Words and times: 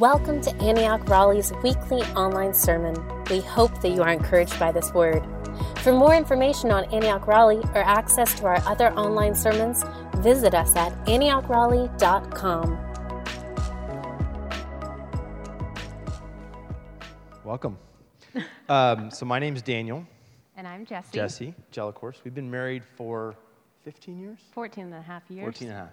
Welcome 0.00 0.42
to 0.42 0.54
Antioch 0.56 1.08
Raleigh's 1.08 1.54
weekly 1.62 2.02
online 2.14 2.52
sermon. 2.52 3.02
We 3.30 3.40
hope 3.40 3.80
that 3.80 3.88
you 3.88 4.02
are 4.02 4.10
encouraged 4.10 4.58
by 4.58 4.70
this 4.70 4.92
word. 4.92 5.26
For 5.78 5.90
more 5.90 6.14
information 6.14 6.70
on 6.70 6.84
Antioch 6.92 7.26
Raleigh 7.26 7.62
or 7.74 7.78
access 7.78 8.34
to 8.40 8.44
our 8.44 8.58
other 8.66 8.92
online 8.92 9.34
sermons, 9.34 9.84
visit 10.16 10.52
us 10.52 10.76
at 10.76 10.92
antiochraleigh.com. 11.06 12.78
Welcome. 17.42 17.78
Um, 18.68 19.10
so 19.12 19.24
my 19.24 19.38
name's 19.38 19.62
Daniel. 19.62 20.04
And 20.58 20.68
I'm 20.68 20.84
Jesse. 20.84 21.08
Jesse, 21.14 21.54
Jellicourse. 21.72 22.16
We've 22.22 22.34
been 22.34 22.50
married 22.50 22.82
for 22.96 23.34
15 23.84 24.18
years? 24.18 24.38
14 24.52 24.84
and 24.84 24.94
a 24.94 25.00
half 25.00 25.22
years. 25.30 25.44
14 25.44 25.68
and 25.68 25.76
a 25.76 25.80
half. 25.80 25.90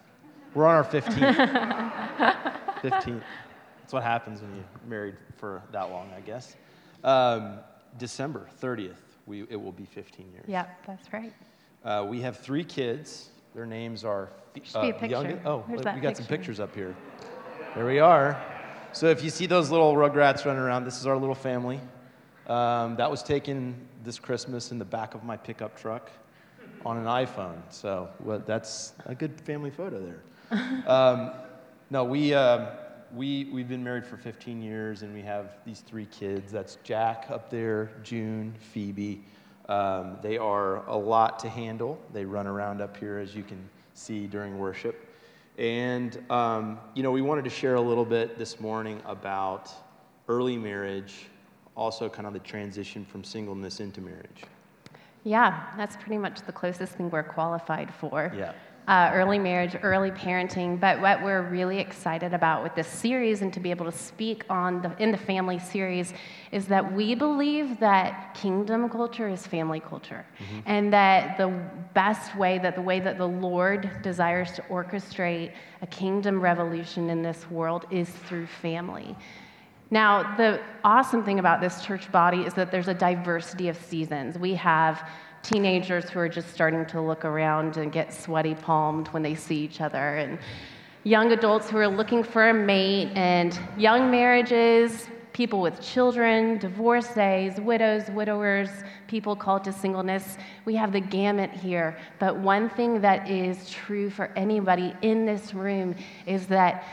We're 0.56 0.66
on 0.66 0.76
our 0.76 0.84
15th. 0.84 2.82
15th. 2.82 3.22
That's 3.84 3.91
what 3.91 4.04
happens 4.04 4.41
when 4.41 4.55
you're 4.55 4.63
married 4.88 5.15
for 5.36 5.61
that 5.73 5.91
long, 5.91 6.10
I 6.15 6.21
guess. 6.21 6.55
Um, 7.04 7.60
December 7.97 8.47
30th, 8.61 8.96
we, 9.25 9.41
it 9.50 9.61
will 9.61 9.74
be 9.74 9.83
15 9.83 10.32
years. 10.32 10.46
Yeah, 10.47 10.68
that's 10.87 11.11
right. 11.11 11.33
Uh, 11.83 12.05
we 12.07 12.21
have 12.21 12.38
three 12.38 12.64
kids. 12.64 13.32
Their 13.54 13.65
names 13.65 14.05
are. 14.05 14.29
Should 14.64 14.82
be 14.82 14.89
a 14.89 14.93
picture. 14.93 15.07
youngest- 15.07 15.46
oh, 15.46 15.65
There's 15.68 15.83
we 15.96 16.00
got 16.00 16.15
some 16.15 16.27
pictures 16.27 16.61
up 16.61 16.74
here. 16.74 16.96
There 17.75 17.86
we 17.86 18.00
are. 18.00 18.41
So 18.93 19.07
if 19.07 19.21
you 19.21 19.29
see 19.29 19.47
those 19.47 19.69
little 19.69 19.93
rugrats 19.96 20.46
running 20.46 20.61
around, 20.61 20.86
this 20.86 20.97
is 20.97 21.05
our 21.05 21.18
little 21.18 21.36
family. 21.36 21.82
Um, 22.47 22.96
that 22.96 23.11
was 23.11 23.21
taken 23.21 23.75
this 24.05 24.18
Christmas 24.18 24.71
in 24.71 24.79
the 24.79 24.86
back 24.86 25.13
of 25.13 25.25
my 25.25 25.36
pickup 25.36 25.77
truck 25.77 26.10
on 26.86 26.96
an 26.96 27.05
iPhone. 27.05 27.61
So 27.69 28.07
well, 28.21 28.41
that's 28.46 28.93
a 29.07 29.15
good 29.15 29.41
family 29.41 29.71
photo 29.71 30.02
there. 30.02 30.83
um, 30.88 31.32
no, 31.89 32.05
we, 32.05 32.33
um, 32.33 32.67
we, 33.14 33.45
we've 33.45 33.67
been 33.67 33.84
married 33.84 34.06
for 34.06 34.17
15 34.17 34.62
years 34.62 35.03
and 35.03 35.14
we 35.14 35.22
have 35.22 35.58
these 35.66 35.81
three 35.81 36.08
kids. 36.08 36.52
That's 36.52 36.78
Jack 36.84 37.28
up 37.30 37.50
there, 37.50 37.92
June, 38.03 38.53
Phoebe. 38.58 39.23
Um, 39.70 40.17
they 40.22 40.38
are 40.38 40.86
a 40.88 40.95
lot 40.95 41.39
to 41.39 41.50
handle. 41.50 42.00
They 42.11 42.25
run 42.25 42.47
around 42.47 42.81
up 42.81 42.97
here, 42.97 43.20
as 43.20 43.36
you 43.36 43.44
can 43.44 43.70
see 43.94 44.28
during 44.28 44.58
worship. 44.58 45.08
And, 45.58 46.20
um, 46.31 46.80
you 46.95 47.03
know, 47.03 47.11
we 47.11 47.22
wanted 47.22 47.44
to 47.44 47.50
share 47.50 47.75
a 47.75 47.81
little 47.81 48.05
bit 48.05 48.38
this 48.38 48.59
morning 48.59 49.02
about 49.05 49.72
early 50.27 50.58
marriage, 50.58 51.27
also 51.77 52.09
kind 52.09 52.25
of 52.25 52.33
the 52.33 52.39
transition 52.39 53.05
from 53.05 53.23
singleness 53.23 53.80
into 53.80 54.02
marriage. 54.02 54.44
Yeah, 55.23 55.64
that's 55.77 55.95
pretty 55.95 56.17
much 56.17 56.42
the 56.42 56.52
closest 56.52 56.94
thing 56.94 57.09
we're 57.09 57.23
qualified 57.23 57.94
for. 57.94 58.33
Yeah. 58.36 58.53
Uh, 58.86 59.12
early 59.14 59.39
marriage, 59.39 59.78
early 59.81 60.12
parenting, 60.12 60.78
but 60.78 61.00
what 61.00 61.23
we're 61.23 61.44
really 61.44 61.80
excited 61.80 62.34
about 62.34 62.62
with 62.62 62.76
this 62.76 62.86
series 62.86 63.42
and 63.42 63.53
to 63.53 63.62
be 63.62 63.72
able 63.72 63.86
to 63.86 63.98
speak 63.98 64.44
on 64.50 64.81
the 64.81 64.94
in 65.02 65.09
the 65.09 65.17
family 65.17 65.58
series 65.58 66.14
is 66.52 66.67
that 66.67 66.92
we 66.92 67.16
believe 67.16 67.80
that 67.80 68.34
kingdom 68.34 68.89
culture 68.89 69.30
is 69.30 69.48
family 69.48 69.80
culture, 69.80 70.26
and 70.66 70.92
that 70.92 71.38
the 71.38 71.48
best 71.94 72.36
way 72.36 72.59
that 72.59 72.76
the 72.76 72.81
way 72.81 73.00
that 73.00 73.17
the 73.17 73.26
Lord 73.26 73.89
desires 74.02 74.52
to 74.52 74.61
orchestrate 74.64 75.54
a 75.81 75.88
kingdom 75.88 76.42
revolution 76.42 77.09
in 77.09 77.22
this 77.22 77.50
world 77.50 77.86
is 77.89 78.09
through 78.09 78.48
family. 78.48 79.16
Now, 79.92 80.36
the 80.36 80.59
awesome 80.84 81.23
thing 81.23 81.39
about 81.39 81.61
this 81.61 81.86
church 81.86 82.11
body 82.11 82.42
is 82.42 82.54
that 82.56 82.72
there's 82.72 82.89
a 82.89 82.95
diversity 82.95 83.70
of 83.70 83.78
seasons. 83.78 84.38
We 84.38 84.56
have 84.56 85.08
teenagers 85.44 86.09
who 86.09 86.19
are 86.19 86.30
just 86.30 86.52
starting 86.52 86.86
to 86.88 87.02
look 87.02 87.25
around 87.25 87.77
and 87.77 87.91
get 87.91 88.13
sweaty 88.13 88.55
palmed 88.55 89.09
when 89.09 89.22
they 89.22 89.36
see 89.36 89.58
each 89.58 89.81
other, 89.81 90.17
and 90.17 90.39
young 91.03 91.33
adults 91.33 91.69
who 91.69 91.77
are 91.77 91.88
looking 91.88 92.23
for 92.23 92.49
a 92.49 92.53
mate, 92.53 93.11
and 93.16 93.59
young 93.77 94.09
marriages, 94.09 95.08
people 95.33 95.61
with 95.61 95.81
children, 95.81 96.58
divorcees, 96.59 97.59
widows, 97.59 98.09
widowers, 98.11 98.69
people 99.08 99.36
called 99.36 99.64
to 99.64 99.73
singleness. 99.73 100.38
We 100.64 100.75
have 100.75 100.93
the 100.93 101.02
gamut 101.02 101.49
here. 101.52 101.98
But 102.20 102.37
one 102.37 102.70
thing 102.70 103.02
that 103.02 103.30
is 103.30 103.70
true 103.70 104.10
for 104.10 104.27
anybody 104.36 104.93
in 105.02 105.25
this 105.25 105.54
room 105.54 105.95
is 106.25 106.48
that 106.48 106.86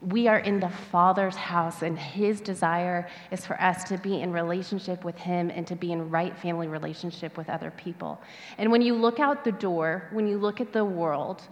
we 0.00 0.28
are 0.28 0.38
in 0.38 0.60
the 0.60 0.68
Father's 0.68 1.34
house, 1.34 1.82
and 1.82 1.98
His 1.98 2.40
desire 2.40 3.08
is 3.30 3.44
for 3.44 3.60
us 3.60 3.84
to 3.84 3.98
be 3.98 4.20
in 4.20 4.32
relationship 4.32 5.04
with 5.04 5.16
Him 5.16 5.50
and 5.50 5.66
to 5.66 5.74
be 5.74 5.92
in 5.92 6.10
right 6.10 6.36
family 6.38 6.68
relationship 6.68 7.36
with 7.36 7.48
other 7.48 7.70
people. 7.72 8.20
And 8.58 8.70
when 8.70 8.82
you 8.82 8.94
look 8.94 9.18
out 9.18 9.44
the 9.44 9.52
door, 9.52 10.08
when 10.12 10.28
you 10.28 10.38
look 10.38 10.60
at 10.60 10.72
the 10.72 10.84
world, 10.84 11.42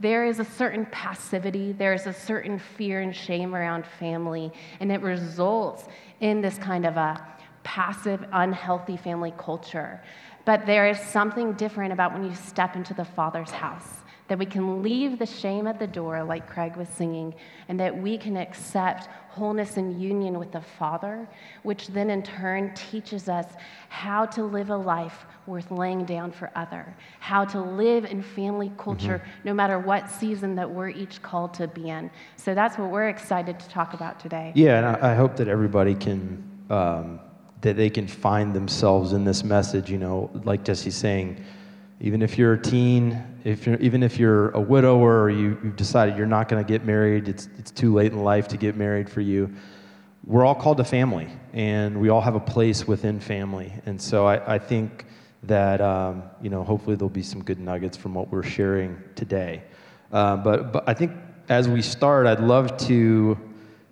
there 0.00 0.24
is 0.24 0.38
a 0.38 0.44
certain 0.44 0.86
passivity, 0.86 1.72
there 1.72 1.92
is 1.92 2.06
a 2.06 2.12
certain 2.12 2.58
fear 2.58 3.00
and 3.00 3.14
shame 3.14 3.54
around 3.54 3.84
family, 3.98 4.52
and 4.80 4.90
it 4.90 5.02
results 5.02 5.84
in 6.20 6.40
this 6.40 6.56
kind 6.58 6.86
of 6.86 6.96
a 6.96 7.26
passive, 7.64 8.24
unhealthy 8.32 8.96
family 8.96 9.34
culture. 9.36 10.00
But 10.44 10.64
there 10.64 10.88
is 10.88 10.98
something 10.98 11.52
different 11.54 11.92
about 11.92 12.14
when 12.14 12.24
you 12.24 12.34
step 12.34 12.76
into 12.76 12.94
the 12.94 13.04
Father's 13.04 13.50
house 13.50 13.97
that 14.28 14.38
we 14.38 14.46
can 14.46 14.82
leave 14.82 15.18
the 15.18 15.26
shame 15.26 15.66
at 15.66 15.78
the 15.78 15.86
door, 15.86 16.22
like 16.22 16.46
Craig 16.46 16.76
was 16.76 16.88
singing, 16.88 17.34
and 17.68 17.80
that 17.80 17.96
we 17.96 18.18
can 18.18 18.36
accept 18.36 19.08
wholeness 19.30 19.76
and 19.78 20.00
union 20.00 20.38
with 20.38 20.52
the 20.52 20.60
Father, 20.60 21.26
which 21.62 21.88
then 21.88 22.10
in 22.10 22.22
turn 22.22 22.72
teaches 22.74 23.28
us 23.28 23.46
how 23.88 24.26
to 24.26 24.44
live 24.44 24.70
a 24.70 24.76
life 24.76 25.24
worth 25.46 25.70
laying 25.70 26.04
down 26.04 26.30
for 26.30 26.50
other, 26.54 26.94
how 27.20 27.44
to 27.44 27.60
live 27.60 28.04
in 28.04 28.22
family 28.22 28.70
culture 28.76 29.22
no 29.44 29.54
matter 29.54 29.78
what 29.78 30.10
season 30.10 30.54
that 30.54 30.68
we're 30.68 30.90
each 30.90 31.22
called 31.22 31.54
to 31.54 31.66
be 31.68 31.88
in. 31.88 32.10
So 32.36 32.54
that's 32.54 32.76
what 32.76 32.90
we're 32.90 33.08
excited 33.08 33.58
to 33.60 33.68
talk 33.68 33.94
about 33.94 34.20
today. 34.20 34.52
Yeah, 34.54 34.76
and 34.76 34.86
I, 34.86 35.12
I 35.12 35.14
hope 35.14 35.36
that 35.36 35.48
everybody 35.48 35.94
can, 35.94 36.44
um, 36.68 37.20
that 37.62 37.76
they 37.76 37.88
can 37.88 38.06
find 38.06 38.54
themselves 38.54 39.14
in 39.14 39.24
this 39.24 39.42
message. 39.42 39.90
You 39.90 39.98
know, 39.98 40.30
like 40.44 40.64
Jesse's 40.64 40.96
saying, 40.96 41.42
even 42.00 42.22
if 42.22 42.38
you're 42.38 42.52
a 42.52 42.60
teen, 42.60 43.22
if 43.44 43.66
you're, 43.66 43.76
even 43.76 44.02
if 44.02 44.18
you're 44.18 44.50
a 44.50 44.60
widower 44.60 45.22
or 45.22 45.30
you, 45.30 45.58
you've 45.62 45.76
decided 45.76 46.16
you're 46.16 46.26
not 46.26 46.48
going 46.48 46.64
to 46.64 46.68
get 46.68 46.84
married, 46.84 47.28
it's, 47.28 47.48
it's 47.58 47.70
too 47.70 47.92
late 47.92 48.12
in 48.12 48.22
life 48.22 48.48
to 48.48 48.56
get 48.56 48.76
married 48.76 49.10
for 49.10 49.20
you. 49.20 49.52
We're 50.24 50.44
all 50.44 50.54
called 50.54 50.76
to 50.76 50.84
family, 50.84 51.28
and 51.52 52.00
we 52.00 52.08
all 52.10 52.20
have 52.20 52.34
a 52.34 52.40
place 52.40 52.86
within 52.86 53.18
family. 53.18 53.72
And 53.86 54.00
so 54.00 54.26
I, 54.26 54.54
I 54.54 54.58
think 54.58 55.06
that, 55.44 55.80
um, 55.80 56.22
you 56.42 56.50
know, 56.50 56.62
hopefully 56.62 56.96
there'll 56.96 57.08
be 57.08 57.22
some 57.22 57.42
good 57.42 57.58
nuggets 57.58 57.96
from 57.96 58.14
what 58.14 58.30
we're 58.30 58.42
sharing 58.42 59.02
today. 59.14 59.62
Uh, 60.12 60.36
but, 60.36 60.72
but 60.72 60.84
I 60.86 60.94
think 60.94 61.12
as 61.48 61.68
we 61.68 61.82
start, 61.82 62.26
I'd 62.26 62.40
love 62.40 62.76
to, 62.88 63.38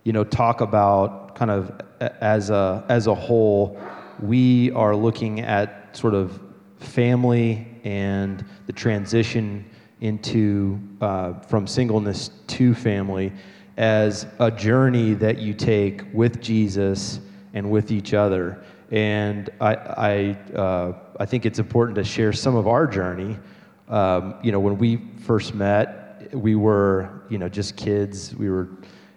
you 0.05 0.13
know, 0.13 0.25
talk 0.25 0.61
about 0.61 1.35
kind 1.35 1.51
of 1.51 1.81
as 2.01 2.51
a, 2.51 2.85
as 2.89 3.07
a 3.07 3.15
whole, 3.15 3.81
we 4.21 4.71
are 4.73 4.95
looking 4.95 5.41
at 5.41 5.97
sort 5.97 6.15
of 6.15 6.41
family 6.79 7.67
and 7.85 8.45
the 8.67 8.73
transition 8.73 9.65
into 10.01 10.79
uh, 11.01 11.35
from 11.41 11.67
singleness 11.67 12.31
to 12.47 12.75
family 12.75 13.33
as 13.77 14.27
a 14.39 14.51
journey 14.51 15.15
that 15.15 15.39
you 15.39 15.55
take 15.55 16.03
with 16.13 16.41
Jesus 16.41 17.21
and 17.55 17.71
with 17.71 17.91
each 17.91 18.15
other. 18.15 18.63
And 18.91 19.51
I, 19.61 19.75
I, 19.75 20.55
uh, 20.55 20.93
I 21.19 21.27
think 21.27 21.47
it's 21.47 21.59
important 21.59 21.97
to 21.97 22.05
share 22.05 22.33
some 22.33 22.55
of 22.55 22.67
our 22.69 22.87
journey. 22.87 23.37
Um, 23.89 24.37
you 24.43 24.53
know, 24.53 24.61
when 24.61 24.79
we 24.79 25.01
first 25.21 25.55
met, 25.55 26.35
we 26.35 26.55
were, 26.55 27.23
you 27.29 27.39
know, 27.39 27.49
just 27.49 27.77
kids. 27.77 28.35
We 28.35 28.51
were, 28.51 28.69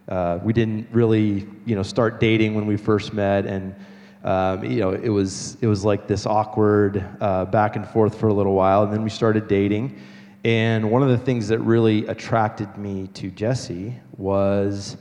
uh, 0.08 0.40
we 0.44 0.54
didn't 0.54 0.88
really, 0.92 1.48
you 1.66 1.76
know, 1.76 1.84
start 1.84 2.20
dating 2.20 2.56
when 2.56 2.66
we 2.66 2.78
first 2.78 3.14
met, 3.14 3.46
and 3.46 3.76
um, 4.24 4.64
you 4.66 4.80
know, 4.80 4.92
it 4.92 5.10
was 5.10 5.58
it 5.62 5.68
was 5.68 5.86
like 5.86 6.08
this 6.08 6.26
awkward 6.26 7.06
uh, 7.22 7.46
back 7.46 7.76
and 7.76 7.88
forth 7.88 8.20
for 8.20 8.28
a 8.28 8.34
little 8.34 8.54
while, 8.54 8.84
and 8.84 8.92
then 8.92 9.04
we 9.04 9.10
started 9.10 9.48
dating. 9.48 9.98
And 10.44 10.90
one 10.92 11.04
of 11.04 11.10
the 11.10 11.18
things 11.18 11.48
that 11.50 11.60
really 11.60 12.08
attracted 12.08 12.78
me 12.78 13.08
to 13.14 13.30
Jesse 13.30 13.94
was, 14.18 14.98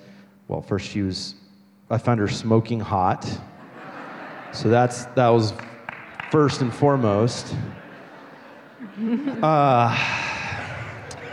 well, 0.49 0.61
first 0.61 0.89
she 0.89 1.03
was, 1.03 1.35
I 1.91 1.99
found 1.99 2.19
her 2.21 2.29
smoking 2.29 2.81
hot, 2.81 3.29
so 4.53 4.69
that's 4.69 5.07
that 5.07 5.29
was 5.29 5.53
first 6.31 6.61
and 6.61 6.73
foremost. 6.73 7.55
Uh, 9.43 9.97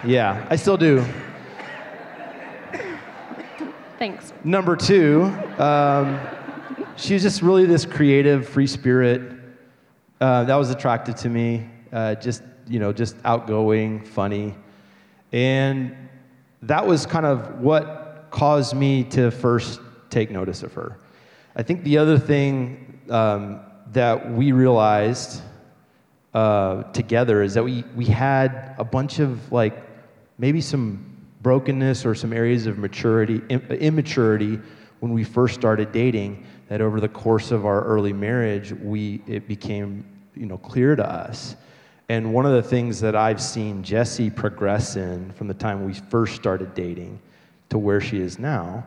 yeah, 0.03 0.45
I 0.49 0.55
still 0.55 0.77
do. 0.77 1.03
Thanks. 3.97 4.33
Number 4.43 4.75
two, 4.75 5.23
um, 5.57 6.19
she 6.97 7.13
was 7.13 7.23
just 7.23 7.41
really 7.41 7.65
this 7.65 7.85
creative, 7.85 8.47
free 8.47 8.67
spirit. 8.67 9.33
Uh, 10.21 10.43
that 10.45 10.55
was 10.55 10.69
attractive 10.69 11.15
to 11.15 11.29
me. 11.29 11.69
Uh, 11.91 12.15
just 12.15 12.41
you 12.67 12.79
know, 12.79 12.91
just 12.91 13.15
outgoing, 13.25 14.03
funny, 14.03 14.55
and 15.31 15.95
that 16.61 16.85
was 16.85 17.05
kind 17.05 17.25
of 17.25 17.59
what 17.59 18.27
caused 18.31 18.75
me 18.75 19.03
to 19.03 19.29
first 19.29 19.79
take 20.09 20.31
notice 20.31 20.63
of 20.63 20.73
her. 20.73 20.97
I 21.55 21.63
think 21.63 21.83
the 21.83 21.97
other 21.97 22.17
thing 22.17 22.99
um, 23.09 23.59
that 23.91 24.31
we 24.31 24.51
realized 24.51 25.41
uh, 26.33 26.83
together 26.91 27.43
is 27.43 27.53
that 27.53 27.63
we 27.63 27.83
we 27.95 28.05
had 28.05 28.75
a 28.77 28.83
bunch 28.83 29.19
of 29.19 29.51
like 29.51 29.83
maybe 30.37 30.59
some 30.61 31.11
brokenness 31.41 32.05
or 32.05 32.15
some 32.15 32.33
areas 32.33 32.65
of 32.65 32.77
maturity, 32.77 33.41
immaturity 33.49 34.59
when 34.99 35.13
we 35.13 35.23
first 35.23 35.53
started 35.53 35.91
dating 35.91 36.45
that 36.67 36.81
over 36.81 36.99
the 36.99 37.07
course 37.07 37.51
of 37.51 37.65
our 37.65 37.83
early 37.83 38.13
marriage, 38.13 38.73
we, 38.73 39.21
it 39.27 39.47
became 39.47 40.05
you 40.35 40.45
know, 40.45 40.57
clear 40.57 40.95
to 40.95 41.07
us. 41.07 41.55
And 42.09 42.33
one 42.33 42.45
of 42.45 42.53
the 42.53 42.61
things 42.61 42.99
that 43.01 43.15
I've 43.15 43.41
seen 43.41 43.83
Jesse 43.83 44.29
progress 44.29 44.95
in 44.95 45.31
from 45.33 45.47
the 45.47 45.53
time 45.53 45.85
we 45.85 45.93
first 45.93 46.35
started 46.35 46.73
dating 46.73 47.19
to 47.69 47.77
where 47.77 47.99
she 47.99 48.19
is 48.19 48.37
now 48.37 48.85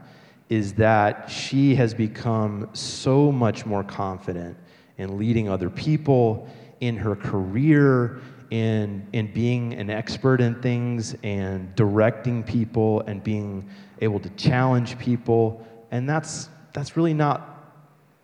is 0.49 0.73
that 0.75 1.29
she 1.29 1.75
has 1.75 1.93
become 1.93 2.71
so 2.73 3.31
much 3.31 3.67
more 3.67 3.85
confident 3.85 4.57
in 4.97 5.19
leading 5.19 5.49
other 5.49 5.69
people, 5.69 6.49
in 6.81 6.97
her 6.97 7.15
career, 7.17 8.21
in, 8.51 9.07
in 9.13 9.33
being 9.33 9.75
an 9.75 9.91
expert 9.91 10.41
in 10.41 10.55
things 10.63 11.15
and 11.23 11.75
directing 11.75 12.43
people 12.43 13.01
and 13.03 13.23
being 13.23 13.69
able 14.01 14.19
to 14.21 14.31
challenge 14.31 14.99
people. 14.99 15.67
And 15.91 16.09
that's, 16.09 16.49
that's 16.73 16.97
really 16.97 17.15
not, 17.15 17.58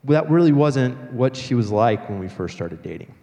that 0.04 0.30
really 0.30 0.52
wasn't 0.52 1.12
what 1.12 1.36
she 1.36 1.54
was 1.54 1.70
like 1.70 2.08
when 2.08 2.18
we 2.18 2.28
first 2.28 2.54
started 2.54 2.82
dating. 2.82 3.14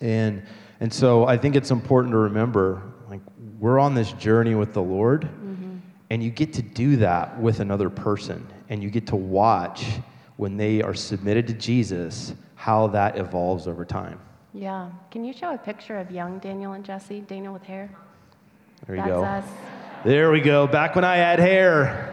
And, 0.00 0.42
and 0.80 0.92
so 0.92 1.26
I 1.26 1.36
think 1.36 1.56
it's 1.56 1.70
important 1.70 2.12
to 2.12 2.18
remember 2.18 2.82
like, 3.08 3.20
we're 3.58 3.78
on 3.78 3.94
this 3.94 4.12
journey 4.12 4.54
with 4.54 4.72
the 4.72 4.82
Lord, 4.82 5.22
mm-hmm. 5.22 5.78
and 6.10 6.22
you 6.22 6.30
get 6.30 6.52
to 6.54 6.62
do 6.62 6.96
that 6.96 7.38
with 7.38 7.60
another 7.60 7.90
person, 7.90 8.46
and 8.68 8.82
you 8.82 8.88
get 8.88 9.06
to 9.08 9.16
watch 9.16 9.84
when 10.36 10.56
they 10.56 10.80
are 10.80 10.94
submitted 10.94 11.46
to 11.48 11.52
Jesus 11.54 12.34
how 12.54 12.86
that 12.88 13.18
evolves 13.18 13.66
over 13.66 13.84
time. 13.84 14.18
Yeah. 14.54 14.90
Can 15.10 15.24
you 15.24 15.32
show 15.32 15.52
a 15.52 15.58
picture 15.58 15.98
of 15.98 16.10
young 16.10 16.38
Daniel 16.38 16.72
and 16.72 16.84
Jesse? 16.84 17.20
Daniel 17.20 17.52
with 17.52 17.62
hair? 17.62 17.90
There 18.86 18.96
you 18.96 19.02
That's 19.02 19.10
go. 19.10 19.24
Us. 19.24 19.44
There 20.04 20.30
we 20.32 20.40
go. 20.40 20.66
Back 20.66 20.94
when 20.94 21.04
I 21.04 21.16
had 21.16 21.38
hair. 21.38 22.09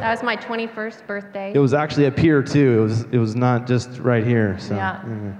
That 0.00 0.12
was 0.12 0.22
my 0.22 0.34
21st 0.34 1.06
birthday. 1.06 1.52
It 1.54 1.58
was 1.58 1.74
actually 1.74 2.06
up 2.06 2.18
here 2.18 2.42
too. 2.42 2.78
It 2.78 2.80
was 2.80 3.02
it 3.12 3.18
was 3.18 3.36
not 3.36 3.66
just 3.66 3.98
right 3.98 4.26
here. 4.26 4.58
So 4.58 4.74
yeah. 4.74 5.02
yeah. 5.06 5.34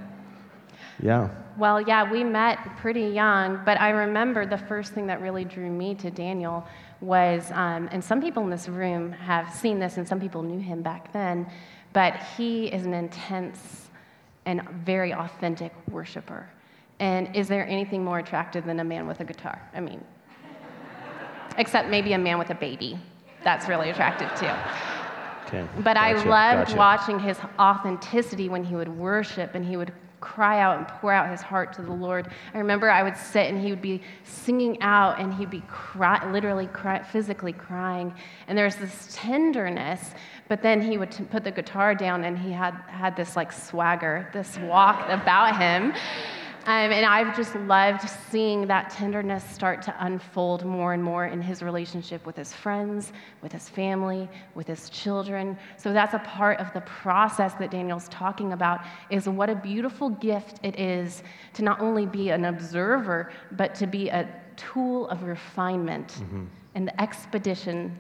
yeah. 1.03 1.29
Well, 1.57 1.81
yeah, 1.81 2.11
we 2.11 2.25
met 2.25 2.59
pretty 2.77 3.07
young, 3.07 3.63
but 3.65 3.81
I 3.81 3.91
remember 3.91 4.45
the 4.45 4.59
first 4.59 4.93
thing 4.93 5.07
that 5.07 5.23
really 5.23 5.45
drew 5.45 5.71
me 5.71 5.95
to 5.97 6.11
Daniel 6.11 6.67
was, 7.01 7.51
um, 7.53 7.89
and 7.91 8.03
some 8.05 8.21
people 8.21 8.43
in 8.45 8.51
this 8.51 8.69
room 8.69 9.13
have 9.13 9.53
seen 9.53 9.79
this, 9.79 9.97
and 9.97 10.07
some 10.07 10.21
people 10.21 10.43
knew 10.43 10.59
him 10.59 10.83
back 10.83 11.13
then, 11.13 11.51
but 11.93 12.17
he 12.37 12.67
is 12.67 12.87
an 12.87 12.95
intense 12.95 13.89
and 14.45 14.67
very 14.85 15.13
authentic 15.13 15.73
worshiper. 15.91 16.49
And 16.99 17.35
is 17.35 17.49
there 17.49 17.67
anything 17.67 18.05
more 18.05 18.19
attractive 18.19 18.65
than 18.65 18.81
a 18.81 18.85
man 18.85 19.07
with 19.07 19.21
a 19.21 19.25
guitar? 19.25 19.61
I 19.75 19.81
mean, 19.81 20.05
except 21.57 21.89
maybe 21.89 22.13
a 22.13 22.19
man 22.19 22.39
with 22.39 22.51
a 22.51 22.55
baby. 22.55 22.99
That's 23.45 23.69
really 23.69 23.91
attractive 23.91 24.29
too. 24.39 24.53
Okay. 25.47 25.69
But 25.79 25.95
gotcha, 25.95 26.01
I 26.01 26.13
loved 26.13 26.69
gotcha. 26.69 26.77
watching 26.77 27.19
his 27.19 27.39
authenticity 27.59 28.49
when 28.49 28.63
he 28.63 28.77
would 28.77 28.89
worship 28.89 29.55
and 29.55 29.65
he 29.65 29.77
would 29.77 29.93
cry 30.21 30.61
out 30.61 30.77
and 30.77 30.87
pour 30.87 31.13
out 31.13 31.31
his 31.31 31.41
heart 31.41 31.73
to 31.73 31.83
the 31.83 31.93
Lord. 31.93 32.29
I 32.55 32.59
remember 32.59 32.91
I 32.91 33.03
would 33.03 33.17
sit 33.17 33.49
and 33.51 33.61
he 33.61 33.71
would 33.71 33.83
be 33.83 34.03
singing 34.25 34.81
out 34.83 35.19
and 35.19 35.33
he'd 35.33 35.51
be 35.51 35.63
cry, 35.67 36.31
literally 36.31 36.67
cry, 36.69 37.03
physically 37.03 37.53
crying. 37.53 38.15
And 38.47 38.57
there's 38.57 38.77
this 38.77 39.09
tenderness, 39.13 40.13
but 40.49 40.63
then 40.63 40.83
he 40.83 40.99
would 40.99 41.11
t- 41.11 41.25
put 41.25 41.43
the 41.43 41.51
guitar 41.51 41.95
down 41.95 42.25
and 42.25 42.39
he 42.39 42.53
had, 42.53 42.75
had 42.87 43.17
this 43.17 43.35
like 43.35 43.51
swagger, 43.51 44.29
this 44.33 44.59
walk 44.59 45.09
about 45.09 45.57
him. 45.59 45.95
Um, 46.67 46.93
and 46.93 47.07
I've 47.07 47.35
just 47.35 47.55
loved 47.55 48.09
seeing 48.31 48.67
that 48.67 48.91
tenderness 48.91 49.43
start 49.45 49.81
to 49.83 49.95
unfold 50.01 50.65
more 50.65 50.93
and 50.93 51.03
more 51.03 51.27
in 51.27 51.41
his 51.41 51.63
relationship 51.63 52.27
with 52.27 52.37
his 52.37 52.53
friends, 52.53 53.13
with 53.43 53.51
his 53.53 53.69
family, 53.69 54.29
with 54.55 54.67
his 54.67 54.91
children. 54.91 55.57
So 55.79 55.93
that's 55.93 56.13
a 56.13 56.19
part 56.19 56.61
of 56.61 56.73
the 56.75 56.83
process 56.83 57.55
that 57.55 57.71
Daniel's 57.71 58.09
talking 58.09 58.53
about 58.53 58.81
is 59.09 59.29
what 59.29 59.49
a 59.49 59.55
beautiful 59.55 60.11
gift 60.11 60.61
it 60.63 60.79
is 60.79 61.23
to 61.55 61.63
not 61.63 61.81
only 61.81 62.05
be 62.05 62.29
an 62.29 62.45
observer, 62.45 63.33
but 63.53 63.75
to 63.77 63.87
be 63.87 64.09
a 64.11 64.29
tool 64.57 65.09
of 65.09 65.23
refinement 65.23 66.09
mm-hmm. 66.09 66.45
and 66.75 66.87
the 66.87 67.01
expedition 67.01 67.97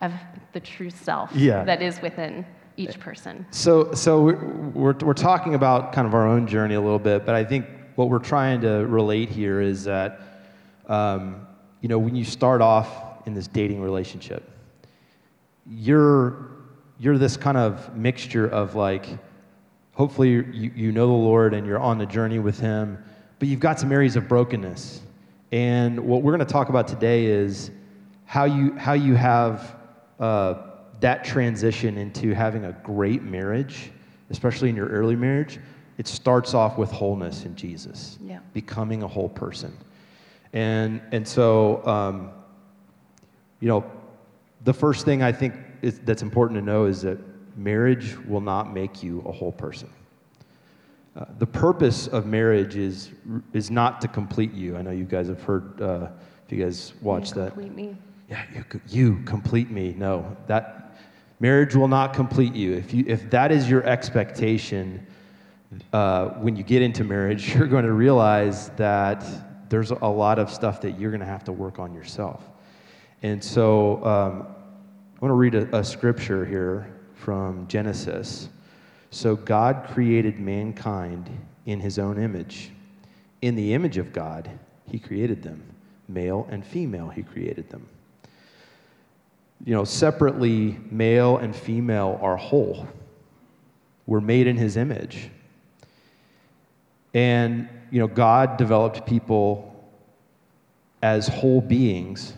of 0.00 0.12
the 0.52 0.60
true 0.60 0.90
self 0.90 1.30
yeah. 1.34 1.62
that 1.64 1.82
is 1.82 2.00
within 2.00 2.44
each 2.76 2.98
person. 2.98 3.46
So, 3.50 3.92
so 3.92 4.22
we're, 4.22 4.44
we're, 4.74 4.94
we're 4.94 5.14
talking 5.14 5.54
about 5.54 5.92
kind 5.92 6.06
of 6.06 6.14
our 6.14 6.26
own 6.26 6.46
journey 6.46 6.74
a 6.74 6.80
little 6.80 6.98
bit, 6.98 7.26
but 7.26 7.34
I 7.34 7.44
think 7.44 7.66
what 7.96 8.08
we're 8.08 8.18
trying 8.18 8.60
to 8.62 8.86
relate 8.86 9.28
here 9.28 9.60
is 9.60 9.84
that, 9.84 10.20
um, 10.86 11.46
you 11.80 11.88
know, 11.88 11.98
when 11.98 12.14
you 12.14 12.24
start 12.24 12.60
off 12.60 13.26
in 13.26 13.34
this 13.34 13.46
dating 13.46 13.80
relationship, 13.82 14.48
you're, 15.66 16.50
you're 16.98 17.18
this 17.18 17.36
kind 17.36 17.56
of 17.56 17.94
mixture 17.96 18.46
of 18.46 18.74
like, 18.74 19.06
hopefully 19.92 20.30
you, 20.30 20.72
you 20.74 20.92
know 20.92 21.06
the 21.06 21.12
Lord 21.12 21.54
and 21.54 21.66
you're 21.66 21.78
on 21.78 21.98
the 21.98 22.06
journey 22.06 22.38
with 22.38 22.58
Him, 22.58 23.02
but 23.38 23.48
you've 23.48 23.60
got 23.60 23.78
some 23.78 23.92
areas 23.92 24.16
of 24.16 24.28
brokenness. 24.28 25.02
And 25.50 26.00
what 26.00 26.22
we're 26.22 26.32
going 26.32 26.46
to 26.46 26.52
talk 26.52 26.70
about 26.70 26.88
today 26.88 27.26
is 27.26 27.70
how 28.24 28.44
you, 28.44 28.72
how 28.78 28.94
you 28.94 29.14
have 29.14 29.76
uh, 30.18 30.54
that 31.00 31.24
transition 31.24 31.98
into 31.98 32.32
having 32.32 32.64
a 32.64 32.72
great 32.84 33.22
marriage, 33.22 33.90
especially 34.30 34.70
in 34.70 34.76
your 34.76 34.88
early 34.88 35.16
marriage, 35.16 35.58
it 35.98 36.06
starts 36.06 36.54
off 36.54 36.78
with 36.78 36.90
wholeness 36.90 37.44
in 37.44 37.54
Jesus, 37.54 38.18
yeah. 38.24 38.40
becoming 38.52 39.02
a 39.02 39.08
whole 39.08 39.28
person. 39.28 39.76
And, 40.52 41.00
and 41.12 41.26
so, 41.26 41.86
um, 41.86 42.30
you 43.60 43.68
know, 43.68 43.84
the 44.64 44.72
first 44.72 45.04
thing 45.04 45.22
I 45.22 45.32
think 45.32 45.54
is, 45.82 45.98
that's 46.00 46.22
important 46.22 46.58
to 46.60 46.64
know 46.64 46.84
is 46.84 47.02
that 47.02 47.18
marriage 47.56 48.16
will 48.26 48.40
not 48.40 48.72
make 48.72 49.02
you 49.02 49.22
a 49.26 49.32
whole 49.32 49.52
person. 49.52 49.90
Uh, 51.14 51.26
the 51.38 51.46
purpose 51.46 52.06
of 52.06 52.24
marriage 52.26 52.76
is, 52.76 53.10
is 53.52 53.70
not 53.70 54.00
to 54.00 54.08
complete 54.08 54.52
you. 54.52 54.76
I 54.76 54.82
know 54.82 54.92
you 54.92 55.04
guys 55.04 55.28
have 55.28 55.42
heard, 55.42 55.80
uh, 55.80 56.08
if 56.46 56.52
you 56.52 56.64
guys 56.64 56.94
watched 57.02 57.34
that. 57.34 57.52
Complete 57.52 57.74
me. 57.74 57.96
Yeah, 58.30 58.42
you, 58.54 58.64
you 58.88 59.22
complete 59.24 59.70
me. 59.70 59.94
No, 59.96 60.36
that 60.46 60.96
marriage 61.38 61.74
will 61.74 61.88
not 61.88 62.14
complete 62.14 62.54
you. 62.54 62.72
If, 62.72 62.94
you, 62.94 63.04
if 63.06 63.28
that 63.30 63.52
is 63.52 63.68
your 63.68 63.84
expectation, 63.84 65.06
uh, 65.92 66.28
when 66.40 66.56
you 66.56 66.62
get 66.62 66.82
into 66.82 67.04
marriage, 67.04 67.54
you're 67.54 67.66
going 67.66 67.84
to 67.84 67.92
realize 67.92 68.70
that 68.70 69.24
there's 69.68 69.90
a 69.90 70.06
lot 70.06 70.38
of 70.38 70.50
stuff 70.50 70.80
that 70.82 70.98
you're 70.98 71.10
going 71.10 71.20
to 71.20 71.26
have 71.26 71.44
to 71.44 71.52
work 71.52 71.78
on 71.78 71.94
yourself. 71.94 72.44
And 73.22 73.42
so 73.42 74.04
um, 74.04 74.46
I 75.16 75.20
want 75.20 75.30
to 75.30 75.34
read 75.34 75.54
a, 75.54 75.78
a 75.78 75.84
scripture 75.84 76.44
here 76.44 76.94
from 77.14 77.66
Genesis. 77.68 78.48
So 79.10 79.36
God 79.36 79.86
created 79.92 80.40
mankind 80.40 81.30
in 81.66 81.80
his 81.80 81.98
own 81.98 82.20
image. 82.20 82.70
In 83.40 83.54
the 83.54 83.74
image 83.74 83.98
of 83.98 84.12
God, 84.12 84.50
he 84.86 84.98
created 84.98 85.42
them. 85.42 85.62
Male 86.08 86.46
and 86.50 86.66
female, 86.66 87.08
he 87.08 87.22
created 87.22 87.70
them. 87.70 87.88
You 89.64 89.74
know, 89.74 89.84
separately, 89.84 90.78
male 90.90 91.36
and 91.38 91.54
female 91.54 92.18
are 92.20 92.36
whole. 92.36 92.88
We're 94.06 94.20
made 94.20 94.48
in 94.48 94.56
his 94.56 94.76
image. 94.76 95.30
And, 97.14 97.68
you 97.90 97.98
know, 97.98 98.06
God 98.06 98.56
developed 98.56 99.06
people 99.06 99.68
as 101.02 101.28
whole 101.28 101.60
beings, 101.60 102.34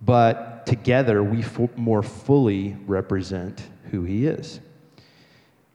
but 0.00 0.66
together 0.66 1.22
we 1.22 1.40
f- 1.40 1.76
more 1.76 2.02
fully 2.02 2.76
represent 2.86 3.62
who 3.90 4.04
He 4.04 4.26
is. 4.26 4.60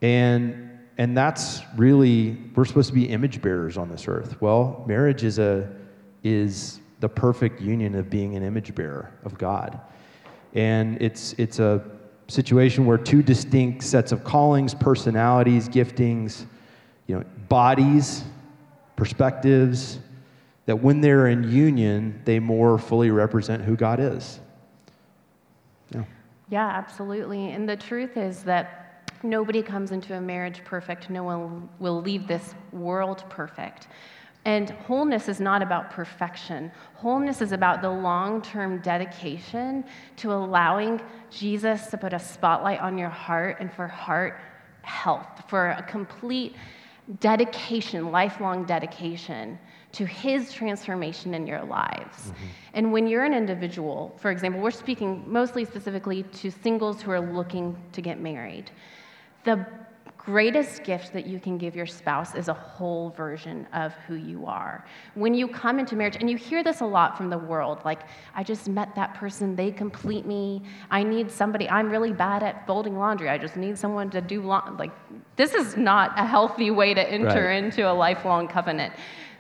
And, 0.02 0.80
and 0.98 1.18
that's 1.18 1.62
really, 1.76 2.38
we're 2.56 2.66
supposed 2.66 2.90
to 2.90 2.96
be 2.96 3.10
image 3.10 3.42
bearers 3.42 3.78
on 3.78 3.90
this 3.90 4.08
earth. 4.08 4.40
Well, 4.42 4.84
marriage 4.88 5.24
is, 5.24 5.40
a, 5.40 5.68
is 6.24 6.80
the 7.00 7.10
perfect 7.10 7.62
union 7.62 7.96
of 7.96 8.10
being 8.10 8.36
an 8.36 8.44
image 8.44 8.74
bearer 8.76 9.12
of 9.24 9.38
God. 9.38 9.80
And 10.54 11.02
it's, 11.02 11.34
it's 11.34 11.60
a 11.60 11.84
situation 12.28 12.86
where 12.86 12.98
two 12.98 13.22
distinct 13.22 13.84
sets 13.84 14.12
of 14.12 14.24
callings, 14.24 14.74
personalities, 14.74 15.68
giftings, 15.68 16.46
bodies, 17.50 18.24
perspectives, 18.96 20.00
that 20.66 20.76
when 20.76 21.02
they're 21.02 21.28
in 21.28 21.50
union, 21.50 22.22
they 22.26 22.40
more 22.40 22.78
fully 22.78 23.10
represent 23.10 23.64
who 23.64 23.76
God 23.76 24.00
is. 24.00 24.40
Yeah. 25.94 26.04
Yeah, 26.50 26.68
absolutely. 26.68 27.52
And 27.52 27.68
the 27.68 27.78
truth 27.78 28.18
is 28.18 28.44
that 28.44 29.12
nobody 29.24 29.62
comes 29.62 29.92
into 29.92 30.16
a 30.16 30.22
marriage 30.22 30.62
perfect. 30.66 31.10
No 31.10 31.24
one 31.24 31.70
will 31.80 32.02
leave 32.02 32.28
this 32.28 32.54
world 32.72 33.24
perfect. 33.30 33.88
And 34.46 34.70
wholeness 34.70 35.28
is 35.28 35.40
not 35.42 35.62
about 35.62 35.90
perfection. 35.90 36.72
Wholeness 36.96 37.42
is 37.42 37.52
about 37.52 37.82
the 37.82 37.90
long 37.90 38.42
term 38.42 38.80
dedication 38.80 39.84
to 40.18 40.32
allowing 40.32 41.02
Jesus 41.30 41.88
to 41.88 41.98
put 41.98 42.14
a 42.14 42.20
spotlight 42.20 42.80
on 42.80 42.98
your 42.98 43.10
heart 43.10 43.58
and 43.60 43.72
for 43.72 43.88
heart 43.88 44.40
health, 44.84 45.44
for 45.50 45.72
a 45.72 45.84
complete 45.84 46.56
dedication, 47.20 48.12
lifelong 48.12 48.66
dedication 48.66 49.58
to 49.94 50.06
his 50.06 50.52
transformation 50.52 51.34
in 51.34 51.48
your 51.48 51.64
lives. 51.64 52.18
Mm-hmm. 52.18 52.46
And 52.74 52.92
when 52.92 53.08
you're 53.08 53.24
an 53.24 53.34
individual, 53.34 54.16
for 54.20 54.32
example, 54.32 54.62
we're 54.62 54.72
speaking 54.72 55.24
mostly 55.26 55.66
specifically 55.66 56.24
to 56.24 56.52
singles 56.52 57.02
who 57.02 57.12
are 57.12 57.22
looking 57.22 57.76
to 57.94 58.02
get 58.02 58.20
married. 58.20 58.70
The 59.44 59.66
greatest 60.28 60.84
gift 60.84 61.14
that 61.14 61.26
you 61.26 61.40
can 61.40 61.58
give 61.58 61.74
your 61.74 61.86
spouse 61.86 62.36
is 62.36 62.50
a 62.50 62.54
whole 62.54 63.12
version 63.12 63.66
of 63.72 63.94
who 64.06 64.16
you 64.16 64.46
are. 64.46 64.86
When 65.16 65.34
you 65.34 65.48
come 65.48 65.80
into 65.80 65.96
marriage, 65.96 66.18
and 66.18 66.30
you 66.30 66.36
hear 66.36 66.66
this 66.66 66.82
a 66.82 66.86
lot 66.86 67.16
from 67.16 67.30
the 67.30 67.38
world, 67.38 67.80
like, 67.86 68.02
I 68.36 68.44
just 68.44 68.68
met 68.68 68.94
that 68.96 69.14
person, 69.14 69.56
they 69.56 69.72
complete 69.72 70.26
me. 70.26 70.64
I 70.92 71.02
need 71.02 71.32
somebody, 71.32 71.70
I'm 71.70 71.90
really 71.90 72.12
bad 72.12 72.44
at 72.44 72.68
folding 72.68 72.98
laundry. 72.98 73.30
I 73.30 73.38
just 73.38 73.56
need 73.56 73.78
someone 73.78 74.10
to 74.10 74.20
do 74.20 74.42
laundry. 74.42 74.76
Like, 74.76 74.92
this 75.38 75.54
is 75.54 75.78
not 75.78 76.12
a 76.20 76.26
healthy 76.26 76.72
way 76.72 76.94
to 76.94 77.10
enter 77.10 77.46
right. 77.46 77.64
into 77.64 77.90
a 77.90 77.94
lifelong 77.94 78.50
covenant. 78.50 78.94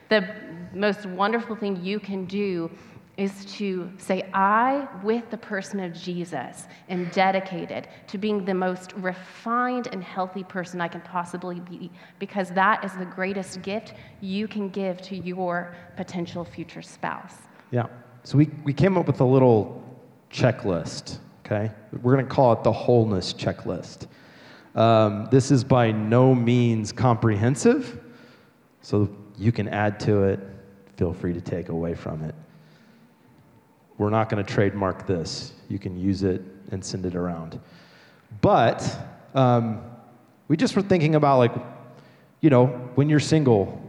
The 0.07 0.25
most 0.73 1.05
wonderful 1.05 1.57
thing 1.57 1.83
you 1.83 1.99
can 1.99 2.23
do 2.23 2.71
is 3.17 3.45
to 3.45 3.91
say, 3.97 4.29
I, 4.31 4.87
with 5.03 5.29
the 5.31 5.37
person 5.37 5.79
of 5.79 5.91
Jesus, 5.91 6.67
am 6.87 7.09
dedicated 7.09 7.87
to 8.07 8.19
being 8.19 8.45
the 8.45 8.53
most 8.53 8.93
refined 8.93 9.87
and 9.91 10.03
healthy 10.03 10.43
person 10.43 10.79
I 10.79 10.87
can 10.87 11.01
possibly 11.01 11.59
be, 11.59 11.91
because 12.19 12.51
that 12.51 12.85
is 12.85 12.93
the 12.93 13.05
greatest 13.05 13.63
gift 13.63 13.95
you 14.21 14.47
can 14.47 14.69
give 14.69 15.01
to 15.01 15.17
your 15.17 15.75
potential 15.95 16.45
future 16.45 16.83
spouse. 16.83 17.33
Yeah. 17.71 17.87
So 18.23 18.37
we, 18.37 18.51
we 18.63 18.71
came 18.71 18.97
up 18.97 19.07
with 19.07 19.19
a 19.19 19.25
little 19.25 19.83
checklist, 20.29 21.17
okay? 21.43 21.71
We're 22.03 22.13
going 22.13 22.27
to 22.27 22.31
call 22.31 22.53
it 22.53 22.63
the 22.63 22.71
wholeness 22.71 23.33
checklist. 23.33 24.05
Um, 24.75 25.27
this 25.31 25.49
is 25.49 25.63
by 25.63 25.91
no 25.91 26.35
means 26.35 26.91
comprehensive, 26.91 27.99
so 28.81 29.09
you 29.39 29.51
can 29.51 29.67
add 29.69 29.99
to 30.01 30.23
it. 30.25 30.39
Feel 30.97 31.13
free 31.13 31.33
to 31.33 31.41
take 31.41 31.69
away 31.69 31.95
from 31.95 32.23
it 32.23 32.35
we're 33.97 34.09
not 34.09 34.29
going 34.29 34.43
to 34.43 34.53
trademark 34.53 35.07
this. 35.07 35.53
You 35.69 35.79
can 35.79 35.97
use 35.97 36.23
it 36.23 36.41
and 36.71 36.83
send 36.83 37.05
it 37.05 37.15
around. 37.15 37.59
But 38.41 38.97
um, 39.33 39.81
we 40.47 40.57
just 40.57 40.75
were 40.75 40.81
thinking 40.81 41.15
about, 41.15 41.37
like, 41.39 41.53
you 42.41 42.49
know, 42.49 42.67
when 42.95 43.09
you're 43.09 43.19
single, 43.19 43.81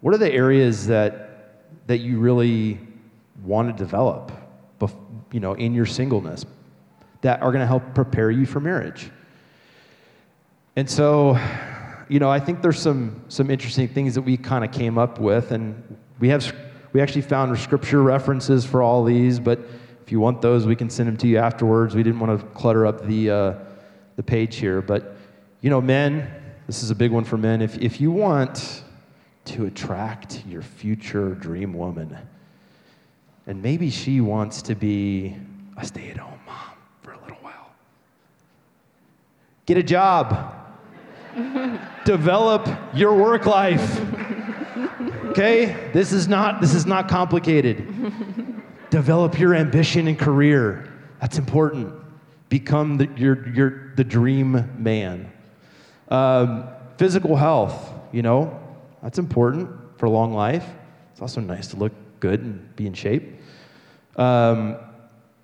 what 0.00 0.14
are 0.14 0.18
the 0.18 0.32
areas 0.32 0.86
that, 0.88 1.86
that 1.86 1.98
you 1.98 2.18
really 2.18 2.78
want 3.42 3.74
to 3.74 3.84
develop, 3.84 4.32
you 5.32 5.40
know, 5.40 5.54
in 5.54 5.74
your 5.74 5.86
singleness 5.86 6.44
that 7.20 7.42
are 7.42 7.50
going 7.50 7.60
to 7.60 7.66
help 7.66 7.94
prepare 7.94 8.30
you 8.30 8.46
for 8.46 8.60
marriage? 8.60 9.10
And 10.76 10.88
so, 10.88 11.38
you 12.08 12.20
know, 12.20 12.30
I 12.30 12.38
think 12.38 12.62
there's 12.62 12.78
some, 12.78 13.22
some 13.28 13.50
interesting 13.50 13.88
things 13.88 14.14
that 14.14 14.22
we 14.22 14.36
kind 14.36 14.64
of 14.64 14.70
came 14.70 14.98
up 14.98 15.18
with, 15.18 15.50
and 15.50 15.96
we 16.20 16.28
have 16.28 16.54
we 16.92 17.00
actually 17.00 17.22
found 17.22 17.56
scripture 17.58 18.02
references 18.02 18.64
for 18.64 18.82
all 18.82 19.04
these, 19.04 19.38
but 19.38 19.60
if 20.08 20.12
you 20.12 20.20
want 20.20 20.40
those, 20.40 20.66
we 20.66 20.74
can 20.74 20.88
send 20.88 21.06
them 21.06 21.18
to 21.18 21.28
you 21.28 21.36
afterwards. 21.36 21.94
We 21.94 22.02
didn't 22.02 22.20
want 22.20 22.40
to 22.40 22.46
clutter 22.48 22.86
up 22.86 23.04
the, 23.04 23.30
uh, 23.30 23.54
the 24.16 24.22
page 24.22 24.56
here. 24.56 24.80
But, 24.80 25.16
you 25.60 25.68
know, 25.68 25.82
men, 25.82 26.30
this 26.66 26.82
is 26.82 26.90
a 26.90 26.94
big 26.94 27.10
one 27.10 27.24
for 27.24 27.36
men. 27.36 27.60
If, 27.60 27.76
if 27.76 28.00
you 28.00 28.10
want 28.10 28.84
to 29.44 29.66
attract 29.66 30.44
your 30.46 30.62
future 30.62 31.34
dream 31.34 31.74
woman, 31.74 32.16
and 33.46 33.62
maybe 33.62 33.90
she 33.90 34.22
wants 34.22 34.62
to 34.62 34.74
be 34.74 35.36
a 35.76 35.84
stay 35.84 36.08
at 36.08 36.16
home 36.16 36.40
mom 36.46 36.72
for 37.02 37.12
a 37.12 37.20
little 37.20 37.36
while, 37.42 37.70
get 39.66 39.76
a 39.76 39.82
job, 39.82 40.54
develop 42.06 42.66
your 42.94 43.14
work 43.14 43.44
life. 43.44 44.00
Okay? 45.38 45.90
This 45.92 46.12
is 46.12 46.26
not 46.26 46.60
this 46.60 46.74
is 46.74 46.84
not 46.84 47.08
complicated. 47.08 47.86
Develop 48.90 49.38
your 49.38 49.54
ambition 49.54 50.08
and 50.08 50.18
career. 50.18 50.92
That's 51.20 51.38
important. 51.38 51.94
Become 52.48 52.96
the, 52.96 53.08
your, 53.16 53.48
your, 53.50 53.92
the 53.94 54.02
dream 54.02 54.68
man. 54.82 55.30
Um, 56.08 56.64
physical 56.96 57.36
health, 57.36 57.92
you 58.10 58.22
know, 58.22 58.58
that's 59.00 59.18
important 59.18 59.70
for 59.98 60.06
a 60.06 60.10
long 60.10 60.32
life. 60.32 60.66
It's 61.12 61.20
also 61.20 61.40
nice 61.40 61.68
to 61.68 61.76
look 61.76 61.92
good 62.18 62.40
and 62.40 62.74
be 62.74 62.86
in 62.86 62.94
shape. 62.94 63.22
Um, 64.16 64.76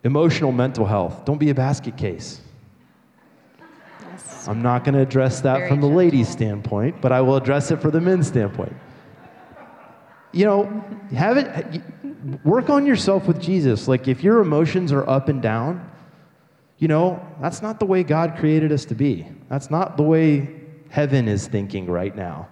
emotional 0.02 0.50
mental 0.50 0.86
health. 0.86 1.24
Don't 1.24 1.38
be 1.38 1.50
a 1.50 1.54
basket 1.54 1.96
case. 1.96 2.40
Yes. 4.00 4.48
I'm 4.48 4.62
not 4.62 4.82
going 4.82 4.94
to 4.94 5.02
address 5.02 5.42
that 5.42 5.68
from 5.68 5.80
the 5.80 5.86
ladies' 5.86 6.30
standpoint, 6.30 7.00
but 7.00 7.12
I 7.12 7.20
will 7.20 7.36
address 7.36 7.70
it 7.70 7.80
for 7.80 7.92
the 7.92 8.00
men's 8.00 8.26
standpoint 8.26 8.74
you 10.34 10.44
know, 10.44 10.84
have 11.14 11.36
it, 11.36 11.82
work 12.44 12.70
on 12.70 12.86
yourself 12.86 13.26
with 13.26 13.40
Jesus. 13.40 13.88
Like 13.88 14.08
if 14.08 14.22
your 14.22 14.40
emotions 14.40 14.92
are 14.92 15.08
up 15.08 15.28
and 15.28 15.40
down, 15.40 15.90
you 16.78 16.88
know, 16.88 17.24
that's 17.40 17.62
not 17.62 17.78
the 17.78 17.86
way 17.86 18.02
God 18.02 18.36
created 18.38 18.72
us 18.72 18.84
to 18.86 18.94
be. 18.94 19.26
That's 19.48 19.70
not 19.70 19.96
the 19.96 20.02
way 20.02 20.48
heaven 20.90 21.28
is 21.28 21.46
thinking 21.46 21.86
right 21.86 22.14
now. 22.14 22.48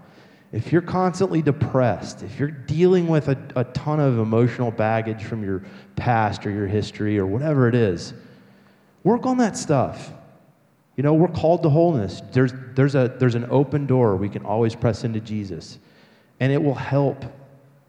If 0.52 0.70
you're 0.70 0.82
constantly 0.82 1.42
depressed, 1.42 2.22
if 2.22 2.38
you're 2.38 2.50
dealing 2.50 3.08
with 3.08 3.28
a, 3.28 3.38
a 3.56 3.64
ton 3.64 4.00
of 4.00 4.18
emotional 4.18 4.70
baggage 4.70 5.24
from 5.24 5.42
your 5.42 5.64
past 5.96 6.46
or 6.46 6.50
your 6.50 6.66
history 6.66 7.18
or 7.18 7.26
whatever 7.26 7.68
it 7.68 7.74
is, 7.74 8.12
work 9.02 9.26
on 9.26 9.38
that 9.38 9.56
stuff. 9.56 10.12
You 10.96 11.02
know, 11.02 11.14
we're 11.14 11.28
called 11.28 11.62
to 11.62 11.70
wholeness. 11.70 12.20
There's, 12.32 12.52
there's, 12.74 12.94
a, 12.94 13.14
there's 13.18 13.34
an 13.34 13.46
open 13.50 13.86
door 13.86 14.14
we 14.16 14.28
can 14.28 14.44
always 14.44 14.74
press 14.74 15.04
into 15.04 15.20
Jesus, 15.20 15.78
and 16.38 16.52
it 16.52 16.62
will 16.62 16.74
help 16.74 17.24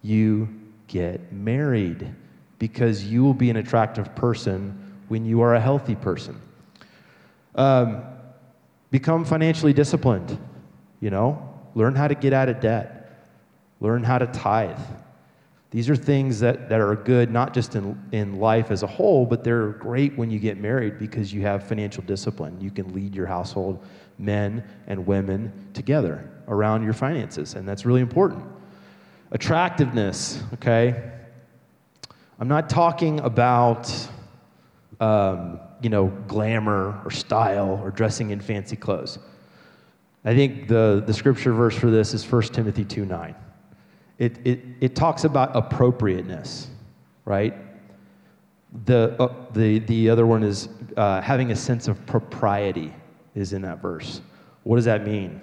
you 0.03 0.47
get 0.87 1.31
married 1.33 2.13
because 2.59 3.03
you 3.03 3.23
will 3.23 3.33
be 3.33 3.49
an 3.49 3.57
attractive 3.57 4.13
person 4.15 4.79
when 5.07 5.25
you 5.25 5.41
are 5.41 5.55
a 5.55 5.59
healthy 5.59 5.95
person. 5.95 6.39
Um, 7.55 8.03
become 8.91 9.25
financially 9.25 9.73
disciplined, 9.73 10.37
you 10.99 11.09
know, 11.09 11.49
learn 11.73 11.95
how 11.95 12.07
to 12.07 12.15
get 12.15 12.31
out 12.31 12.49
of 12.49 12.59
debt, 12.59 13.27
learn 13.79 14.03
how 14.03 14.19
to 14.19 14.27
tithe. 14.27 14.79
These 15.71 15.89
are 15.89 15.95
things 15.95 16.39
that, 16.41 16.69
that 16.69 16.79
are 16.79 16.95
good 16.95 17.31
not 17.31 17.53
just 17.53 17.75
in, 17.75 17.99
in 18.11 18.39
life 18.39 18.69
as 18.69 18.83
a 18.83 18.87
whole, 18.87 19.25
but 19.25 19.43
they're 19.43 19.69
great 19.69 20.15
when 20.15 20.29
you 20.29 20.37
get 20.37 20.59
married 20.59 20.99
because 20.99 21.33
you 21.33 21.41
have 21.41 21.63
financial 21.63 22.03
discipline. 22.03 22.61
You 22.61 22.69
can 22.69 22.93
lead 22.93 23.15
your 23.15 23.25
household, 23.25 23.83
men 24.19 24.63
and 24.85 25.07
women, 25.07 25.51
together 25.73 26.29
around 26.47 26.83
your 26.83 26.93
finances, 26.93 27.55
and 27.55 27.67
that's 27.67 27.85
really 27.85 28.01
important. 28.01 28.45
Attractiveness, 29.33 30.43
okay? 30.53 31.11
I'm 32.39 32.47
not 32.47 32.69
talking 32.69 33.19
about, 33.21 33.91
um, 34.99 35.59
you 35.81 35.89
know, 35.89 36.07
glamour 36.27 37.01
or 37.03 37.09
style 37.09 37.81
or 37.83 37.89
dressing 37.89 38.29
in 38.29 38.39
fancy 38.39 38.75
clothes. 38.75 39.17
I 40.23 40.35
think 40.35 40.67
the, 40.67 41.03
the 41.05 41.13
scripture 41.13 41.51
verse 41.51 41.75
for 41.75 41.89
this 41.89 42.13
is 42.13 42.31
1 42.31 42.43
Timothy 42.43 42.85
2 42.85 43.05
9. 43.05 43.35
It, 44.19 44.37
it, 44.45 44.59
it 44.79 44.95
talks 44.95 45.23
about 45.23 45.55
appropriateness, 45.55 46.67
right? 47.25 47.55
The, 48.85 49.15
uh, 49.19 49.33
the, 49.53 49.79
the 49.79 50.11
other 50.11 50.27
one 50.27 50.43
is 50.43 50.69
uh, 50.95 51.21
having 51.21 51.51
a 51.51 51.55
sense 51.55 51.87
of 51.87 52.05
propriety, 52.05 52.93
is 53.33 53.51
in 53.53 53.63
that 53.63 53.81
verse. 53.81 54.21
What 54.61 54.75
does 54.75 54.85
that 54.85 55.07
mean? 55.07 55.41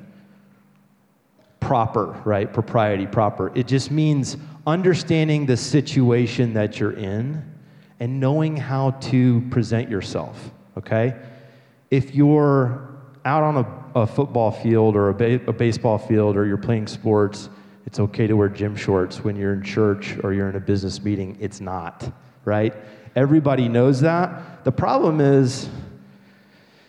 Proper, 1.70 2.20
right? 2.24 2.52
Propriety, 2.52 3.06
proper. 3.06 3.52
It 3.54 3.68
just 3.68 3.92
means 3.92 4.36
understanding 4.66 5.46
the 5.46 5.56
situation 5.56 6.52
that 6.54 6.80
you're 6.80 6.94
in 6.98 7.44
and 8.00 8.18
knowing 8.18 8.56
how 8.56 8.90
to 9.02 9.40
present 9.52 9.88
yourself, 9.88 10.50
okay? 10.76 11.14
If 11.92 12.12
you're 12.12 12.88
out 13.24 13.44
on 13.44 13.58
a, 13.58 14.00
a 14.00 14.04
football 14.04 14.50
field 14.50 14.96
or 14.96 15.10
a, 15.10 15.14
ba- 15.14 15.40
a 15.46 15.52
baseball 15.52 15.96
field 15.96 16.36
or 16.36 16.44
you're 16.44 16.56
playing 16.56 16.88
sports, 16.88 17.48
it's 17.86 18.00
okay 18.00 18.26
to 18.26 18.34
wear 18.34 18.48
gym 18.48 18.74
shorts. 18.74 19.22
When 19.22 19.36
you're 19.36 19.52
in 19.52 19.62
church 19.62 20.16
or 20.24 20.32
you're 20.32 20.48
in 20.48 20.56
a 20.56 20.60
business 20.60 21.00
meeting, 21.00 21.36
it's 21.38 21.60
not, 21.60 22.12
right? 22.44 22.74
Everybody 23.14 23.68
knows 23.68 24.00
that. 24.00 24.64
The 24.64 24.72
problem 24.72 25.20
is, 25.20 25.68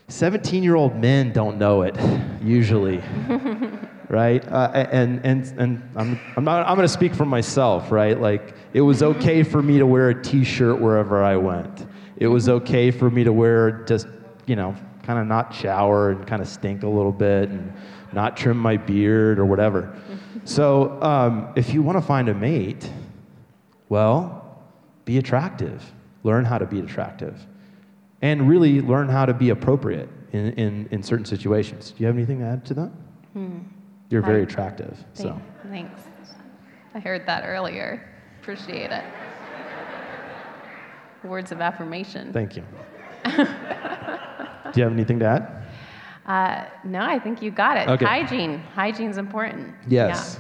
17 0.08 0.64
year 0.64 0.76
old 0.76 0.96
men 0.96 1.32
don't 1.34 1.60
know 1.60 1.84
it, 1.84 1.96
usually. 2.42 3.00
right? 4.12 4.46
Uh, 4.52 4.70
and 4.74 5.26
and 5.26 5.46
and 5.58 5.90
I'm 5.96 6.20
I'm 6.36 6.44
not 6.44 6.68
I'm 6.68 6.78
to 6.78 6.88
speak 6.88 7.16
for 7.16 7.26
myself, 7.26 7.92
right? 7.92 8.20
Like 8.20 8.54
it 8.74 8.82
was 8.82 9.02
okay 9.02 9.42
for 9.42 9.62
me 9.62 9.80
to 9.80 9.86
wear 9.86 10.10
a 10.10 10.22
T-shirt 10.22 10.80
wherever 10.80 11.24
I 11.24 11.38
went. 11.38 11.88
It 12.18 12.28
was 12.28 12.50
okay 12.50 12.92
for 12.92 13.10
me 13.10 13.24
to 13.24 13.32
wear 13.32 13.84
just 13.86 14.08
you 14.46 14.58
know 14.58 14.76
kind 15.04 15.18
of 15.18 15.28
not 15.28 15.56
shower 15.56 16.12
and 16.12 16.28
kind 16.28 16.42
of 16.42 16.48
stink 16.48 16.84
a 16.84 16.88
little 16.88 17.14
bit 17.14 17.50
and 17.50 17.74
not 18.12 18.36
trim 18.36 18.58
my 18.58 18.76
beard 18.76 19.40
or 19.40 19.46
whatever. 19.46 19.98
So 20.44 21.02
um, 21.02 21.54
if 21.56 21.74
you 21.74 21.82
want 21.82 21.98
to 21.98 22.02
find 22.02 22.28
a 22.28 22.34
mate, 22.34 22.90
well, 23.88 24.62
be 25.06 25.18
attractive. 25.18 25.84
Learn 26.24 26.44
how 26.44 26.58
to 26.58 26.66
be 26.66 26.80
attractive, 26.80 27.48
and 28.22 28.48
really 28.48 28.82
learn 28.82 29.08
how 29.08 29.26
to 29.26 29.34
be 29.34 29.52
appropriate 29.52 30.10
in 30.34 30.52
in, 30.54 30.88
in 30.92 31.02
certain 31.02 31.26
situations. 31.26 31.92
Do 31.92 32.04
you 32.04 32.08
have 32.08 32.16
anything 32.18 32.40
to 32.40 32.46
add 32.46 32.66
to 32.66 32.74
that? 32.74 32.92
Hmm. 33.34 33.60
You're 34.12 34.22
very 34.22 34.44
attractive. 34.44 34.98
so. 35.14 35.42
Thanks. 35.70 36.02
I 36.94 37.00
heard 37.00 37.26
that 37.26 37.46
earlier. 37.46 38.10
Appreciate 38.42 38.92
it. 38.92 39.04
Words 41.24 41.52
of 41.52 41.62
affirmation. 41.62 42.34
Thank 42.34 42.58
you. 42.58 42.64
Do 43.26 43.32
you 44.76 44.84
have 44.84 44.92
anything 44.92 45.20
to 45.20 45.26
add? 45.26 45.64
Uh, 46.26 46.66
no, 46.84 47.02
I 47.02 47.20
think 47.20 47.42
you 47.42 47.52
got 47.52 47.78
it. 47.78 47.88
Okay. 47.88 48.06
Hygiene. 48.06 48.60
Hygiene's 48.76 49.18
important. 49.18 49.74
Yes. 49.88 50.40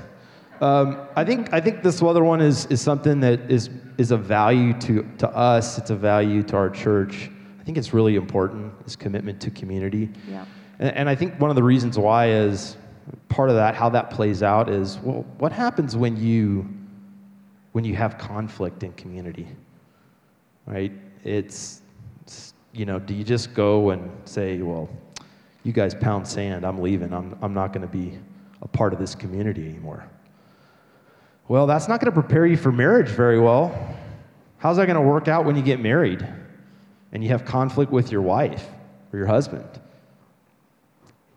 Um, 0.59 1.07
I 1.15 1.23
think 1.23 1.53
I 1.53 1.61
think 1.61 1.81
this 1.81 2.01
other 2.01 2.23
one 2.23 2.41
is 2.41 2.65
is 2.67 2.81
something 2.81 3.19
that 3.21 3.49
is 3.49 3.69
is 3.97 4.11
a 4.11 4.17
value 4.17 4.73
to 4.81 5.03
to 5.17 5.29
us. 5.29 5.77
It's 5.77 5.89
a 5.89 5.95
value 5.95 6.43
to 6.43 6.55
our 6.55 6.69
church. 6.69 7.29
I 7.59 7.63
think 7.63 7.77
it's 7.77 7.93
really 7.93 8.15
important. 8.15 8.73
Is 8.85 8.95
commitment 8.95 9.39
to 9.41 9.51
community. 9.51 10.09
Yeah. 10.29 10.45
And, 10.79 10.95
and 10.95 11.09
I 11.09 11.15
think 11.15 11.39
one 11.39 11.49
of 11.49 11.55
the 11.55 11.63
reasons 11.63 11.97
why 11.97 12.29
is 12.29 12.77
part 13.29 13.49
of 13.49 13.55
that 13.55 13.75
how 13.75 13.89
that 13.89 14.09
plays 14.09 14.43
out 14.43 14.69
is 14.69 14.99
well, 14.99 15.25
what 15.37 15.51
happens 15.51 15.95
when 15.95 16.17
you 16.17 16.67
when 17.71 17.85
you 17.85 17.95
have 17.95 18.17
conflict 18.17 18.83
in 18.83 18.91
community, 18.93 19.47
right? 20.65 20.91
It's, 21.23 21.81
it's 22.23 22.53
you 22.73 22.85
know, 22.85 22.99
do 22.99 23.13
you 23.13 23.23
just 23.23 23.53
go 23.53 23.91
and 23.91 24.11
say, 24.25 24.61
well, 24.61 24.89
you 25.63 25.71
guys 25.71 25.95
pound 25.95 26.27
sand, 26.27 26.65
I'm 26.65 26.79
leaving, 26.79 27.13
I'm, 27.13 27.37
I'm 27.41 27.53
not 27.53 27.71
going 27.73 27.87
to 27.87 27.91
be 27.91 28.17
a 28.61 28.67
part 28.67 28.93
of 28.93 28.99
this 28.99 29.15
community 29.15 29.67
anymore. 29.67 30.05
Well, 31.47 31.67
that's 31.67 31.87
not 31.87 31.99
going 31.99 32.13
to 32.13 32.19
prepare 32.19 32.45
you 32.45 32.57
for 32.57 32.71
marriage 32.71 33.09
very 33.09 33.39
well. 33.39 33.97
How's 34.57 34.77
that 34.77 34.85
going 34.85 34.95
to 34.95 35.01
work 35.01 35.27
out 35.27 35.45
when 35.45 35.55
you 35.55 35.61
get 35.61 35.79
married 35.79 36.25
and 37.11 37.23
you 37.23 37.29
have 37.29 37.45
conflict 37.45 37.91
with 37.91 38.11
your 38.11 38.21
wife 38.21 38.67
or 39.11 39.17
your 39.17 39.27
husband? 39.27 39.67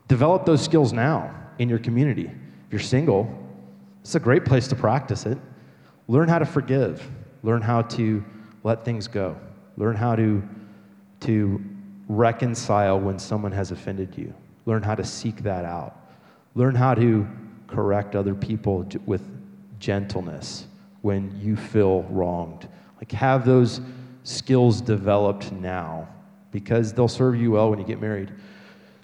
Develop 0.09 0.47
those 0.47 0.63
skills 0.63 0.93
now 0.93 1.35
in 1.59 1.69
your 1.69 1.79
community. 1.79 2.27
If 2.27 2.73
you're 2.73 2.81
single, 2.81 3.29
it's 4.01 4.15
a 4.15 4.21
great 4.21 4.45
place 4.45 4.69
to 4.69 4.77
practice 4.77 5.27
it. 5.27 5.39
Learn 6.09 6.29
how 6.29 6.39
to 6.39 6.47
forgive, 6.47 7.09
learn 7.43 7.63
how 7.63 7.83
to 7.83 8.23
let 8.63 8.85
things 8.85 9.09
go, 9.09 9.37
learn 9.77 9.97
how 9.97 10.17
to, 10.17 10.43
to 11.21 11.65
reconcile 12.09 13.01
when 13.01 13.19
someone 13.19 13.53
has 13.53 13.71
offended 13.71 14.17
you, 14.17 14.35
learn 14.67 14.83
how 14.83 14.95
to 14.95 15.05
seek 15.05 15.43
that 15.43 15.65
out, 15.65 15.97
learn 16.55 16.75
how 16.75 16.95
to 16.95 17.27
correct 17.67 18.15
other 18.15 18.35
people 18.35 18.87
with 19.07 19.23
gentleness 19.79 20.67
when 21.01 21.39
you 21.41 21.57
feel 21.57 22.03
wronged. 22.05 22.69
Like, 22.99 23.13
have 23.13 23.45
those 23.45 23.81
skills 24.23 24.81
developed 24.81 25.53
now 25.53 26.09
because 26.51 26.93
they'll 26.93 27.09
serve 27.09 27.37
you 27.37 27.53
well 27.53 27.71
when 27.71 27.79
you 27.79 27.85
get 27.85 28.01
married. 28.01 28.33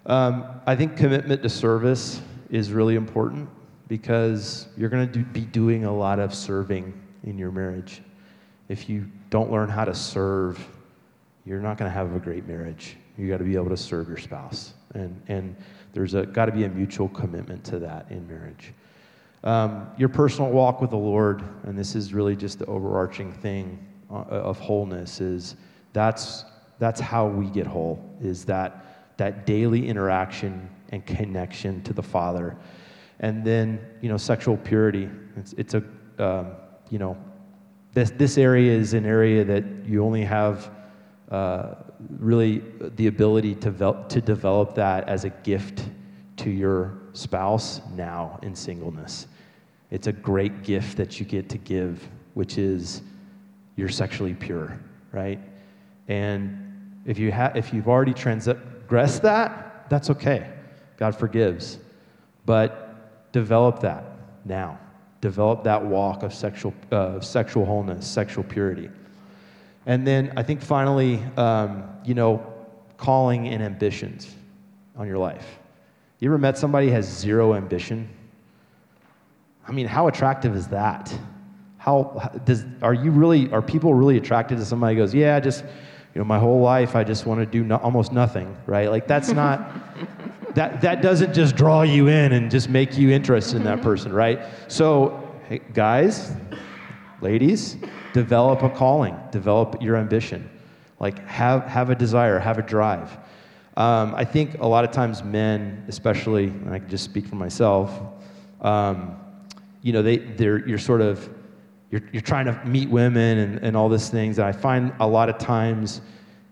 Um, 0.05 0.45
I 0.65 0.75
think 0.75 0.97
commitment 0.97 1.43
to 1.43 1.49
service 1.49 2.21
is 2.51 2.71
really 2.71 2.95
important 2.95 3.49
because 3.87 4.67
you're 4.77 4.89
going 4.89 5.07
to 5.07 5.11
do, 5.11 5.23
be 5.25 5.41
doing 5.41 5.85
a 5.85 5.93
lot 5.93 6.19
of 6.19 6.33
serving 6.33 6.93
in 7.23 7.37
your 7.37 7.51
marriage. 7.51 8.01
If 8.69 8.89
you 8.89 9.09
don't 9.29 9.51
learn 9.51 9.69
how 9.69 9.85
to 9.85 9.95
serve, 9.95 10.65
you're 11.45 11.61
not 11.61 11.77
going 11.77 11.89
to 11.89 11.93
have 11.93 12.13
a 12.15 12.19
great 12.19 12.47
marriage. 12.47 12.97
You 13.17 13.27
got 13.27 13.37
to 13.37 13.43
be 13.43 13.55
able 13.55 13.69
to 13.69 13.77
serve 13.77 14.07
your 14.07 14.17
spouse, 14.17 14.73
and 14.93 15.21
and 15.27 15.55
there's 15.93 16.13
got 16.13 16.45
to 16.45 16.51
be 16.51 16.63
a 16.63 16.69
mutual 16.69 17.09
commitment 17.09 17.63
to 17.65 17.79
that 17.79 18.09
in 18.09 18.27
marriage. 18.27 18.73
Um, 19.43 19.87
your 19.97 20.09
personal 20.09 20.51
walk 20.51 20.81
with 20.81 20.91
the 20.91 20.97
Lord, 20.97 21.43
and 21.63 21.77
this 21.77 21.95
is 21.95 22.13
really 22.13 22.35
just 22.35 22.59
the 22.59 22.65
overarching 22.67 23.33
thing 23.33 23.85
uh, 24.09 24.23
of 24.29 24.59
wholeness, 24.59 25.19
is 25.19 25.55
that's 25.93 26.45
that's 26.79 26.99
how 26.99 27.27
we 27.27 27.47
get 27.47 27.67
whole. 27.67 28.03
Is 28.21 28.45
that 28.45 29.17
that 29.17 29.45
daily 29.45 29.87
interaction 29.87 30.69
and 30.91 31.05
connection 31.05 31.81
to 31.83 31.93
the 31.93 32.03
Father, 32.03 32.57
and 33.19 33.43
then 33.43 33.79
you 34.01 34.09
know 34.09 34.17
sexual 34.17 34.57
purity. 34.57 35.09
It's 35.35 35.53
it's 35.53 35.73
a 35.73 35.83
um, 36.19 36.51
you 36.89 36.99
know 36.99 37.17
this 37.93 38.11
this 38.11 38.37
area 38.37 38.71
is 38.73 38.93
an 38.93 39.05
area 39.05 39.43
that 39.43 39.63
you 39.85 40.03
only 40.03 40.23
have 40.23 40.71
uh, 41.29 41.75
really 42.19 42.61
the 42.95 43.07
ability 43.07 43.55
to 43.55 43.61
develop, 43.61 44.09
to 44.09 44.21
develop 44.21 44.75
that 44.75 45.07
as 45.07 45.23
a 45.23 45.29
gift 45.29 45.83
to 46.37 46.49
your 46.49 46.97
spouse 47.13 47.81
now 47.95 48.39
in 48.41 48.55
singleness. 48.55 49.27
It's 49.91 50.07
a 50.07 50.11
great 50.11 50.63
gift 50.63 50.97
that 50.97 51.19
you 51.19 51.25
get 51.25 51.49
to 51.49 51.57
give, 51.57 52.07
which 52.33 52.57
is 52.57 53.01
you're 53.75 53.89
sexually 53.89 54.33
pure, 54.33 54.79
right? 55.11 55.39
And 56.07 57.01
if 57.05 57.19
you 57.19 57.31
ha- 57.31 57.51
if 57.55 57.73
you've 57.73 57.87
already 57.87 58.13
transgressed 58.13 59.21
that, 59.23 59.89
that's 59.89 60.09
okay. 60.09 60.49
God 61.01 61.15
forgives. 61.15 61.79
But 62.45 63.31
develop 63.31 63.79
that 63.79 64.03
now. 64.45 64.77
Develop 65.19 65.63
that 65.63 65.83
walk 65.83 66.21
of 66.21 66.31
sexual, 66.31 66.75
uh, 66.91 67.19
sexual 67.19 67.65
wholeness, 67.65 68.05
sexual 68.05 68.43
purity. 68.43 68.87
And 69.87 70.05
then 70.05 70.31
I 70.37 70.43
think 70.43 70.61
finally, 70.61 71.19
um, 71.37 71.89
you 72.05 72.13
know, 72.13 72.45
calling 72.97 73.47
and 73.47 73.63
ambitions 73.63 74.31
on 74.95 75.07
your 75.07 75.17
life. 75.17 75.57
You 76.19 76.29
ever 76.29 76.37
met 76.37 76.55
somebody 76.55 76.91
has 76.91 77.07
zero 77.07 77.55
ambition? 77.55 78.07
I 79.67 79.71
mean, 79.71 79.87
how 79.87 80.07
attractive 80.07 80.55
is 80.55 80.67
that? 80.67 81.11
How 81.79 82.31
does 82.45 82.63
are 82.83 82.93
you 82.93 83.09
really 83.09 83.51
are 83.51 83.63
people 83.63 83.95
really 83.95 84.17
attracted 84.17 84.59
to 84.59 84.65
somebody 84.65 84.93
who 84.93 85.01
goes, 85.01 85.15
yeah, 85.15 85.39
just 85.39 85.63
you 86.13 86.19
know, 86.19 86.25
my 86.25 86.37
whole 86.37 86.61
life 86.61 86.95
I 86.95 87.03
just 87.03 87.25
want 87.25 87.39
to 87.39 87.47
do 87.47 87.63
no, 87.63 87.77
almost 87.77 88.11
nothing, 88.11 88.55
right? 88.67 88.91
Like 88.91 89.07
that's 89.07 89.31
not 89.31 89.71
that 90.55 90.81
that 90.81 91.01
doesn't 91.01 91.33
just 91.33 91.55
draw 91.55 91.81
you 91.81 92.07
in 92.07 92.33
and 92.33 92.51
just 92.51 92.69
make 92.69 92.97
you 92.97 93.11
interested 93.11 93.57
in 93.57 93.63
that 93.63 93.81
person, 93.81 94.13
right? 94.13 94.45
So, 94.67 95.27
hey, 95.47 95.61
guys, 95.73 96.33
ladies, 97.21 97.77
develop 98.13 98.63
a 98.63 98.69
calling, 98.69 99.17
develop 99.31 99.81
your 99.81 99.95
ambition, 99.97 100.49
like 100.99 101.25
have 101.27 101.65
have 101.65 101.89
a 101.89 101.95
desire, 101.95 102.39
have 102.39 102.57
a 102.57 102.63
drive. 102.63 103.17
Um, 103.77 104.13
I 104.15 104.25
think 104.25 104.59
a 104.59 104.67
lot 104.67 104.83
of 104.83 104.91
times 104.91 105.23
men, 105.23 105.85
especially, 105.87 106.45
and 106.45 106.73
I 106.73 106.79
can 106.79 106.89
just 106.89 107.05
speak 107.05 107.25
for 107.25 107.35
myself, 107.35 108.01
um, 108.61 109.17
you 109.81 109.93
know, 109.93 110.01
they 110.01 110.17
they're 110.17 110.67
you're 110.67 110.77
sort 110.77 111.01
of 111.01 111.29
you're, 111.91 112.01
you're 112.13 112.21
trying 112.21 112.45
to 112.45 112.65
meet 112.65 112.89
women 112.89 113.37
and, 113.37 113.59
and 113.59 113.77
all 113.77 113.89
these 113.89 114.09
things. 114.09 114.39
And 114.39 114.47
I 114.47 114.53
find 114.53 114.93
a 114.99 115.07
lot 115.07 115.29
of 115.29 115.37
times 115.37 116.01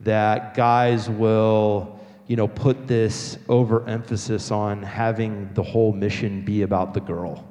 that 0.01 0.53
guys 0.53 1.09
will, 1.09 1.98
you 2.29 2.35
know, 2.35 2.47
put 2.47 2.87
this 2.87 3.39
overemphasis 3.49 4.51
on 4.51 4.83
having 4.83 5.51
the 5.55 5.63
whole 5.63 5.91
mission 5.91 6.45
be 6.45 6.61
about 6.61 6.93
the 6.93 6.99
girl. 6.99 7.43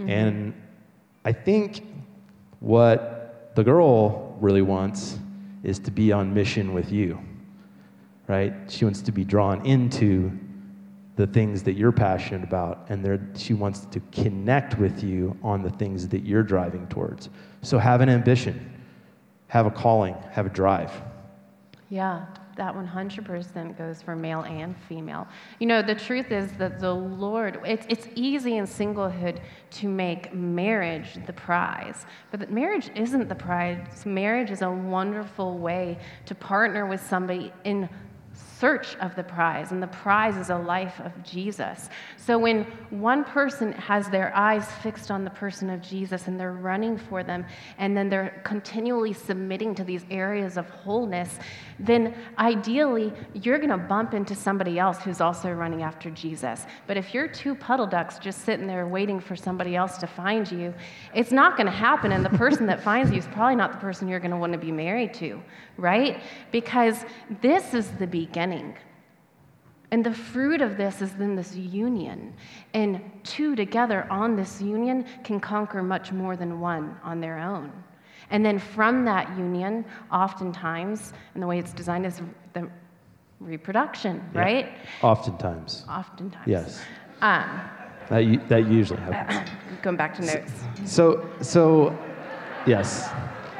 Mm-hmm. 0.00 0.08
And 0.08 0.62
I 1.26 1.32
think 1.32 1.82
what 2.60 3.52
the 3.54 3.62
girl 3.62 4.38
really 4.40 4.62
wants 4.62 5.18
is 5.62 5.78
to 5.80 5.90
be 5.90 6.12
on 6.12 6.32
mission 6.32 6.72
with 6.72 6.90
you, 6.90 7.18
right? 8.26 8.54
She 8.68 8.86
wants 8.86 9.02
to 9.02 9.12
be 9.12 9.22
drawn 9.22 9.64
into 9.66 10.32
the 11.16 11.26
things 11.26 11.62
that 11.64 11.74
you're 11.74 11.92
passionate 11.92 12.42
about, 12.42 12.86
and 12.88 13.38
she 13.38 13.52
wants 13.52 13.80
to 13.80 14.00
connect 14.12 14.78
with 14.78 15.04
you 15.04 15.36
on 15.42 15.62
the 15.62 15.70
things 15.70 16.08
that 16.08 16.22
you're 16.22 16.42
driving 16.42 16.86
towards. 16.86 17.28
So 17.60 17.78
have 17.78 18.00
an 18.00 18.08
ambition, 18.08 18.82
have 19.48 19.66
a 19.66 19.70
calling, 19.70 20.16
have 20.30 20.46
a 20.46 20.48
drive. 20.48 20.90
Yeah, 21.90 22.24
that 22.56 22.74
100% 22.74 23.78
goes 23.78 24.02
for 24.02 24.16
male 24.16 24.42
and 24.42 24.76
female. 24.88 25.26
You 25.58 25.66
know, 25.66 25.82
the 25.82 25.94
truth 25.94 26.30
is 26.30 26.52
that 26.52 26.80
the 26.80 26.92
Lord, 26.92 27.60
it's, 27.64 27.86
it's 27.88 28.08
easy 28.14 28.56
in 28.56 28.66
singlehood 28.66 29.40
to 29.72 29.88
make 29.88 30.34
marriage 30.34 31.18
the 31.26 31.32
prize, 31.32 32.06
but 32.30 32.50
marriage 32.50 32.90
isn't 32.94 33.28
the 33.28 33.34
prize. 33.34 34.06
Marriage 34.06 34.50
is 34.50 34.62
a 34.62 34.70
wonderful 34.70 35.58
way 35.58 35.98
to 36.26 36.34
partner 36.34 36.86
with 36.86 37.04
somebody 37.06 37.52
in 37.64 37.88
search 38.64 38.96
of 38.96 39.14
the 39.14 39.22
prize, 39.22 39.72
and 39.72 39.82
the 39.82 39.92
prize 40.04 40.38
is 40.38 40.48
a 40.48 40.56
life 40.56 40.98
of 41.00 41.12
Jesus. 41.22 41.90
So 42.16 42.38
when 42.38 42.64
one 42.88 43.22
person 43.22 43.72
has 43.72 44.08
their 44.08 44.34
eyes 44.34 44.64
fixed 44.82 45.10
on 45.10 45.22
the 45.22 45.34
person 45.42 45.68
of 45.68 45.82
Jesus 45.82 46.28
and 46.28 46.40
they're 46.40 46.58
running 46.72 46.96
for 46.96 47.22
them, 47.22 47.44
and 47.76 47.94
then 47.94 48.08
they're 48.08 48.40
continually 48.42 49.12
submitting 49.12 49.74
to 49.74 49.84
these 49.84 50.06
areas 50.10 50.56
of 50.56 50.66
wholeness, 50.70 51.38
then 51.78 52.14
ideally 52.38 53.12
you're 53.34 53.58
going 53.58 53.68
to 53.68 53.76
bump 53.76 54.14
into 54.14 54.34
somebody 54.34 54.78
else 54.78 54.98
who's 55.02 55.20
also 55.20 55.50
running 55.50 55.82
after 55.82 56.08
Jesus. 56.08 56.64
But 56.86 56.96
if 56.96 57.12
you're 57.12 57.28
two 57.28 57.54
puddle 57.54 57.86
ducks 57.86 58.18
just 58.18 58.46
sitting 58.46 58.66
there 58.66 58.86
waiting 58.86 59.20
for 59.20 59.36
somebody 59.36 59.76
else 59.76 59.98
to 59.98 60.06
find 60.06 60.50
you, 60.50 60.72
it's 61.14 61.32
not 61.32 61.58
going 61.58 61.66
to 61.66 61.78
happen, 61.88 62.12
and 62.12 62.24
the 62.24 62.38
person 62.44 62.64
that 62.68 62.82
finds 62.82 63.10
you 63.10 63.18
is 63.18 63.26
probably 63.26 63.56
not 63.56 63.72
the 63.72 63.78
person 63.78 64.08
you're 64.08 64.20
going 64.20 64.30
to 64.30 64.38
want 64.38 64.54
to 64.54 64.58
be 64.58 64.72
married 64.72 65.12
to, 65.14 65.42
right? 65.76 66.22
Because 66.50 67.04
this 67.42 67.74
is 67.74 67.90
the 68.02 68.06
beginning. 68.06 68.53
And 69.90 70.04
the 70.04 70.12
fruit 70.12 70.60
of 70.60 70.76
this 70.76 71.00
is 71.02 71.12
then 71.12 71.36
this 71.36 71.54
union. 71.54 72.34
And 72.72 73.00
two 73.22 73.54
together 73.54 74.08
on 74.10 74.34
this 74.34 74.60
union 74.60 75.06
can 75.22 75.38
conquer 75.38 75.82
much 75.82 76.10
more 76.10 76.36
than 76.36 76.58
one 76.58 76.96
on 77.04 77.20
their 77.20 77.38
own. 77.38 77.72
And 78.30 78.44
then 78.44 78.58
from 78.58 79.04
that 79.04 79.28
union, 79.38 79.84
oftentimes, 80.10 81.12
and 81.34 81.42
the 81.42 81.46
way 81.46 81.58
it's 81.58 81.72
designed 81.72 82.06
is 82.06 82.20
the 82.54 82.68
reproduction, 83.38 84.28
yeah. 84.34 84.40
right? 84.40 84.72
Oftentimes. 85.02 85.84
Oftentimes. 85.88 86.46
Yes. 86.46 86.80
Um, 87.20 87.60
that, 88.08 88.48
that 88.48 88.66
usually 88.66 89.00
happens. 89.00 89.48
Going 89.82 89.96
back 89.96 90.14
to 90.16 90.22
notes. 90.22 90.52
So, 90.86 91.30
so, 91.40 91.96
yes, 92.66 93.10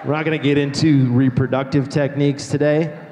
we're 0.05 0.15
not 0.15 0.25
going 0.25 0.37
to 0.37 0.43
get 0.43 0.59
into 0.59 1.07
reproductive 1.13 1.89
techniques 1.89 2.49
today. 2.49 3.04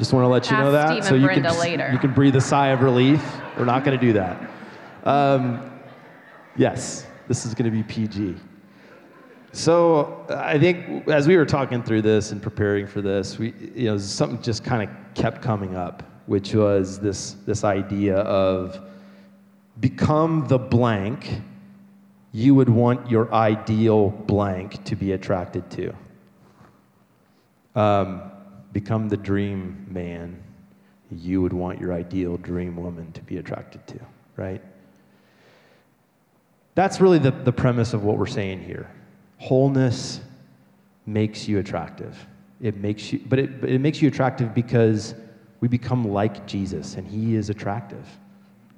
Just 0.00 0.14
want 0.14 0.24
to 0.24 0.28
let 0.28 0.50
you 0.50 0.56
know 0.56 0.72
that, 0.72 0.92
Steve 0.92 1.04
so 1.04 1.12
and 1.12 1.20
you 1.20 1.26
Brenda 1.26 1.50
can 1.50 1.60
later. 1.60 1.90
you 1.92 1.98
can 1.98 2.14
breathe 2.14 2.34
a 2.34 2.40
sigh 2.40 2.68
of 2.68 2.80
relief. 2.80 3.22
We're 3.58 3.66
not 3.66 3.84
going 3.84 4.00
to 4.00 4.06
do 4.06 4.14
that. 4.14 4.50
Um, 5.04 5.78
yes, 6.56 7.06
this 7.28 7.44
is 7.44 7.52
going 7.52 7.70
to 7.70 7.70
be 7.70 7.82
PG. 7.82 8.36
So 9.52 10.24
I 10.30 10.58
think 10.58 11.06
as 11.06 11.28
we 11.28 11.36
were 11.36 11.44
talking 11.44 11.82
through 11.82 12.00
this 12.00 12.32
and 12.32 12.42
preparing 12.42 12.86
for 12.86 13.02
this, 13.02 13.38
we 13.38 13.52
you 13.74 13.90
know 13.90 13.98
something 13.98 14.40
just 14.40 14.64
kind 14.64 14.88
of 14.88 15.14
kept 15.14 15.42
coming 15.42 15.76
up, 15.76 16.02
which 16.24 16.54
was 16.54 16.98
this 16.98 17.32
this 17.44 17.62
idea 17.62 18.20
of 18.20 18.80
become 19.80 20.48
the 20.48 20.58
blank 20.58 21.42
you 22.32 22.54
would 22.54 22.70
want 22.70 23.10
your 23.10 23.30
ideal 23.34 24.08
blank 24.08 24.82
to 24.84 24.96
be 24.96 25.12
attracted 25.12 25.68
to. 25.72 25.94
Um, 27.78 28.30
become 28.72 29.08
the 29.08 29.16
dream 29.16 29.86
man 29.88 30.42
you 31.10 31.42
would 31.42 31.52
want 31.52 31.80
your 31.80 31.92
ideal 31.92 32.36
dream 32.36 32.76
woman 32.76 33.10
to 33.12 33.22
be 33.22 33.38
attracted 33.38 33.84
to, 33.88 33.98
right? 34.36 34.62
That's 36.74 37.00
really 37.00 37.18
the, 37.18 37.32
the 37.32 37.52
premise 37.52 37.92
of 37.94 38.04
what 38.04 38.16
we're 38.16 38.26
saying 38.26 38.62
here. 38.62 38.90
Wholeness 39.38 40.20
makes 41.06 41.48
you 41.48 41.58
attractive. 41.58 42.26
It 42.60 42.76
makes 42.76 43.12
you, 43.12 43.20
but 43.26 43.38
it, 43.38 43.60
but 43.60 43.70
it 43.70 43.80
makes 43.80 44.00
you 44.00 44.08
attractive 44.08 44.54
because 44.54 45.14
we 45.60 45.68
become 45.68 46.06
like 46.06 46.46
Jesus, 46.46 46.94
and 46.94 47.06
he 47.06 47.34
is 47.34 47.50
attractive, 47.50 48.06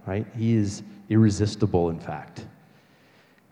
right? 0.07 0.26
He 0.37 0.55
is 0.55 0.83
irresistible, 1.11 1.90
in 1.90 2.00
fact. 2.00 2.46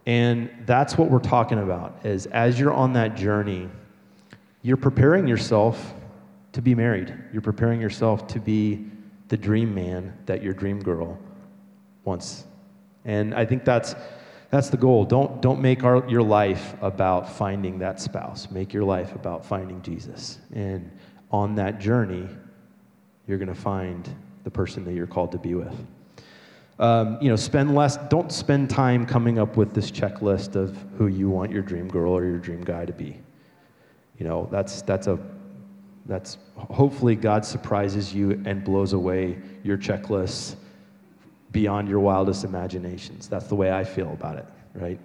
And 0.06 0.50
that's 0.66 0.96
what 0.96 1.10
we're 1.10 1.18
talking 1.18 1.58
about 1.58 2.00
is 2.04 2.26
as 2.26 2.58
you're 2.58 2.72
on 2.72 2.94
that 2.94 3.16
journey, 3.16 3.68
you're 4.62 4.76
preparing 4.76 5.26
yourself 5.26 5.94
to 6.52 6.62
be 6.62 6.74
married. 6.74 7.14
You're 7.32 7.42
preparing 7.42 7.80
yourself 7.80 8.26
to 8.28 8.40
be 8.40 8.86
the 9.28 9.36
dream 9.36 9.74
man 9.74 10.16
that 10.26 10.42
your 10.42 10.52
dream 10.52 10.80
girl 10.80 11.18
wants. 12.04 12.44
And 13.04 13.34
I 13.34 13.44
think 13.44 13.64
that's 13.64 13.94
that's 14.50 14.68
the 14.68 14.76
goal. 14.76 15.04
Don't 15.04 15.40
don't 15.40 15.60
make 15.60 15.84
our, 15.84 16.08
your 16.08 16.22
life 16.22 16.74
about 16.82 17.32
finding 17.32 17.78
that 17.78 18.00
spouse. 18.00 18.50
Make 18.50 18.72
your 18.72 18.84
life 18.84 19.14
about 19.14 19.44
finding 19.44 19.80
Jesus. 19.82 20.38
And 20.52 20.90
on 21.30 21.54
that 21.54 21.78
journey, 21.78 22.28
you're 23.26 23.38
going 23.38 23.48
to 23.48 23.54
find 23.54 24.08
the 24.42 24.50
person 24.50 24.84
that 24.84 24.94
you're 24.94 25.06
called 25.06 25.30
to 25.32 25.38
be 25.38 25.54
with. 25.54 25.74
Um, 26.80 27.18
you 27.20 27.28
know, 27.28 27.36
spend 27.36 27.74
less. 27.74 27.96
Don't 28.08 28.32
spend 28.32 28.70
time 28.70 29.06
coming 29.06 29.38
up 29.38 29.56
with 29.56 29.72
this 29.72 29.90
checklist 29.90 30.56
of 30.56 30.76
who 30.98 31.06
you 31.06 31.30
want 31.30 31.52
your 31.52 31.62
dream 31.62 31.86
girl 31.86 32.12
or 32.12 32.24
your 32.24 32.38
dream 32.38 32.62
guy 32.62 32.84
to 32.84 32.92
be. 32.92 33.20
You 34.18 34.26
know, 34.26 34.48
that's 34.50 34.82
that's 34.82 35.06
a 35.06 35.18
that's 36.06 36.38
hopefully 36.56 37.14
God 37.14 37.44
surprises 37.44 38.14
you 38.14 38.42
and 38.44 38.64
blows 38.64 38.92
away 38.92 39.38
your 39.62 39.78
checklists 39.78 40.56
beyond 41.52 41.88
your 41.88 42.00
wildest 42.00 42.44
imaginations. 42.44 43.28
That's 43.28 43.46
the 43.46 43.54
way 43.54 43.72
I 43.72 43.84
feel 43.84 44.12
about 44.12 44.38
it, 44.38 44.46
right? 44.74 44.98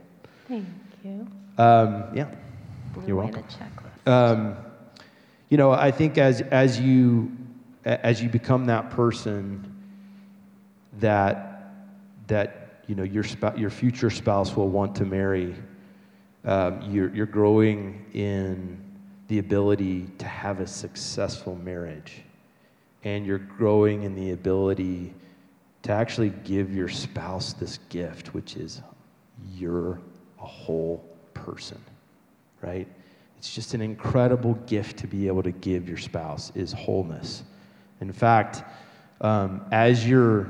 Thank 0.47 0.65
you. 1.03 1.27
Um, 1.57 2.05
yeah. 2.13 2.27
Blew 2.93 3.07
You're 3.07 3.15
welcome. 3.17 3.43
Um, 4.05 4.55
you 5.49 5.57
know, 5.57 5.71
I 5.71 5.91
think 5.91 6.17
as 6.17 6.41
as 6.41 6.79
you 6.79 7.31
as 7.83 8.21
you 8.21 8.29
become 8.29 8.65
that 8.65 8.89
person 8.89 9.71
that 10.99 11.73
that 12.27 12.83
you 12.87 12.95
know 12.95 13.03
your 13.03 13.23
spou- 13.23 13.57
your 13.57 13.69
future 13.69 14.09
spouse 14.09 14.55
will 14.55 14.69
want 14.69 14.95
to 14.95 15.05
marry, 15.05 15.55
um, 16.45 16.81
you're 16.81 17.13
you're 17.13 17.25
growing 17.25 18.05
in 18.13 18.84
the 19.27 19.39
ability 19.39 20.07
to 20.19 20.25
have 20.25 20.59
a 20.59 20.67
successful 20.67 21.55
marriage, 21.55 22.21
and 23.03 23.25
you're 23.25 23.39
growing 23.39 24.03
in 24.03 24.15
the 24.15 24.31
ability 24.31 25.13
to 25.83 25.91
actually 25.91 26.31
give 26.43 26.73
your 26.73 26.89
spouse 26.89 27.53
this 27.53 27.79
gift, 27.89 28.33
which 28.33 28.55
is 28.55 28.81
you're 29.53 29.99
a 30.41 30.45
whole 30.45 31.03
person, 31.33 31.79
right? 32.61 32.87
It's 33.37 33.53
just 33.53 33.73
an 33.73 33.81
incredible 33.81 34.55
gift 34.65 34.97
to 34.97 35.07
be 35.07 35.27
able 35.27 35.43
to 35.43 35.51
give 35.51 35.87
your 35.87 35.97
spouse 35.97 36.51
is 36.55 36.73
wholeness. 36.73 37.43
In 38.01 38.11
fact, 38.11 38.63
um, 39.21 39.65
as 39.71 40.07
you're 40.07 40.47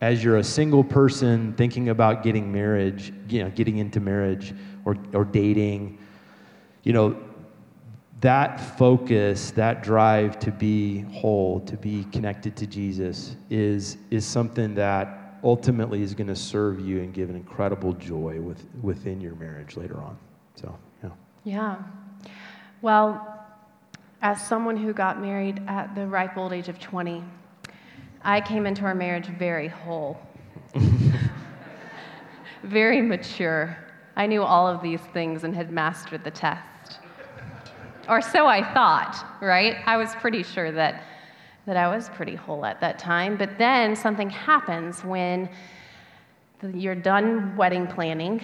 as 0.00 0.22
you're 0.22 0.36
a 0.36 0.44
single 0.44 0.84
person 0.84 1.54
thinking 1.54 1.88
about 1.88 2.22
getting 2.22 2.52
marriage, 2.52 3.12
you 3.28 3.42
know, 3.42 3.48
getting 3.50 3.78
into 3.78 4.00
marriage 4.00 4.54
or, 4.84 4.98
or 5.14 5.24
dating, 5.24 5.98
you 6.82 6.92
know, 6.92 7.16
that 8.20 8.78
focus, 8.78 9.50
that 9.52 9.82
drive 9.82 10.38
to 10.40 10.50
be 10.50 11.00
whole, 11.12 11.60
to 11.60 11.76
be 11.76 12.04
connected 12.12 12.56
to 12.56 12.66
Jesus, 12.66 13.36
is, 13.50 13.98
is 14.10 14.24
something 14.24 14.74
that 14.74 15.38
ultimately 15.44 16.02
is 16.02 16.14
going 16.14 16.26
to 16.26 16.36
serve 16.36 16.80
you 16.80 17.00
and 17.00 17.12
give 17.12 17.28
an 17.28 17.36
incredible 17.36 17.92
joy 17.92 18.40
with, 18.40 18.64
within 18.82 19.20
your 19.20 19.34
marriage 19.34 19.76
later 19.76 20.00
on. 20.00 20.16
So, 20.54 20.76
yeah. 21.02 21.10
Yeah. 21.44 21.76
Well, 22.80 23.46
as 24.22 24.44
someone 24.46 24.76
who 24.76 24.94
got 24.94 25.20
married 25.20 25.62
at 25.68 25.94
the 25.94 26.06
ripe 26.06 26.38
old 26.38 26.54
age 26.54 26.68
of 26.68 26.80
20, 26.80 27.22
I 28.22 28.40
came 28.40 28.64
into 28.64 28.84
our 28.84 28.94
marriage 28.94 29.26
very 29.26 29.68
whole, 29.68 30.18
very 32.62 33.02
mature. 33.02 33.76
I 34.16 34.26
knew 34.26 34.42
all 34.42 34.66
of 34.66 34.80
these 34.80 35.00
things 35.12 35.44
and 35.44 35.54
had 35.54 35.70
mastered 35.70 36.24
the 36.24 36.30
test. 36.30 36.62
Or 38.08 38.20
so 38.20 38.46
I 38.46 38.62
thought, 38.74 39.24
right? 39.40 39.76
I 39.86 39.96
was 39.96 40.14
pretty 40.16 40.42
sure 40.42 40.70
that, 40.72 41.04
that 41.66 41.76
I 41.76 41.94
was 41.94 42.08
pretty 42.10 42.34
whole 42.34 42.64
at 42.64 42.80
that 42.80 42.98
time. 42.98 43.36
But 43.36 43.58
then 43.58 43.96
something 43.96 44.30
happens 44.30 45.04
when 45.04 45.48
you're 46.72 46.94
done 46.94 47.56
wedding 47.56 47.86
planning 47.86 48.42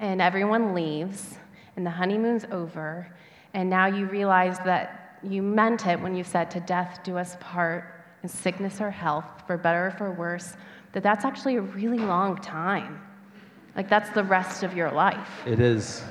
and 0.00 0.20
everyone 0.20 0.74
leaves 0.74 1.38
and 1.76 1.86
the 1.86 1.90
honeymoon's 1.90 2.44
over, 2.50 3.10
and 3.54 3.68
now 3.70 3.86
you 3.86 4.06
realize 4.06 4.58
that 4.58 5.18
you 5.22 5.42
meant 5.42 5.86
it 5.86 6.00
when 6.00 6.14
you 6.14 6.24
said, 6.24 6.50
To 6.50 6.60
death 6.60 7.00
do 7.04 7.16
us 7.16 7.36
part, 7.40 7.84
in 8.22 8.28
sickness 8.28 8.80
or 8.80 8.90
health, 8.90 9.24
for 9.46 9.56
better 9.56 9.86
or 9.86 9.90
for 9.92 10.12
worse, 10.12 10.56
that 10.92 11.02
that's 11.02 11.24
actually 11.24 11.56
a 11.56 11.62
really 11.62 11.98
long 11.98 12.36
time. 12.36 13.00
Like, 13.74 13.88
that's 13.88 14.10
the 14.10 14.22
rest 14.22 14.62
of 14.62 14.76
your 14.76 14.90
life. 14.90 15.28
It 15.46 15.60
is. 15.60 16.02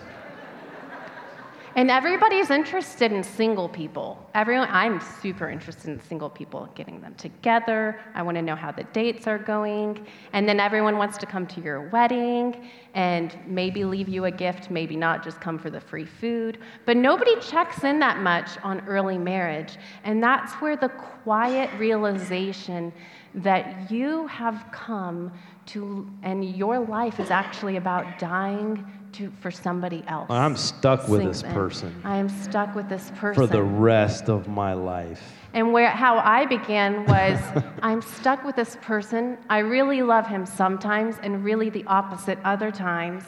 And 1.75 1.89
everybody's 1.89 2.49
interested 2.49 3.13
in 3.13 3.23
single 3.23 3.69
people. 3.69 4.29
Everyone, 4.33 4.67
I'm 4.69 4.99
super 5.21 5.49
interested 5.49 5.89
in 5.89 6.01
single 6.01 6.29
people, 6.29 6.67
getting 6.75 6.99
them 6.99 7.15
together. 7.15 7.99
I 8.13 8.23
want 8.23 8.35
to 8.35 8.41
know 8.41 8.55
how 8.55 8.71
the 8.71 8.83
dates 8.85 9.25
are 9.25 9.37
going. 9.37 10.05
And 10.33 10.47
then 10.47 10.59
everyone 10.59 10.97
wants 10.97 11.17
to 11.19 11.25
come 11.25 11.47
to 11.47 11.61
your 11.61 11.87
wedding 11.89 12.69
and 12.93 13.37
maybe 13.47 13.85
leave 13.85 14.09
you 14.09 14.25
a 14.25 14.31
gift, 14.31 14.69
maybe 14.69 14.97
not, 14.97 15.23
just 15.23 15.39
come 15.39 15.57
for 15.57 15.69
the 15.69 15.79
free 15.79 16.05
food. 16.05 16.57
But 16.85 16.97
nobody 16.97 17.39
checks 17.39 17.85
in 17.85 17.99
that 17.99 18.19
much 18.19 18.57
on 18.63 18.81
early 18.81 19.17
marriage. 19.17 19.77
And 20.03 20.21
that's 20.21 20.51
where 20.55 20.75
the 20.75 20.89
quiet 20.89 21.69
realization 21.79 22.91
that 23.33 23.89
you 23.89 24.27
have 24.27 24.65
come 24.73 25.31
to, 25.67 26.05
and 26.21 26.43
your 26.43 26.79
life 26.79 27.17
is 27.21 27.31
actually 27.31 27.77
about 27.77 28.19
dying 28.19 28.85
to, 29.13 29.31
for 29.39 29.51
somebody 29.51 30.03
else. 30.07 30.29
I'm 30.29 30.55
stuck 30.55 31.07
with 31.07 31.23
this 31.23 31.43
in. 31.43 31.51
person 31.51 32.01
I 32.03 32.17
am 32.17 32.29
stuck 32.29 32.75
with 32.75 32.89
this 32.89 33.11
person. 33.15 33.41
for 33.41 33.47
the 33.47 33.63
rest 33.63 34.29
of 34.29 34.47
my 34.47 34.73
life. 34.73 35.21
and 35.53 35.73
where 35.73 35.89
how 35.89 36.19
I 36.19 36.45
began 36.45 37.05
was 37.05 37.39
I'm 37.81 38.01
stuck 38.01 38.43
with 38.43 38.55
this 38.55 38.77
person. 38.81 39.37
I 39.49 39.59
really 39.59 40.01
love 40.01 40.27
him 40.27 40.45
sometimes 40.45 41.17
and 41.23 41.43
really 41.43 41.69
the 41.69 41.83
opposite 41.85 42.39
other 42.43 42.71
times. 42.71 43.23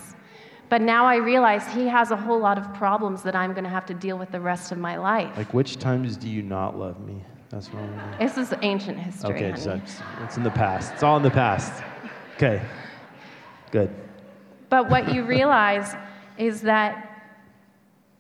But 0.69 0.81
now 0.81 1.05
I 1.05 1.17
realize 1.17 1.67
he 1.71 1.87
has 1.87 2.09
a 2.11 2.15
whole 2.15 2.39
lot 2.39 2.57
of 2.57 2.73
problems 2.73 3.21
that 3.23 3.35
I'm 3.35 3.53
going 3.53 3.63
to 3.63 3.69
have 3.69 3.85
to 3.87 3.93
deal 3.93 4.17
with 4.17 4.31
the 4.31 4.39
rest 4.39 4.71
of 4.71 4.79
my 4.79 4.97
life. 4.97 5.35
Like, 5.37 5.53
which 5.53 5.77
times 5.77 6.17
do 6.17 6.27
you 6.27 6.41
not 6.41 6.79
love 6.79 6.99
me? 6.99 7.23
That's 7.49 7.71
what 7.71 7.83
I'm 7.83 8.17
this 8.17 8.37
is 8.39 8.51
ancient 8.63 8.97
history. 8.97 9.35
Okay, 9.35 9.53
so 9.55 9.75
it's, 9.75 9.99
it's 10.23 10.37
in 10.37 10.43
the 10.43 10.49
past. 10.49 10.91
It's 10.93 11.03
all 11.03 11.17
in 11.17 11.21
the 11.21 11.29
past. 11.29 11.83
Okay, 12.35 12.59
good. 13.69 13.93
But 14.73 14.89
what 14.89 15.13
you 15.13 15.23
realize 15.23 15.95
is 16.35 16.61
that 16.61 17.29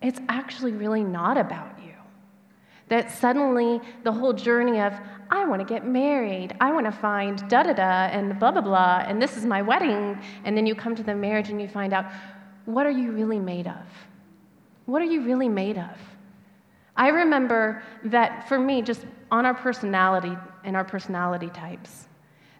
it's 0.03 0.19
actually 0.29 0.73
really 0.73 1.03
not 1.03 1.35
about 1.35 1.79
you. 1.83 1.95
That 2.89 3.09
suddenly 3.09 3.81
the 4.03 4.11
whole 4.11 4.33
journey 4.33 4.79
of, 4.79 4.93
I 5.31 5.45
want 5.45 5.67
to 5.67 5.73
get 5.73 5.83
married, 5.83 6.55
I 6.61 6.71
want 6.71 6.85
to 6.85 6.91
find 6.91 7.39
da 7.49 7.63
da 7.63 7.73
da, 7.73 8.05
and 8.15 8.37
blah 8.37 8.51
blah 8.51 8.61
blah, 8.61 9.03
and 9.07 9.19
this 9.19 9.35
is 9.35 9.47
my 9.47 9.63
wedding, 9.63 10.21
and 10.43 10.55
then 10.55 10.67
you 10.67 10.75
come 10.75 10.95
to 10.95 11.01
the 11.01 11.15
marriage 11.15 11.49
and 11.49 11.59
you 11.59 11.67
find 11.67 11.91
out, 11.91 12.05
what 12.65 12.85
are 12.85 12.91
you 12.91 13.13
really 13.13 13.39
made 13.39 13.65
of? 13.65 13.87
What 14.85 15.01
are 15.01 15.05
you 15.05 15.23
really 15.23 15.49
made 15.49 15.79
of? 15.79 15.97
I 16.95 17.07
remember 17.07 17.81
that 18.03 18.47
for 18.47 18.59
me, 18.59 18.83
just 18.83 19.07
on 19.31 19.47
our 19.47 19.55
personality 19.55 20.37
and 20.63 20.75
our 20.75 20.85
personality 20.85 21.49
types, 21.49 22.07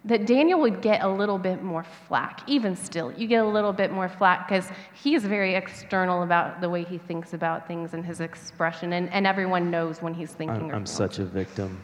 that 0.04 0.26
Daniel 0.26 0.60
would 0.60 0.82
get 0.82 1.02
a 1.02 1.08
little 1.08 1.38
bit 1.38 1.62
more 1.62 1.84
flack. 2.06 2.40
Even 2.46 2.76
still, 2.76 3.10
you 3.12 3.26
get 3.26 3.42
a 3.42 3.48
little 3.48 3.72
bit 3.72 3.90
more 3.90 4.08
flack 4.08 4.46
because 4.46 4.68
he 4.92 5.14
is 5.14 5.24
very 5.24 5.54
external 5.54 6.22
about 6.22 6.60
the 6.60 6.68
way 6.68 6.84
he 6.84 6.98
thinks 6.98 7.32
about 7.32 7.66
things 7.66 7.94
and 7.94 8.04
his 8.04 8.20
expression, 8.20 8.92
and, 8.92 9.10
and 9.12 9.26
everyone 9.26 9.70
knows 9.70 10.02
when 10.02 10.12
he's 10.12 10.32
thinking. 10.32 10.70
I'm, 10.70 10.76
I'm 10.76 10.86
such 10.86 11.18
a 11.18 11.24
victim. 11.24 11.80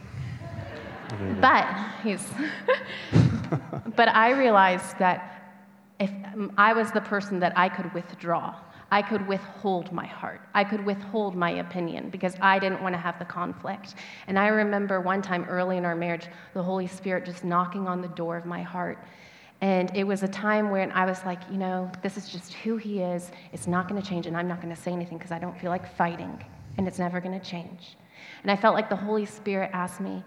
But 1.41 1.67
he's. 2.05 2.25
but 3.97 4.09
I 4.09 4.31
realized 4.31 4.99
that 4.99 5.55
if 5.99 6.11
I 6.57 6.73
was 6.73 6.93
the 6.93 7.01
person 7.01 7.41
that 7.41 7.53
I 7.57 7.69
could 7.69 7.93
withdraw 7.95 8.55
I 8.93 9.03
could 9.03 9.27
withhold 9.29 9.93
my 9.93 10.07
heart. 10.07 10.41
I 10.53 10.65
could 10.65 10.85
withhold 10.85 11.37
my 11.37 11.51
opinion 11.51 12.11
because 12.11 12.35
I 12.41 12.59
didn't 12.59 12.83
want 12.83 12.95
to 12.95 12.99
have 12.99 13.19
the 13.19 13.25
conflict. 13.25 13.95
And 14.27 14.39
I 14.39 14.49
remember 14.49 15.01
one 15.01 15.23
time 15.23 15.45
early 15.45 15.77
in 15.77 15.85
our 15.85 15.95
marriage, 15.95 16.27
the 16.55 16.63
Holy 16.63 16.89
Spirit 16.89 17.25
just 17.25 17.45
knocking 17.45 17.87
on 17.87 18.01
the 18.01 18.09
door 18.09 18.37
of 18.37 18.47
my 18.47 18.63
heart. 18.63 18.99
And 19.61 19.95
it 19.95 20.05
was 20.05 20.23
a 20.23 20.29
time 20.29 20.71
when 20.71 20.91
I 20.93 21.05
was 21.05 21.25
like, 21.25 21.41
you 21.51 21.59
know, 21.59 21.91
this 22.03 22.17
is 22.17 22.29
just 22.29 22.55
who 22.55 22.79
he 22.79 23.01
is. 23.01 23.31
It's 23.53 23.67
not 23.67 23.89
going 23.89 24.01
to 24.01 24.07
change, 24.07 24.27
and 24.27 24.37
I'm 24.37 24.49
not 24.49 24.63
going 24.63 24.75
to 24.75 24.81
say 24.81 24.91
anything 24.91 25.19
because 25.19 25.33
I 25.33 25.39
don't 25.39 25.59
feel 25.61 25.71
like 25.71 25.95
fighting, 25.97 26.43
and 26.79 26.89
it's 26.89 26.99
never 26.99 27.21
going 27.21 27.39
to 27.39 27.47
change. 27.47 27.97
And 28.43 28.51
I 28.51 28.57
felt 28.57 28.75
like 28.75 28.89
the 28.89 28.97
Holy 28.97 29.27
Spirit 29.27 29.71
asked 29.75 30.01
me, 30.01 30.25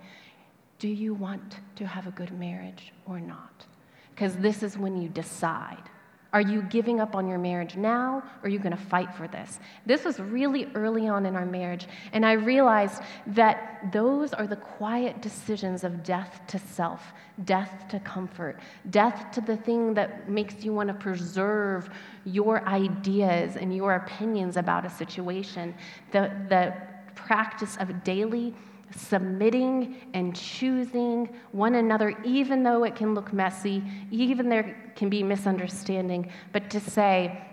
Do 0.77 0.87
you 0.87 1.15
want 1.15 1.57
to 1.77 1.87
have 1.87 2.05
a 2.05 2.11
good 2.11 2.31
marriage 2.37 2.93
or 3.07 3.19
not? 3.19 3.65
Because 4.13 4.35
this 4.35 4.61
is 4.61 4.77
when 4.77 5.01
you 5.01 5.09
decide. 5.09 5.89
Are 6.33 6.41
you 6.41 6.63
giving 6.63 6.99
up 6.99 7.15
on 7.15 7.27
your 7.27 7.37
marriage 7.37 7.75
now, 7.75 8.23
or 8.41 8.47
are 8.47 8.49
you 8.49 8.57
going 8.57 8.75
to 8.75 8.83
fight 8.83 9.13
for 9.15 9.27
this? 9.27 9.59
This 9.85 10.03
was 10.03 10.19
really 10.19 10.67
early 10.73 11.07
on 11.07 11.27
in 11.27 11.35
our 11.35 11.45
marriage, 11.45 11.87
and 12.11 12.25
I 12.25 12.33
realized 12.33 13.03
that 13.27 13.91
those 13.91 14.33
are 14.33 14.47
the 14.47 14.55
quiet 14.55 15.21
decisions 15.21 15.83
of 15.83 16.03
death 16.03 16.41
to 16.47 16.57
self, 16.57 17.13
death 17.45 17.85
to 17.89 17.99
comfort, 17.99 18.59
death 18.89 19.31
to 19.33 19.41
the 19.41 19.55
thing 19.55 19.93
that 19.93 20.27
makes 20.27 20.65
you 20.65 20.73
want 20.73 20.87
to 20.87 20.95
preserve 20.95 21.91
your 22.25 22.67
ideas 22.67 23.55
and 23.55 23.75
your 23.75 23.93
opinions 23.93 24.57
about 24.57 24.85
a 24.85 24.89
situation, 24.89 25.75
the, 26.11 26.31
the 26.49 26.73
practice 27.13 27.77
of 27.77 28.03
daily 28.03 28.55
submitting 28.95 29.95
and 30.13 30.35
choosing 30.35 31.29
one 31.51 31.75
another, 31.75 32.15
even 32.23 32.63
though 32.63 32.83
it 32.83 32.95
can 32.95 33.13
look 33.13 33.33
messy, 33.33 33.83
even 34.11 34.49
there 34.49 34.91
can 34.95 35.09
be 35.09 35.23
misunderstanding, 35.23 36.31
but 36.51 36.69
to 36.69 36.79
say 36.79 37.45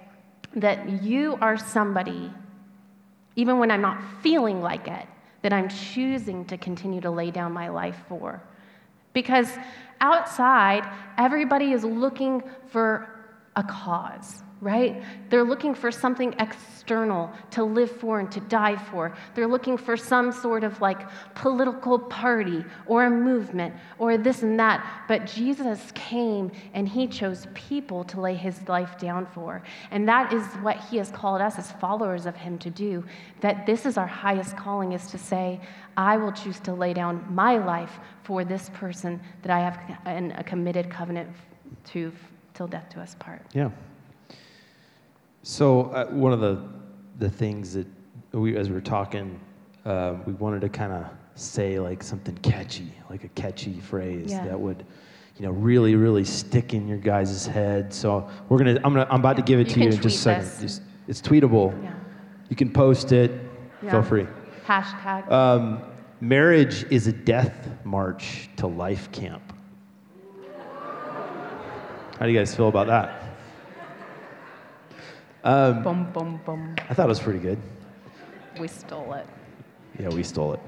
that 0.57 1.03
you 1.03 1.39
are 1.41 1.57
somebody, 1.57 2.33
even 3.37 3.59
when 3.59 3.71
I'm 3.71 3.83
not 3.83 4.03
feeling 4.23 4.61
like 4.61 4.89
it, 4.89 5.07
that 5.43 5.53
I'm 5.53 5.69
choosing 5.69 6.45
to 6.47 6.59
continue 6.59 7.01
to 7.01 7.11
lay 7.11 7.31
down 7.31 7.53
my 7.53 7.69
life 7.69 7.97
for. 8.09 8.43
Because 9.13 9.49
outside, 10.01 10.89
everybody 11.17 11.73
is 11.73 11.85
looking 11.85 12.43
for 12.69 13.09
a 13.57 13.63
cause 13.63 14.43
right? 14.61 15.03
They're 15.31 15.45
looking 15.45 15.75
for 15.75 15.91
something 15.91 16.35
external 16.39 17.33
to 17.53 17.65
live 17.65 17.91
for 17.91 18.21
and 18.21 18.31
to 18.33 18.41
die 18.41 18.77
for. 18.77 19.17
They're 19.35 19.47
looking 19.47 19.79
for 19.79 19.97
some 19.97 20.33
sort 20.33 20.65
of 20.65 20.81
like 20.81 21.09
political 21.35 21.99
party 21.99 22.65
or 22.87 23.05
a 23.05 23.11
movement 23.11 23.75
or 23.99 24.19
this 24.19 24.43
and 24.43 24.59
that. 24.61 25.05
But 25.09 25.27
Jesus 25.27 25.93
came 25.95 26.51
and 26.75 26.87
he 26.87 27.07
chose 27.07 27.47
people 27.55 28.05
to 28.05 28.21
lay 28.21 28.35
his 28.35 28.69
life 28.69 28.99
down 28.99 29.27
for. 29.27 29.63
And 29.91 30.07
that 30.09 30.33
is 30.33 30.45
what 30.57 30.77
he 30.77 30.99
has 30.99 31.11
called 31.11 31.41
us 31.41 31.59
as 31.59 31.73
followers 31.73 32.27
of 32.27 32.37
him 32.37 32.59
to 32.59 32.71
do. 32.71 33.05
That 33.41 33.65
this 33.65 33.87
is 33.87 33.97
our 33.97 34.07
highest 34.07 34.57
calling 34.57 34.93
is 34.93 35.07
to 35.11 35.19
say, 35.19 35.61
I 35.97 36.19
will 36.19 36.33
choose 36.33 36.61
to 36.61 36.75
lay 36.75 36.93
down 36.93 37.25
my 37.31 37.57
life 37.57 37.99
for 38.25 38.45
this 38.45 38.71
person 38.75 39.21
that 39.43 39.51
I 39.51 39.61
have 39.61 40.37
a 40.39 40.45
committed 40.45 40.91
covenant 40.91 41.31
to 41.87 42.13
till 42.53 42.67
death 42.67 42.89
to 42.91 43.01
us 43.01 43.15
part. 43.19 43.43
Yeah. 43.55 43.71
So 45.43 45.83
uh, 45.91 46.07
one 46.07 46.33
of 46.33 46.41
the 46.41 46.63
the 47.19 47.31
things 47.31 47.75
that 47.75 47.87
we, 48.33 48.57
as 48.57 48.69
we 48.69 48.75
were 48.75 48.81
talking, 48.81 49.39
uh, 49.85 50.15
we 50.25 50.33
wanted 50.35 50.61
to 50.63 50.69
kind 50.69 50.93
of 50.93 51.07
say 51.35 51.79
like 51.79 52.03
something 52.03 52.35
catchy, 52.39 52.93
like 53.11 53.25
a 53.25 53.29
catchy 53.29 53.79
phrase 53.79 54.31
yeah. 54.31 54.45
that 54.45 54.59
would, 54.59 54.87
you 55.37 55.45
know, 55.45 55.53
really, 55.53 55.95
really 55.97 56.25
stick 56.25 56.73
in 56.73 56.89
your 56.89 56.99
guys' 56.99 57.47
head. 57.47 57.93
So 57.93 58.29
we're 58.49 58.59
gonna, 58.59 58.77
I'm 58.77 58.95
gonna, 58.95 59.07
I'm 59.11 59.21
about 59.21 59.37
to 59.37 59.43
give 59.43 59.61
it 59.61 59.69
you 59.69 59.75
to 59.75 59.81
you 59.81 59.87
in 59.91 60.01
just 60.01 60.17
a 60.17 60.19
second. 60.19 60.65
It's, 60.65 60.81
it's 61.09 61.21
tweetable. 61.21 61.83
Yeah. 61.83 61.95
You 62.49 62.57
can 62.57 62.73
post 62.73 63.13
it. 63.13 63.31
Feel 63.83 64.03
free. 64.03 64.27
Hashtag. 64.67 65.31
Um, 65.31 65.83
marriage 66.21 66.85
is 66.91 67.07
a 67.07 67.13
death 67.13 67.69
march 67.85 68.49
to 68.57 68.67
life 68.67 69.11
camp. 69.13 69.43
How 72.19 72.27
do 72.27 72.33
you 72.33 72.39
guys 72.39 72.55
feel 72.55 72.69
about 72.69 72.87
that? 72.89 73.20
Um, 75.43 75.83
bum, 75.83 76.13
bum, 76.13 76.41
bum. 76.45 76.77
I 76.89 76.95
thought 76.95 77.07
it 77.07 77.09
was 77.09 77.21
pretty 77.21 77.39
good. 77.39 77.59
We 78.59 78.69
stole 78.69 79.15
it. 79.15 79.27
Yeah, 79.99 80.09
we 80.09 80.23
stole 80.23 80.53
it. 80.53 80.61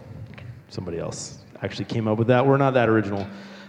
Somebody 0.69 0.99
else 0.99 1.39
actually 1.63 1.85
came 1.85 2.09
up 2.09 2.17
with 2.17 2.29
that. 2.29 2.47
We're 2.47 2.57
not 2.57 2.75
that 2.75 2.89
original. 2.89 3.27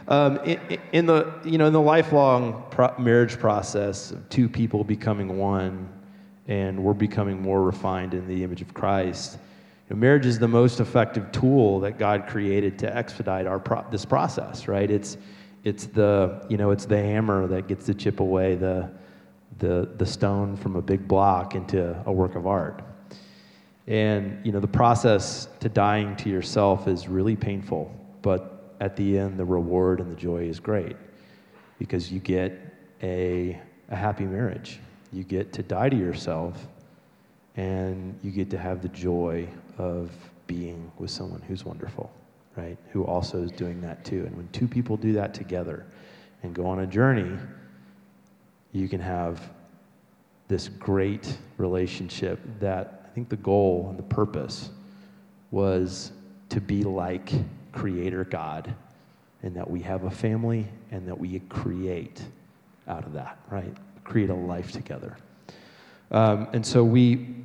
Um, 0.07 0.37
in, 0.39 0.79
in, 0.93 1.05
the 1.05 1.33
you 1.43 1.57
know 1.57 1.67
in 1.67 1.73
the 1.73 1.81
lifelong 1.81 2.63
pro- 2.71 2.97
marriage 2.97 3.37
process 3.37 4.11
of 4.11 4.27
two 4.29 4.47
people 4.47 4.83
becoming 4.83 5.37
one, 5.37 5.89
and 6.47 6.81
we're 6.81 6.93
becoming 6.93 7.41
more 7.41 7.61
refined 7.61 8.13
in 8.13 8.27
the 8.27 8.43
image 8.43 8.61
of 8.61 8.73
Christ. 8.73 9.37
You 9.89 9.95
know, 9.95 9.99
marriage 9.99 10.25
is 10.25 10.39
the 10.39 10.47
most 10.47 10.79
effective 10.79 11.31
tool 11.33 11.81
that 11.81 11.97
God 11.99 12.27
created 12.27 12.79
to 12.79 12.95
expedite 12.95 13.45
our 13.45 13.59
pro- 13.59 13.85
this 13.91 14.05
process. 14.05 14.69
Right? 14.69 14.89
It's 14.89 15.17
it's 15.65 15.85
the 15.87 16.45
you 16.49 16.55
know 16.57 16.71
it's 16.71 16.85
the 16.85 16.97
hammer 16.97 17.47
that 17.47 17.67
gets 17.67 17.85
to 17.87 17.93
chip 17.93 18.21
away 18.21 18.55
the 18.55 18.89
the, 19.59 19.89
the 19.97 20.05
stone 20.05 20.55
from 20.55 20.75
a 20.75 20.81
big 20.81 21.07
block 21.07 21.55
into 21.55 22.01
a 22.05 22.11
work 22.11 22.35
of 22.35 22.47
art. 22.47 22.83
And, 23.87 24.43
you 24.45 24.51
know, 24.51 24.59
the 24.59 24.67
process 24.67 25.47
to 25.59 25.69
dying 25.69 26.15
to 26.17 26.29
yourself 26.29 26.87
is 26.87 27.07
really 27.07 27.35
painful, 27.35 27.93
but 28.21 28.75
at 28.79 28.95
the 28.95 29.17
end, 29.17 29.37
the 29.37 29.45
reward 29.45 29.99
and 29.99 30.11
the 30.11 30.15
joy 30.15 30.43
is 30.43 30.59
great 30.59 30.95
because 31.79 32.11
you 32.11 32.19
get 32.19 32.53
a, 33.01 33.59
a 33.89 33.95
happy 33.95 34.25
marriage. 34.25 34.79
You 35.11 35.23
get 35.23 35.51
to 35.53 35.63
die 35.63 35.89
to 35.89 35.95
yourself 35.95 36.67
and 37.55 38.17
you 38.23 38.31
get 38.31 38.49
to 38.51 38.57
have 38.57 38.81
the 38.81 38.89
joy 38.89 39.47
of 39.77 40.11
being 40.47 40.91
with 40.97 41.11
someone 41.11 41.41
who's 41.41 41.65
wonderful, 41.65 42.11
right? 42.55 42.77
Who 42.91 43.03
also 43.03 43.43
is 43.43 43.51
doing 43.51 43.81
that 43.81 44.03
too. 44.05 44.25
And 44.25 44.35
when 44.35 44.47
two 44.49 44.67
people 44.67 44.97
do 44.97 45.13
that 45.13 45.33
together 45.33 45.85
and 46.41 46.53
go 46.53 46.65
on 46.65 46.79
a 46.79 46.87
journey, 46.87 47.37
you 48.73 48.89
can 48.89 48.99
have 48.99 49.49
this 50.47 50.67
great 50.67 51.37
relationship 51.57 52.39
that 52.59 53.03
I 53.05 53.09
think 53.13 53.29
the 53.29 53.37
goal 53.37 53.87
and 53.89 53.97
the 53.97 54.03
purpose 54.03 54.69
was 55.51 56.11
to 56.49 56.59
be 56.59 56.83
like 56.83 57.31
Creator 57.71 58.25
God, 58.25 58.73
and 59.43 59.55
that 59.55 59.69
we 59.69 59.79
have 59.81 60.03
a 60.03 60.11
family 60.11 60.67
and 60.91 61.07
that 61.07 61.17
we 61.17 61.39
create 61.49 62.21
out 62.87 63.05
of 63.05 63.13
that, 63.13 63.39
right? 63.49 63.73
Create 64.03 64.29
a 64.29 64.35
life 64.35 64.71
together. 64.71 65.17
Um, 66.11 66.47
and 66.53 66.65
so 66.65 66.83
we 66.83 67.35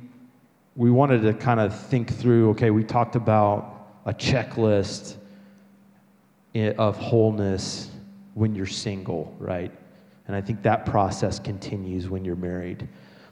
we 0.75 0.91
wanted 0.91 1.21
to 1.23 1.33
kind 1.33 1.59
of 1.59 1.77
think 1.77 2.13
through. 2.13 2.51
Okay, 2.51 2.69
we 2.69 2.83
talked 2.83 3.15
about 3.15 3.87
a 4.05 4.13
checklist 4.13 5.15
of 6.55 6.97
wholeness 6.97 7.89
when 8.33 8.55
you're 8.55 8.65
single, 8.65 9.35
right? 9.39 9.71
And 10.29 10.35
I 10.35 10.41
think 10.41 10.61
that 10.61 10.85
process 10.85 11.39
continues 11.39 12.07
when 12.07 12.23
you're 12.23 12.35
married. 12.35 12.87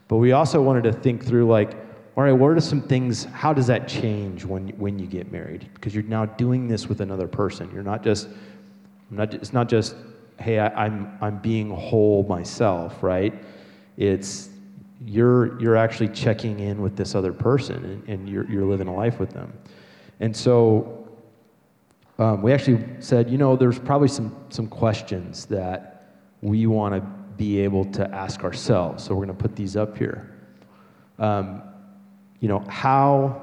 But 0.08 0.16
we 0.16 0.32
also 0.32 0.60
wanted 0.60 0.84
to 0.86 0.94
think 0.94 1.24
through 1.24 1.48
like, 1.48 1.74
all 2.16 2.24
right, 2.24 2.32
what 2.32 2.48
are 2.48 2.60
some 2.60 2.82
things, 2.82 3.26
how 3.26 3.54
does 3.54 3.68
that 3.68 3.88
change 3.88 4.44
when, 4.44 4.70
when 4.70 4.98
you 4.98 5.06
get 5.06 5.32
married? 5.32 5.70
Because 5.76 5.94
you're 5.94 6.06
now 6.06 6.26
doing 6.26 6.68
this 6.68 6.88
with 6.88 7.02
another 7.02 7.28
person. 7.28 7.70
You're 7.72 7.84
not 7.84 8.04
just, 8.04 8.30
not, 9.12 9.32
it's 9.36 9.54
not 9.54 9.70
just, 9.70 9.96
hey, 10.40 10.58
I, 10.58 10.86
I'm, 10.86 11.16
I'm 11.22 11.38
being 11.38 11.70
whole 11.70 12.24
myself, 12.24 13.04
right? 13.04 13.44
It's, 13.96 14.50
you're, 15.06 15.62
you're 15.62 15.76
actually 15.76 16.10
checking 16.10 16.62
in 16.62 16.82
with 16.82 16.96
this 16.96 17.14
other 17.14 17.32
person 17.32 17.86
and, 17.86 18.10
and 18.10 18.28
you're, 18.28 18.50
you're 18.50 18.66
living 18.66 18.88
a 18.88 18.96
life 18.96 19.20
with 19.20 19.30
them. 19.30 19.54
And 20.20 20.36
so 20.36 21.08
um, 22.18 22.42
we 22.42 22.54
actually 22.54 22.84
said, 22.98 23.30
you 23.30 23.38
know, 23.38 23.56
there's 23.56 23.78
probably 23.78 24.08
some, 24.08 24.36
some 24.50 24.66
questions 24.66 25.46
that 25.46 25.97
we 26.42 26.68
want 26.68 26.96
to 26.96 27.02
be 27.38 27.60
able 27.60 27.86
to 27.86 28.10
ask 28.14 28.44
ourselves. 28.44 29.04
So 29.04 29.16
we're 29.16 29.26
going 29.26 29.38
to 29.38 29.42
put 29.42 29.56
these 29.56 29.76
up 29.76 29.98
here. 29.98 30.34
Um, 31.20 31.62
you 32.40 32.48
know, 32.48 32.60
how, 32.68 33.42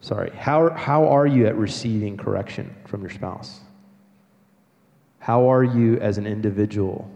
sorry, 0.00 0.30
how, 0.36 0.70
how 0.70 1.08
are 1.08 1.26
you 1.26 1.46
at 1.46 1.56
receiving 1.56 2.16
correction 2.16 2.74
from 2.86 3.00
your 3.00 3.10
spouse? 3.10 3.60
How 5.18 5.50
are 5.50 5.64
you 5.64 5.98
as 5.98 6.18
an 6.18 6.26
individual 6.26 7.10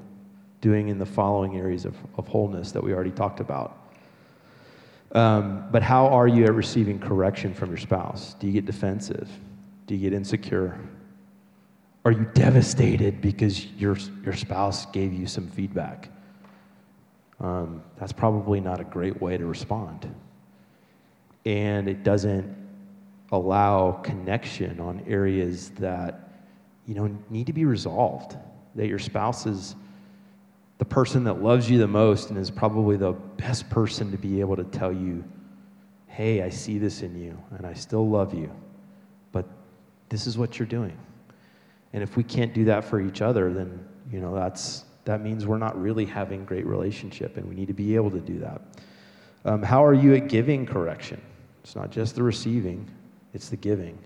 doing 0.60 0.88
in 0.88 0.98
the 0.98 1.06
following 1.06 1.56
areas 1.56 1.84
of, 1.84 1.94
of 2.16 2.26
wholeness 2.26 2.72
that 2.72 2.82
we 2.82 2.92
already 2.92 3.10
talked 3.10 3.40
about? 3.40 3.76
Um, 5.12 5.64
but 5.70 5.82
how 5.82 6.06
are 6.08 6.28
you 6.28 6.44
at 6.44 6.54
receiving 6.54 6.98
correction 6.98 7.54
from 7.54 7.70
your 7.70 7.78
spouse? 7.78 8.34
Do 8.34 8.46
you 8.46 8.52
get 8.52 8.66
defensive? 8.66 9.28
Do 9.86 9.94
you 9.94 10.00
get 10.00 10.14
insecure? 10.14 10.78
Are 12.04 12.12
you 12.12 12.26
devastated 12.34 13.20
because 13.20 13.66
your, 13.72 13.96
your 14.24 14.34
spouse 14.34 14.86
gave 14.86 15.12
you 15.12 15.26
some 15.26 15.48
feedback? 15.48 16.10
Um, 17.40 17.82
that's 17.98 18.12
probably 18.12 18.60
not 18.60 18.80
a 18.80 18.84
great 18.84 19.20
way 19.20 19.36
to 19.36 19.46
respond. 19.46 20.12
And 21.44 21.88
it 21.88 22.02
doesn't 22.02 22.56
allow 23.30 23.92
connection 23.92 24.80
on 24.80 25.04
areas 25.06 25.70
that 25.70 26.30
you 26.86 26.94
know 26.94 27.16
need 27.30 27.46
to 27.46 27.52
be 27.52 27.64
resolved. 27.64 28.36
That 28.74 28.86
your 28.86 28.98
spouse 28.98 29.46
is 29.46 29.76
the 30.78 30.84
person 30.84 31.24
that 31.24 31.42
loves 31.42 31.68
you 31.68 31.78
the 31.78 31.88
most 31.88 32.30
and 32.30 32.38
is 32.38 32.50
probably 32.50 32.96
the 32.96 33.12
best 33.12 33.68
person 33.68 34.10
to 34.12 34.16
be 34.16 34.40
able 34.40 34.56
to 34.56 34.64
tell 34.64 34.92
you, 34.92 35.24
hey, 36.06 36.42
I 36.42 36.48
see 36.48 36.78
this 36.78 37.02
in 37.02 37.20
you 37.20 37.36
and 37.56 37.66
I 37.66 37.74
still 37.74 38.08
love 38.08 38.32
you, 38.32 38.50
but 39.32 39.44
this 40.08 40.26
is 40.26 40.38
what 40.38 40.58
you're 40.58 40.68
doing. 40.68 40.96
And 41.92 42.02
if 42.02 42.16
we 42.16 42.22
can't 42.22 42.52
do 42.52 42.64
that 42.66 42.84
for 42.84 43.00
each 43.00 43.22
other, 43.22 43.52
then 43.52 43.84
you 44.10 44.20
know 44.20 44.34
that's 44.34 44.84
that 45.04 45.22
means 45.22 45.46
we're 45.46 45.58
not 45.58 45.80
really 45.80 46.04
having 46.04 46.44
great 46.44 46.66
relationship, 46.66 47.36
and 47.36 47.48
we 47.48 47.54
need 47.54 47.68
to 47.68 47.74
be 47.74 47.94
able 47.94 48.10
to 48.10 48.20
do 48.20 48.38
that. 48.40 48.60
Um, 49.44 49.62
how 49.62 49.84
are 49.84 49.94
you 49.94 50.14
at 50.14 50.28
giving 50.28 50.66
correction? 50.66 51.20
It's 51.62 51.74
not 51.74 51.90
just 51.90 52.14
the 52.14 52.22
receiving; 52.22 52.88
it's 53.32 53.48
the 53.48 53.56
giving. 53.56 53.98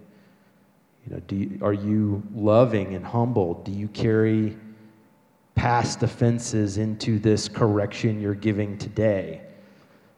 You 1.06 1.14
know, 1.14 1.22
do 1.26 1.36
you, 1.36 1.58
are 1.62 1.72
you 1.72 2.22
loving 2.32 2.94
and 2.94 3.04
humble? 3.04 3.54
Do 3.54 3.72
you 3.72 3.88
carry 3.88 4.56
past 5.56 6.02
offenses 6.02 6.78
into 6.78 7.18
this 7.18 7.48
correction 7.48 8.20
you're 8.20 8.34
giving 8.34 8.78
today? 8.78 9.40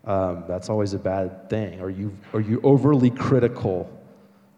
Um, 0.04 0.44
that's 0.46 0.68
always 0.68 0.92
a 0.92 0.98
bad 0.98 1.48
thing. 1.48 1.80
Are 1.80 1.88
you 1.88 2.14
are 2.34 2.40
you 2.40 2.60
overly 2.62 3.10
critical 3.10 3.90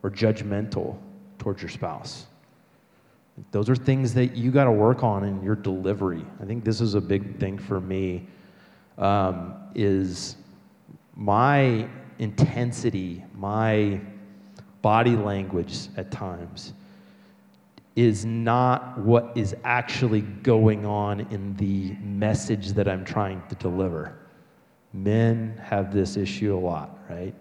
or 0.03 0.11
judgmental 0.11 0.99
towards 1.39 1.63
your 1.63 1.71
spouse? 1.71 2.27
Those 3.51 3.69
are 3.69 3.77
things 3.77 4.15
that 4.15 4.37
you 4.37 4.51
got 4.51 4.65
to 4.65 4.73
work 4.73 5.03
on 5.03 5.25
in 5.25 5.43
your 5.43 5.57
delivery. 5.57 6.25
I 6.41 6.45
think 6.45 6.65
this 6.65 6.81
is 6.81 6.95
a 6.95 7.01
big 7.01 7.39
thing 7.39 7.59
for 7.59 7.81
me. 7.81 8.27
Um, 8.99 9.55
is 9.75 10.37
my 11.15 11.87
intensity, 12.19 13.23
my 13.35 14.01
body 14.81 15.17
language 15.17 15.89
at 15.97 16.11
times 16.11 16.73
is 17.97 18.27
not 18.27 18.99
what 18.99 19.33
is 19.35 19.57
actually 19.65 20.21
going 20.21 20.85
on 20.85 21.21
in 21.31 21.57
the 21.57 21.97
message 22.03 22.69
that 22.73 22.87
I'm 22.87 23.05
trying 23.05 23.43
to 23.49 23.55
deliver. 23.55 24.19
Men 24.93 25.59
have 25.65 25.93
this 25.93 26.19
issue 26.19 26.55
a 26.55 26.61
lot, 26.61 26.99
right? 27.09 27.35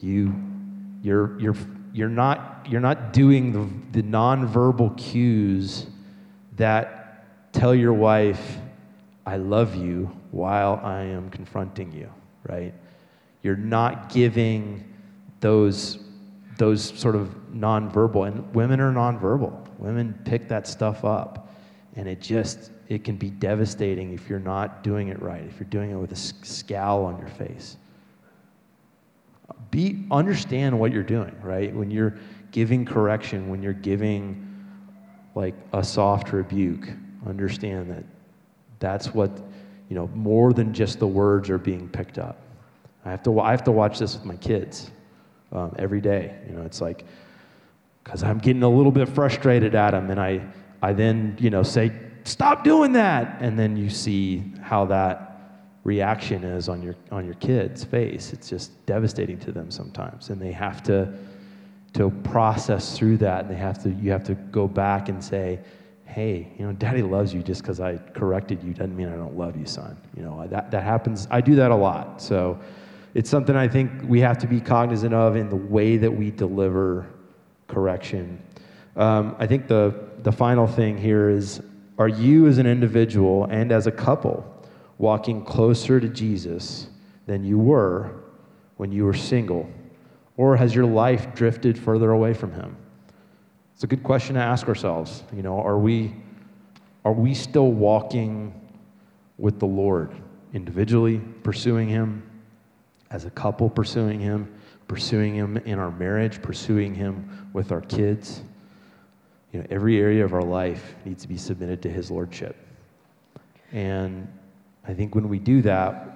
You, 0.00 0.34
you're, 1.02 1.38
you're 1.38 1.56
you're 1.92 2.08
not, 2.08 2.66
you're 2.68 2.80
not 2.80 3.12
doing 3.12 3.52
the, 3.52 4.00
the 4.00 4.08
nonverbal 4.08 4.96
cues 4.96 5.86
that 6.56 7.52
tell 7.52 7.74
your 7.74 7.92
wife, 7.92 8.58
I 9.26 9.36
love 9.36 9.76
you 9.76 10.10
while 10.30 10.80
I 10.82 11.02
am 11.02 11.30
confronting 11.30 11.92
you, 11.92 12.10
right? 12.48 12.74
You're 13.42 13.56
not 13.56 14.12
giving 14.12 14.84
those, 15.40 15.98
those 16.56 16.98
sort 16.98 17.14
of 17.14 17.34
nonverbal, 17.52 18.26
and 18.26 18.54
women 18.54 18.80
are 18.80 18.92
nonverbal. 18.92 19.68
Women 19.78 20.18
pick 20.24 20.48
that 20.48 20.66
stuff 20.66 21.04
up, 21.04 21.52
and 21.96 22.08
it 22.08 22.20
just, 22.20 22.70
it 22.88 23.04
can 23.04 23.16
be 23.16 23.30
devastating 23.30 24.12
if 24.14 24.28
you're 24.28 24.38
not 24.38 24.82
doing 24.82 25.08
it 25.08 25.20
right, 25.20 25.42
if 25.42 25.58
you're 25.60 25.68
doing 25.68 25.90
it 25.90 25.96
with 25.96 26.12
a 26.12 26.16
scowl 26.16 27.04
on 27.04 27.18
your 27.18 27.28
face 27.28 27.76
be 29.72 30.04
understand 30.12 30.78
what 30.78 30.92
you're 30.92 31.02
doing, 31.02 31.34
right? 31.42 31.74
When 31.74 31.90
you're 31.90 32.14
giving 32.52 32.84
correction, 32.84 33.48
when 33.48 33.60
you're 33.60 33.72
giving 33.72 34.48
like 35.34 35.54
a 35.72 35.82
soft 35.82 36.32
rebuke, 36.32 36.88
understand 37.26 37.90
that 37.90 38.04
that's 38.78 39.14
what, 39.14 39.30
you 39.88 39.96
know, 39.96 40.08
more 40.14 40.52
than 40.52 40.72
just 40.72 41.00
the 41.00 41.06
words 41.06 41.50
are 41.50 41.58
being 41.58 41.88
picked 41.88 42.18
up. 42.18 42.38
I 43.04 43.10
have 43.10 43.22
to, 43.24 43.40
I 43.40 43.50
have 43.50 43.64
to 43.64 43.72
watch 43.72 43.98
this 43.98 44.14
with 44.14 44.24
my 44.24 44.36
kids 44.36 44.90
um, 45.50 45.74
every 45.78 46.00
day. 46.00 46.38
You 46.46 46.54
know, 46.54 46.62
it's 46.62 46.80
like, 46.80 47.04
because 48.04 48.22
I'm 48.22 48.38
getting 48.38 48.62
a 48.62 48.68
little 48.68 48.92
bit 48.92 49.08
frustrated 49.08 49.74
at 49.74 49.92
them, 49.92 50.10
and 50.10 50.20
I, 50.20 50.42
I 50.82 50.92
then, 50.92 51.36
you 51.40 51.50
know, 51.50 51.62
say, 51.62 51.92
stop 52.24 52.62
doing 52.62 52.92
that. 52.92 53.38
And 53.40 53.58
then 53.58 53.76
you 53.76 53.88
see 53.88 54.44
how 54.60 54.84
that 54.86 55.31
reaction 55.84 56.44
is 56.44 56.68
on 56.68 56.82
your 56.82 56.94
on 57.10 57.24
your 57.24 57.34
kid's 57.34 57.84
face. 57.84 58.32
It's 58.32 58.48
just 58.48 58.84
devastating 58.86 59.38
to 59.40 59.52
them 59.52 59.70
sometimes, 59.70 60.30
and 60.30 60.40
they 60.40 60.52
have 60.52 60.82
to 60.84 61.12
to 61.94 62.10
process 62.10 62.96
through 62.96 63.18
that. 63.18 63.42
And 63.42 63.50
they 63.50 63.58
have 63.58 63.82
to 63.82 63.90
you 63.90 64.10
have 64.10 64.24
to 64.24 64.34
go 64.34 64.68
back 64.68 65.08
and 65.08 65.22
say, 65.22 65.58
"Hey, 66.04 66.52
you 66.58 66.66
know, 66.66 66.72
Daddy 66.72 67.02
loves 67.02 67.34
you. 67.34 67.42
Just 67.42 67.62
because 67.62 67.80
I 67.80 67.96
corrected 68.14 68.62
you 68.62 68.72
doesn't 68.72 68.96
mean 68.96 69.08
I 69.08 69.16
don't 69.16 69.36
love 69.36 69.56
you, 69.56 69.66
son." 69.66 69.96
You 70.16 70.22
know 70.22 70.46
that 70.48 70.70
that 70.70 70.84
happens. 70.84 71.26
I 71.30 71.40
do 71.40 71.56
that 71.56 71.70
a 71.70 71.76
lot. 71.76 72.22
So 72.22 72.58
it's 73.14 73.28
something 73.28 73.56
I 73.56 73.68
think 73.68 73.90
we 74.06 74.20
have 74.20 74.38
to 74.38 74.46
be 74.46 74.60
cognizant 74.60 75.14
of 75.14 75.36
in 75.36 75.50
the 75.50 75.56
way 75.56 75.96
that 75.96 76.10
we 76.10 76.30
deliver 76.30 77.06
correction. 77.68 78.40
Um, 78.96 79.34
I 79.38 79.46
think 79.46 79.66
the 79.66 79.94
the 80.22 80.32
final 80.32 80.68
thing 80.68 80.96
here 80.96 81.28
is: 81.28 81.60
Are 81.98 82.08
you 82.08 82.46
as 82.46 82.58
an 82.58 82.66
individual 82.66 83.46
and 83.46 83.72
as 83.72 83.88
a 83.88 83.92
couple 83.92 84.46
walking 84.98 85.44
closer 85.44 86.00
to 86.00 86.08
Jesus 86.08 86.88
than 87.26 87.44
you 87.44 87.58
were 87.58 88.22
when 88.76 88.92
you 88.92 89.04
were 89.04 89.14
single? 89.14 89.68
Or 90.36 90.56
has 90.56 90.74
your 90.74 90.86
life 90.86 91.34
drifted 91.34 91.78
further 91.78 92.10
away 92.10 92.34
from 92.34 92.52
Him? 92.52 92.76
It's 93.74 93.84
a 93.84 93.86
good 93.86 94.02
question 94.02 94.34
to 94.34 94.40
ask 94.40 94.68
ourselves. 94.68 95.24
You 95.34 95.42
know, 95.42 95.58
are 95.60 95.78
we, 95.78 96.14
are 97.04 97.12
we 97.12 97.34
still 97.34 97.72
walking 97.72 98.54
with 99.38 99.58
the 99.58 99.66
Lord 99.66 100.14
individually, 100.54 101.20
pursuing 101.42 101.88
Him, 101.88 102.22
as 103.10 103.24
a 103.24 103.30
couple, 103.30 103.68
pursuing 103.68 104.20
Him, 104.20 104.52
pursuing 104.88 105.34
Him 105.34 105.56
in 105.58 105.78
our 105.78 105.90
marriage, 105.90 106.40
pursuing 106.40 106.94
Him 106.94 107.50
with 107.52 107.72
our 107.72 107.80
kids? 107.82 108.42
You 109.52 109.60
know, 109.60 109.66
every 109.68 109.98
area 109.98 110.24
of 110.24 110.32
our 110.32 110.42
life 110.42 110.94
needs 111.04 111.22
to 111.22 111.28
be 111.28 111.36
submitted 111.36 111.82
to 111.82 111.90
His 111.90 112.10
Lordship. 112.10 112.56
And 113.72 114.28
I 114.86 114.94
think 114.94 115.14
when 115.14 115.28
we 115.28 115.38
do 115.38 115.62
that 115.62 116.08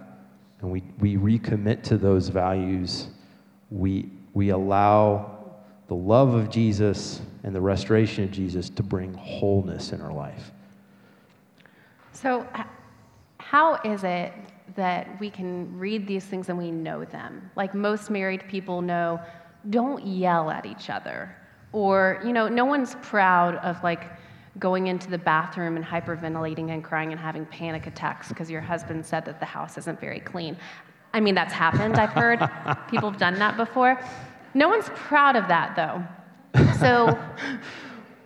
and 0.61 0.71
we, 0.71 0.83
we 0.99 1.17
recommit 1.17 1.83
to 1.85 1.97
those 1.97 2.29
values, 2.29 3.09
we, 3.71 4.11
we 4.35 4.51
allow 4.51 5.37
the 5.89 5.95
love 5.95 6.35
of 6.35 6.51
Jesus 6.51 7.21
and 7.45 7.55
the 7.55 7.61
restoration 7.61 8.25
of 8.25 8.31
Jesus 8.31 8.69
to 8.71 8.83
bring 8.83 9.15
wholeness 9.15 9.93
in 9.93 10.01
our 10.01 10.13
life. 10.13 10.51
So, 12.13 12.47
how 13.39 13.75
is 13.85 14.03
it 14.03 14.33
that 14.75 15.21
we 15.21 15.31
can 15.31 15.79
read 15.79 16.07
these 16.07 16.25
things 16.25 16.49
and 16.49 16.59
we 16.59 16.71
know 16.71 17.05
them? 17.05 17.51
Like 17.55 17.75
most 17.75 18.11
married 18.11 18.45
people 18.49 18.83
know, 18.83 19.21
don't 19.71 20.05
yell 20.05 20.51
at 20.51 20.67
each 20.67 20.91
other. 20.91 21.37
Or, 21.73 22.21
you 22.25 22.33
know, 22.33 22.49
no 22.49 22.65
one's 22.65 22.97
proud 23.03 23.57
of 23.57 23.83
like, 23.85 24.16
going 24.59 24.87
into 24.87 25.11
the 25.11 25.19
bathroom 25.19 25.77
and 25.77 25.85
hyperventilating 25.85 26.71
and 26.71 26.83
crying 26.83 27.12
and 27.12 27.21
having 27.21 27.45
panic 27.47 27.87
attacks 27.87 28.29
because 28.29 28.51
your 28.51 28.61
husband 28.61 29.05
said 29.05 29.25
that 29.25 29.38
the 29.40 29.47
house 29.47 29.77
isn't 29.77 30.01
very 30.01 30.21
clean. 30.21 30.57
I 31.12 31.21
mean, 31.21 31.35
that's 31.35 31.53
happened, 31.53 31.97
I've 31.97 32.11
heard. 32.11 32.38
People 32.90 33.11
have 33.11 33.21
done 33.21 33.38
that 33.38 33.57
before. 33.57 34.01
No 34.55 34.69
one's 34.69 34.88
proud 34.90 35.37
of 35.37 35.49
that, 35.49 35.77
though. 35.77 36.03
So 36.79 37.19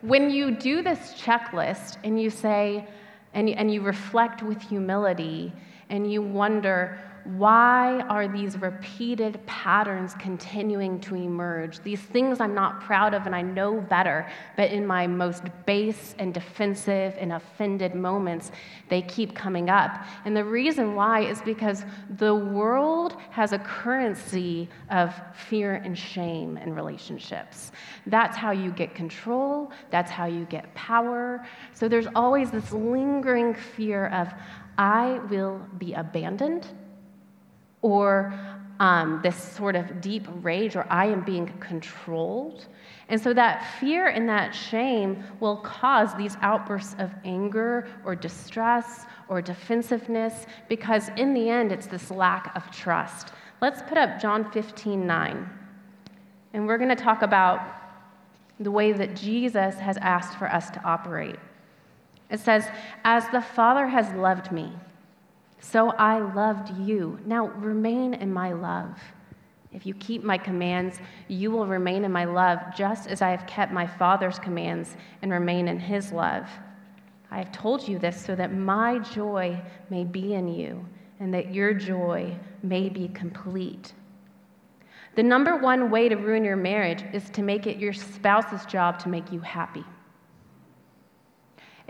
when 0.02 0.30
you 0.30 0.52
do 0.52 0.82
this 0.82 1.14
checklist 1.14 1.98
and 2.04 2.20
you 2.20 2.30
say, 2.30 2.86
and 3.34 3.48
you, 3.48 3.54
and 3.56 3.72
you 3.72 3.82
reflect 3.82 4.42
with 4.42 4.60
humility 4.60 5.52
and 5.88 6.10
you 6.10 6.22
wonder, 6.22 6.98
why 7.24 8.00
are 8.08 8.26
these 8.26 8.56
repeated 8.58 9.44
patterns 9.46 10.14
continuing 10.18 11.00
to 11.00 11.14
emerge? 11.14 11.80
These 11.80 12.00
things 12.00 12.40
I'm 12.40 12.54
not 12.54 12.80
proud 12.80 13.14
of 13.14 13.26
and 13.26 13.34
I 13.34 13.42
know 13.42 13.80
better, 13.80 14.26
but 14.56 14.70
in 14.70 14.86
my 14.86 15.06
most 15.06 15.44
base 15.66 16.14
and 16.18 16.32
defensive 16.32 17.14
and 17.18 17.32
offended 17.32 17.94
moments, 17.94 18.50
they 18.88 19.02
keep 19.02 19.34
coming 19.34 19.70
up. 19.70 20.04
And 20.24 20.36
the 20.36 20.44
reason 20.44 20.94
why 20.94 21.20
is 21.20 21.42
because 21.42 21.84
the 22.18 22.34
world 22.34 23.16
has 23.30 23.52
a 23.52 23.58
currency 23.58 24.68
of 24.90 25.14
fear 25.34 25.74
and 25.74 25.96
shame 25.96 26.56
in 26.56 26.74
relationships. 26.74 27.72
That's 28.06 28.36
how 28.36 28.50
you 28.50 28.70
get 28.70 28.94
control, 28.94 29.72
that's 29.90 30.10
how 30.10 30.26
you 30.26 30.44
get 30.46 30.74
power. 30.74 31.46
So 31.74 31.88
there's 31.88 32.08
always 32.14 32.50
this 32.50 32.72
lingering 32.72 33.54
fear 33.54 34.06
of, 34.08 34.28
I 34.78 35.20
will 35.28 35.60
be 35.78 35.92
abandoned 35.92 36.66
or 37.82 38.34
um, 38.80 39.20
this 39.22 39.36
sort 39.36 39.76
of 39.76 40.00
deep 40.00 40.26
rage, 40.42 40.74
or 40.74 40.86
I 40.90 41.06
am 41.06 41.22
being 41.22 41.46
controlled. 41.60 42.66
And 43.10 43.20
so 43.20 43.34
that 43.34 43.78
fear 43.78 44.06
and 44.06 44.28
that 44.28 44.54
shame 44.54 45.22
will 45.38 45.58
cause 45.58 46.14
these 46.14 46.36
outbursts 46.40 46.94
of 46.98 47.10
anger 47.24 47.88
or 48.04 48.14
distress 48.14 49.04
or 49.28 49.42
defensiveness 49.42 50.46
because 50.68 51.10
in 51.16 51.34
the 51.34 51.50
end, 51.50 51.72
it's 51.72 51.86
this 51.86 52.10
lack 52.10 52.56
of 52.56 52.70
trust. 52.70 53.32
Let's 53.60 53.82
put 53.82 53.98
up 53.98 54.20
John 54.20 54.50
15 54.50 55.06
9. 55.06 55.50
And 56.52 56.66
we're 56.66 56.78
going 56.78 56.88
to 56.88 56.96
talk 56.96 57.22
about 57.22 57.60
the 58.58 58.70
way 58.70 58.92
that 58.92 59.14
Jesus 59.16 59.74
has 59.76 59.96
asked 59.98 60.38
for 60.38 60.50
us 60.50 60.70
to 60.70 60.82
operate. 60.84 61.36
It 62.30 62.40
says, 62.40 62.66
As 63.04 63.26
the 63.28 63.42
Father 63.42 63.86
has 63.86 64.12
loved 64.14 64.52
me, 64.52 64.72
so 65.60 65.90
I 65.90 66.18
loved 66.18 66.76
you. 66.78 67.18
Now 67.26 67.48
remain 67.48 68.14
in 68.14 68.32
my 68.32 68.52
love. 68.52 68.98
If 69.72 69.86
you 69.86 69.94
keep 69.94 70.24
my 70.24 70.36
commands, 70.36 70.98
you 71.28 71.50
will 71.50 71.66
remain 71.66 72.04
in 72.04 72.10
my 72.10 72.24
love, 72.24 72.58
just 72.76 73.06
as 73.06 73.22
I 73.22 73.30
have 73.30 73.46
kept 73.46 73.72
my 73.72 73.86
Father's 73.86 74.38
commands 74.38 74.96
and 75.22 75.30
remain 75.30 75.68
in 75.68 75.78
his 75.78 76.10
love. 76.10 76.48
I 77.30 77.38
have 77.38 77.52
told 77.52 77.86
you 77.86 77.98
this 77.98 78.20
so 78.20 78.34
that 78.34 78.52
my 78.52 78.98
joy 78.98 79.60
may 79.88 80.02
be 80.02 80.34
in 80.34 80.48
you 80.48 80.84
and 81.20 81.32
that 81.32 81.54
your 81.54 81.72
joy 81.72 82.36
may 82.62 82.88
be 82.88 83.08
complete. 83.08 83.92
The 85.14 85.22
number 85.22 85.56
one 85.56 85.90
way 85.90 86.08
to 86.08 86.16
ruin 86.16 86.44
your 86.44 86.56
marriage 86.56 87.04
is 87.12 87.30
to 87.30 87.42
make 87.42 87.66
it 87.66 87.76
your 87.76 87.92
spouse's 87.92 88.64
job 88.66 88.98
to 89.00 89.08
make 89.08 89.30
you 89.30 89.40
happy. 89.40 89.84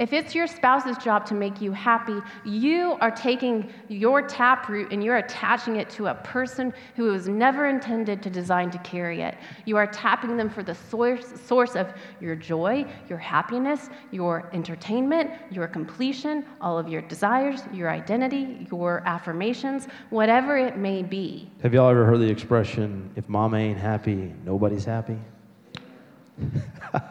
If 0.00 0.14
it's 0.14 0.34
your 0.34 0.46
spouse's 0.46 0.96
job 0.96 1.26
to 1.26 1.34
make 1.34 1.60
you 1.60 1.72
happy, 1.72 2.22
you 2.46 2.96
are 3.02 3.10
taking 3.10 3.70
your 3.88 4.22
taproot 4.22 4.94
and 4.94 5.04
you're 5.04 5.18
attaching 5.18 5.76
it 5.76 5.90
to 5.90 6.06
a 6.06 6.14
person 6.14 6.72
who 6.96 7.12
was 7.12 7.28
never 7.28 7.66
intended 7.66 8.22
to 8.22 8.30
design 8.30 8.70
to 8.70 8.78
carry 8.78 9.20
it. 9.20 9.36
You 9.66 9.76
are 9.76 9.86
tapping 9.86 10.38
them 10.38 10.48
for 10.48 10.62
the 10.62 10.74
source, 10.74 11.38
source 11.44 11.76
of 11.76 11.92
your 12.18 12.34
joy, 12.34 12.86
your 13.10 13.18
happiness, 13.18 13.90
your 14.10 14.48
entertainment, 14.54 15.32
your 15.50 15.68
completion, 15.68 16.46
all 16.62 16.78
of 16.78 16.88
your 16.88 17.02
desires, 17.02 17.60
your 17.70 17.90
identity, 17.90 18.66
your 18.70 19.02
affirmations, 19.04 19.86
whatever 20.08 20.56
it 20.56 20.78
may 20.78 21.02
be. 21.02 21.50
Have 21.62 21.74
y'all 21.74 21.90
ever 21.90 22.06
heard 22.06 22.20
the 22.20 22.30
expression, 22.30 23.10
if 23.16 23.28
mama 23.28 23.58
ain't 23.58 23.78
happy, 23.78 24.32
nobody's 24.46 24.86
happy? 24.86 25.18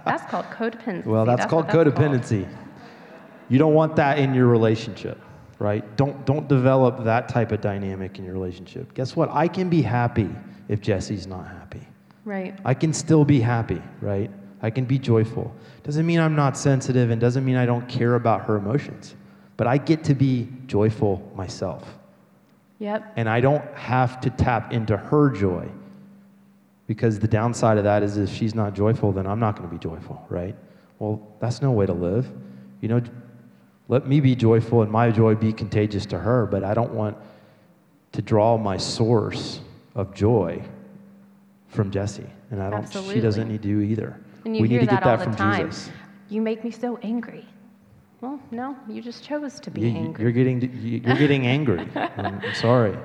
that's 0.05 0.25
called 0.31 0.45
codependency. 0.45 1.05
Well, 1.05 1.23
that's, 1.25 1.41
that's 1.41 1.49
called 1.51 1.67
that's 1.67 1.75
codependency. 1.75 2.45
Called. 2.45 2.68
You 3.49 3.57
don't 3.57 3.73
want 3.73 3.95
that 3.97 4.19
in 4.19 4.33
your 4.33 4.47
relationship, 4.47 5.19
right? 5.57 5.83
Don't, 5.97 6.25
don't 6.25 6.47
develop 6.47 7.03
that 7.03 7.27
type 7.27 7.51
of 7.51 7.61
dynamic 7.61 8.17
in 8.19 8.25
your 8.25 8.33
relationship. 8.33 8.93
Guess 8.93 9.15
what? 9.15 9.29
I 9.31 9.47
can 9.47 9.69
be 9.69 9.81
happy 9.81 10.29
if 10.67 10.81
Jesse's 10.81 11.27
not 11.27 11.47
happy. 11.47 11.81
Right. 12.25 12.57
I 12.63 12.73
can 12.75 12.93
still 12.93 13.25
be 13.25 13.39
happy, 13.39 13.81
right? 14.01 14.29
I 14.61 14.69
can 14.69 14.85
be 14.85 14.99
joyful. 14.99 15.53
Doesn't 15.83 16.05
mean 16.05 16.19
I'm 16.19 16.35
not 16.35 16.57
sensitive 16.57 17.09
and 17.09 17.19
doesn't 17.19 17.43
mean 17.43 17.55
I 17.55 17.65
don't 17.65 17.87
care 17.89 18.15
about 18.15 18.41
her 18.45 18.57
emotions, 18.57 19.15
but 19.57 19.67
I 19.67 19.77
get 19.77 20.03
to 20.05 20.13
be 20.13 20.47
joyful 20.67 21.31
myself. 21.35 21.97
Yep. 22.79 23.13
And 23.15 23.27
I 23.27 23.41
don't 23.41 23.65
have 23.73 24.21
to 24.21 24.29
tap 24.29 24.71
into 24.71 24.95
her 24.95 25.29
joy 25.29 25.67
because 26.87 27.19
the 27.19 27.27
downside 27.27 27.77
of 27.77 27.83
that 27.83 28.03
is 28.03 28.17
if 28.17 28.33
she's 28.33 28.55
not 28.55 28.73
joyful, 28.73 29.11
then 29.11 29.27
I'm 29.27 29.39
not 29.39 29.55
going 29.55 29.67
to 29.67 29.73
be 29.73 29.79
joyful, 29.79 30.25
right? 30.29 30.55
Well, 30.97 31.21
that's 31.39 31.61
no 31.61 31.71
way 31.71 31.85
to 31.85 31.93
live. 31.93 32.27
You 32.81 32.89
know, 32.89 33.01
let 33.89 34.07
me 34.07 34.19
be 34.21 34.35
joyful 34.35 34.83
and 34.83 34.91
my 34.91 35.11
joy 35.11 35.35
be 35.35 35.51
contagious 35.51 36.05
to 36.05 36.19
her, 36.19 36.45
but 36.45 36.63
I 36.63 36.73
don't 36.73 36.93
want 36.93 37.17
to 38.13 38.21
draw 38.21 38.55
my 38.55 38.77
source 38.77 39.59
of 39.95 40.13
joy 40.13 40.63
from 41.67 41.91
Jesse. 41.91 42.29
And 42.51 42.61
I 42.61 42.69
don't 42.69 42.83
Absolutely. 42.83 43.15
she 43.15 43.21
doesn't 43.21 43.49
need 43.49 43.63
to 43.63 43.81
either. 43.81 44.19
And 44.45 44.55
you 44.55 44.61
we 44.61 44.69
hear 44.69 44.79
need 44.79 44.89
to 44.89 44.91
that 44.91 45.03
get 45.03 45.03
that 45.03 45.19
all 45.19 45.23
from 45.23 45.31
the 45.33 45.37
time. 45.37 45.67
Jesus. 45.69 45.91
You 46.29 46.41
make 46.41 46.63
me 46.63 46.71
so 46.71 46.97
angry. 47.01 47.45
Well, 48.21 48.39
no, 48.51 48.77
you 48.87 49.01
just 49.01 49.23
chose 49.23 49.59
to 49.61 49.71
be 49.71 49.81
you, 49.81 49.97
angry. 49.97 50.23
You're 50.23 50.31
getting 50.31 50.61
you're 50.83 51.15
getting 51.15 51.47
angry. 51.47 51.87
I'm 51.95 52.41
sorry 52.53 52.95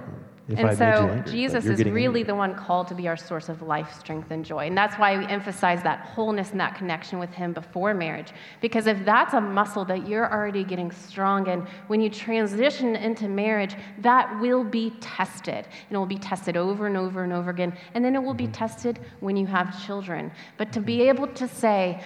if 0.47 0.59
and 0.59 0.69
I 0.69 0.75
so 0.75 0.85
angry, 0.85 1.33
Jesus 1.33 1.65
is 1.65 1.83
really 1.85 2.05
angry. 2.05 2.23
the 2.25 2.35
one 2.35 2.55
called 2.55 2.89
to 2.89 2.95
be 2.95 3.09
our 3.09 3.17
source 3.17 3.49
of 3.49 3.63
life, 3.63 3.99
strength, 3.99 4.31
and 4.31 4.45
joy. 4.45 4.67
And 4.67 4.77
that's 4.77 4.97
why 4.97 5.17
we 5.17 5.25
emphasize 5.27 5.83
that 5.85 6.01
wholeness 6.01 6.51
and 6.51 6.61
that 6.61 6.75
connection 6.75 7.19
with 7.19 7.31
Him 7.31 7.55
before 7.55 7.95
marriage. 7.95 8.31
Because 8.61 8.87
if 8.87 9.03
that's 9.07 9.33
a 9.33 9.41
muscle 9.41 9.87
that 9.87 10.07
you're 10.07 10.31
already 10.31 10.63
getting 10.63 10.91
strong 10.91 11.47
in, 11.49 11.67
when 11.87 12.03
you 12.03 12.11
transition 12.11 12.95
into 12.95 13.27
marriage, 13.27 13.75
that 14.01 14.39
will 14.39 14.65
be 14.65 14.91
tested. 15.01 15.67
And 15.89 15.93
it 15.93 15.97
will 15.97 16.05
be 16.05 16.19
tested 16.19 16.59
over 16.59 16.87
and 16.87 16.97
over 16.97 17.25
and 17.25 17.33
over 17.33 17.51
again. 17.51 17.75
And 17.95 18.05
then 18.05 18.15
it 18.15 18.23
will 18.23 18.35
be 18.35 18.45
mm-hmm. 18.45 18.53
tested 18.53 19.01
when 19.21 19.37
you 19.37 19.47
have 19.47 19.87
children. 19.87 20.31
But 20.59 20.73
to 20.73 20.81
be 20.81 21.09
able 21.09 21.29
to 21.29 21.49
say, 21.49 22.03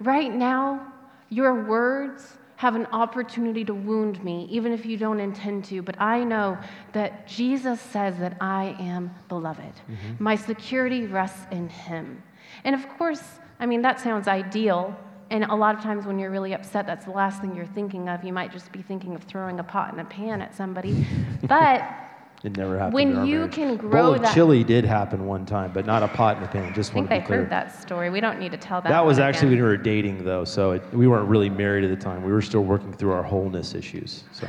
right 0.00 0.32
now, 0.32 0.92
your 1.28 1.64
words, 1.64 2.38
have 2.62 2.76
an 2.76 2.86
opportunity 2.92 3.64
to 3.64 3.74
wound 3.74 4.22
me, 4.22 4.46
even 4.48 4.70
if 4.70 4.86
you 4.86 4.96
don't 4.96 5.18
intend 5.18 5.64
to. 5.64 5.82
But 5.82 6.00
I 6.00 6.22
know 6.22 6.56
that 6.92 7.26
Jesus 7.26 7.80
says 7.80 8.16
that 8.18 8.36
I 8.40 8.76
am 8.78 9.12
beloved. 9.28 9.64
Mm-hmm. 9.64 10.22
My 10.22 10.36
security 10.36 11.06
rests 11.06 11.44
in 11.50 11.68
Him. 11.68 12.22
And 12.62 12.76
of 12.76 12.88
course, 12.90 13.20
I 13.58 13.66
mean, 13.66 13.82
that 13.82 13.98
sounds 13.98 14.28
ideal. 14.28 14.96
And 15.30 15.42
a 15.42 15.56
lot 15.56 15.74
of 15.74 15.82
times 15.82 16.06
when 16.06 16.20
you're 16.20 16.30
really 16.30 16.54
upset, 16.54 16.86
that's 16.86 17.06
the 17.06 17.10
last 17.10 17.40
thing 17.40 17.56
you're 17.56 17.66
thinking 17.66 18.08
of. 18.08 18.22
You 18.22 18.32
might 18.32 18.52
just 18.52 18.70
be 18.70 18.80
thinking 18.80 19.16
of 19.16 19.24
throwing 19.24 19.58
a 19.58 19.64
pot 19.64 19.90
and 19.90 20.00
a 20.00 20.04
pan 20.04 20.40
at 20.40 20.54
somebody. 20.54 21.04
But 21.42 21.82
it 22.44 22.56
never 22.56 22.76
happened. 22.76 22.94
When 22.94 23.24
you 23.24 23.38
marriage. 23.38 23.54
can 23.54 23.76
grow 23.76 24.02
Bowl 24.02 24.14
of 24.14 24.22
that, 24.22 24.34
chili 24.34 24.64
did 24.64 24.84
happen 24.84 25.26
one 25.26 25.46
time, 25.46 25.72
but 25.72 25.86
not 25.86 26.02
a 26.02 26.08
pot 26.08 26.38
in 26.38 26.42
a 26.42 26.48
pan. 26.48 26.74
Just 26.74 26.92
one. 26.92 27.04
I 27.04 27.08
think 27.08 27.28
they 27.28 27.36
heard 27.36 27.48
that 27.50 27.80
story. 27.80 28.10
We 28.10 28.20
don't 28.20 28.40
need 28.40 28.50
to 28.50 28.58
tell 28.58 28.80
that. 28.80 28.88
That 28.88 29.06
was 29.06 29.20
actually 29.20 29.50
again. 29.50 29.62
when 29.62 29.70
we 29.70 29.76
were 29.76 29.76
dating, 29.76 30.24
though, 30.24 30.44
so 30.44 30.72
it, 30.72 30.82
we 30.92 31.06
weren't 31.06 31.28
really 31.28 31.50
married 31.50 31.84
at 31.84 31.90
the 31.90 31.96
time. 31.96 32.24
We 32.24 32.32
were 32.32 32.42
still 32.42 32.64
working 32.64 32.92
through 32.92 33.12
our 33.12 33.22
wholeness 33.22 33.74
issues. 33.74 34.24
So. 34.32 34.48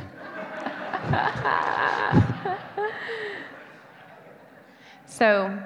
so, 5.06 5.46
you 5.46 5.60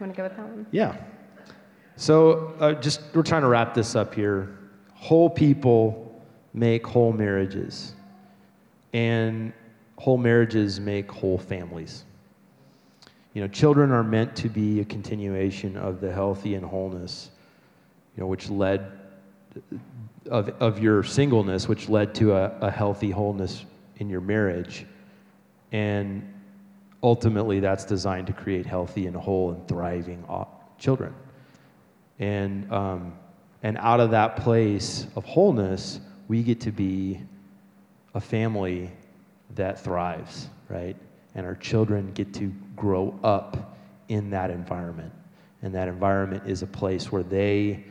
want 0.00 0.14
to 0.14 0.16
go 0.16 0.22
with 0.22 0.36
that 0.36 0.48
one? 0.48 0.66
Yeah. 0.70 0.96
So, 1.96 2.54
uh, 2.60 2.72
just 2.74 3.02
we're 3.14 3.22
trying 3.22 3.42
to 3.42 3.48
wrap 3.48 3.74
this 3.74 3.94
up 3.94 4.14
here. 4.14 4.56
Whole 4.94 5.28
people 5.28 6.22
make 6.54 6.86
whole 6.86 7.12
marriages, 7.12 7.92
and 8.94 9.52
whole 9.98 10.18
marriages 10.18 10.78
make 10.78 11.10
whole 11.10 11.38
families. 11.38 12.04
You 13.34 13.42
know, 13.42 13.48
children 13.48 13.90
are 13.90 14.04
meant 14.04 14.34
to 14.36 14.48
be 14.48 14.80
a 14.80 14.84
continuation 14.84 15.76
of 15.76 16.00
the 16.00 16.12
healthy 16.12 16.54
and 16.54 16.64
wholeness, 16.64 17.30
you 18.16 18.22
know, 18.22 18.26
which 18.26 18.48
led 18.48 18.92
of, 20.30 20.48
of 20.60 20.78
your 20.78 21.02
singleness, 21.02 21.68
which 21.68 21.88
led 21.88 22.14
to 22.16 22.32
a, 22.34 22.50
a 22.60 22.70
healthy 22.70 23.10
wholeness 23.10 23.64
in 23.98 24.08
your 24.08 24.20
marriage. 24.20 24.86
And 25.72 26.32
ultimately, 27.02 27.60
that's 27.60 27.84
designed 27.84 28.26
to 28.28 28.32
create 28.32 28.66
healthy 28.66 29.06
and 29.06 29.16
whole 29.16 29.50
and 29.52 29.68
thriving 29.68 30.24
children. 30.78 31.14
And, 32.18 32.70
um, 32.72 33.18
and 33.62 33.76
out 33.78 34.00
of 34.00 34.10
that 34.12 34.36
place 34.36 35.06
of 35.16 35.24
wholeness, 35.24 36.00
we 36.28 36.42
get 36.42 36.60
to 36.62 36.72
be 36.72 37.20
a 38.14 38.20
family 38.20 38.90
that 39.56 39.80
thrives, 39.80 40.48
right? 40.68 40.96
And 41.34 41.44
our 41.44 41.56
children 41.56 42.12
get 42.12 42.32
to 42.34 42.52
grow 42.76 43.18
up 43.22 43.76
in 44.08 44.30
that 44.30 44.50
environment. 44.50 45.12
And 45.62 45.74
that 45.74 45.88
environment 45.88 46.44
is 46.46 46.62
a 46.62 46.66
place 46.66 47.10
where 47.10 47.22
they 47.22 47.84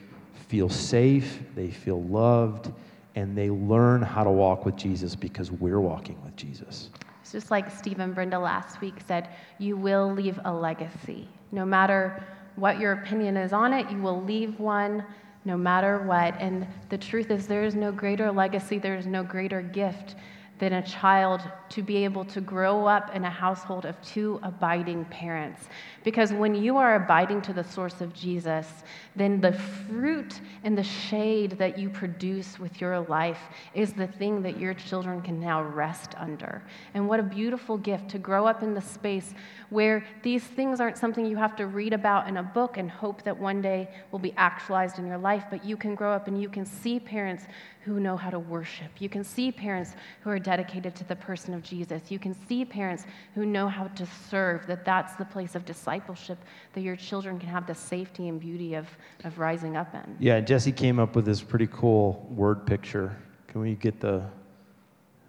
feel 0.47 0.69
safe, 0.69 1.39
they 1.55 1.69
feel 1.69 2.01
loved, 2.03 2.71
and 3.15 3.37
they 3.37 3.49
learn 3.49 4.01
how 4.01 4.23
to 4.23 4.29
walk 4.29 4.65
with 4.65 4.75
Jesus 4.75 5.15
because 5.15 5.51
we're 5.51 5.79
walking 5.79 6.21
with 6.23 6.35
Jesus. 6.35 6.89
It's 7.21 7.31
just 7.31 7.49
like 7.49 7.71
Steve 7.71 7.99
and 7.99 8.13
Brenda 8.13 8.37
last 8.37 8.81
week 8.81 8.95
said 9.05 9.29
you 9.57 9.77
will 9.77 10.11
leave 10.11 10.39
a 10.45 10.53
legacy. 10.53 11.27
No 11.51 11.65
matter 11.65 12.23
what 12.55 12.79
your 12.79 12.93
opinion 12.93 13.35
is 13.35 13.51
on 13.51 13.73
it, 13.73 13.89
you 13.89 14.01
will 14.01 14.21
leave 14.23 14.59
one 14.59 15.03
no 15.43 15.57
matter 15.57 15.99
what. 15.99 16.35
And 16.39 16.67
the 16.89 16.97
truth 16.97 17.31
is, 17.31 17.47
there 17.47 17.63
is 17.63 17.75
no 17.75 17.91
greater 17.91 18.31
legacy, 18.31 18.77
there 18.77 18.95
is 18.95 19.07
no 19.07 19.23
greater 19.23 19.61
gift 19.61 20.15
than 20.57 20.73
a 20.73 20.81
child 20.81 21.41
to 21.67 21.81
be 21.81 21.97
able 22.05 22.23
to 22.23 22.39
grow 22.39 22.85
up 22.85 23.13
in 23.13 23.25
a 23.25 23.29
household 23.29 23.85
of 23.85 24.01
two 24.01 24.39
abiding 24.41 25.03
parents. 25.05 25.67
Because 26.03 26.31
when 26.31 26.55
you 26.55 26.77
are 26.77 26.95
abiding 26.95 27.41
to 27.41 27.53
the 27.53 27.63
source 27.63 27.99
of 27.99 28.13
Jesus, 28.13 28.67
then 29.15 29.41
the 29.41 29.51
fruit 29.51 30.39
and 30.63 30.77
the 30.77 30.83
shade 30.83 31.51
that 31.57 31.77
you 31.77 31.89
produce 31.89 32.57
with 32.57 32.79
your 32.79 33.01
life 33.01 33.39
is 33.73 33.91
the 33.91 34.07
thing 34.07 34.41
that 34.43 34.59
your 34.59 34.73
children 34.73 35.21
can 35.21 35.39
now 35.39 35.61
rest 35.61 36.13
under. 36.17 36.63
And 36.93 37.09
what 37.09 37.19
a 37.19 37.23
beautiful 37.23 37.77
gift 37.77 38.09
to 38.09 38.19
grow 38.19 38.47
up 38.47 38.63
in 38.63 38.73
the 38.73 38.81
space 38.81 39.33
where 39.69 40.05
these 40.23 40.43
things 40.43 40.79
aren't 40.79 40.97
something 40.97 41.25
you 41.25 41.37
have 41.37 41.55
to 41.57 41.65
read 41.67 41.91
about 41.91 42.29
in 42.29 42.37
a 42.37 42.43
book 42.43 42.77
and 42.77 42.89
hope 42.89 43.23
that 43.23 43.37
one 43.37 43.61
day 43.61 43.89
will 44.11 44.19
be 44.19 44.33
actualized 44.37 44.99
in 44.99 45.07
your 45.07 45.17
life, 45.17 45.45
but 45.49 45.65
you 45.65 45.75
can 45.75 45.95
grow 45.95 46.13
up 46.13 46.27
and 46.27 46.41
you 46.41 46.47
can 46.47 46.65
see 46.65 46.99
parents 46.99 47.45
who 47.85 47.99
know 47.99 48.17
how 48.17 48.31
to 48.31 48.39
worship. 48.39 48.89
You 48.97 49.09
can 49.09 49.23
see 49.23 49.51
parents 49.51 49.91
who 50.21 50.31
are 50.31 50.39
dedicated 50.39 50.95
to 50.95 51.03
the 51.03 51.15
person 51.15 51.53
of 51.53 51.61
Jesus. 51.61 52.09
You 52.09 52.17
can 52.17 52.35
see 52.47 52.65
parents 52.65 53.05
who 53.35 53.45
know 53.45 53.67
how 53.67 53.87
to 53.89 54.07
serve, 54.29 54.65
that 54.65 54.83
that's 54.83 55.15
the 55.15 55.25
place 55.25 55.53
of 55.53 55.65
discipleship 55.65 56.39
that 56.73 56.81
your 56.81 56.95
children 56.95 57.39
can 57.39 57.47
have 57.47 57.67
the 57.67 57.75
safety 57.75 58.27
and 58.27 58.39
beauty 58.39 58.73
of, 58.73 58.87
of 59.23 59.37
rising 59.37 59.77
up 59.77 59.93
in. 59.93 60.17
Yeah, 60.19 60.39
Jesse 60.39 60.71
came 60.71 60.99
up 60.99 61.15
with 61.15 61.25
this 61.25 61.41
pretty 61.41 61.67
cool 61.67 62.27
word 62.31 62.65
picture. 62.65 63.15
Can 63.47 63.61
we 63.61 63.75
get 63.75 63.99
the, 63.99 64.23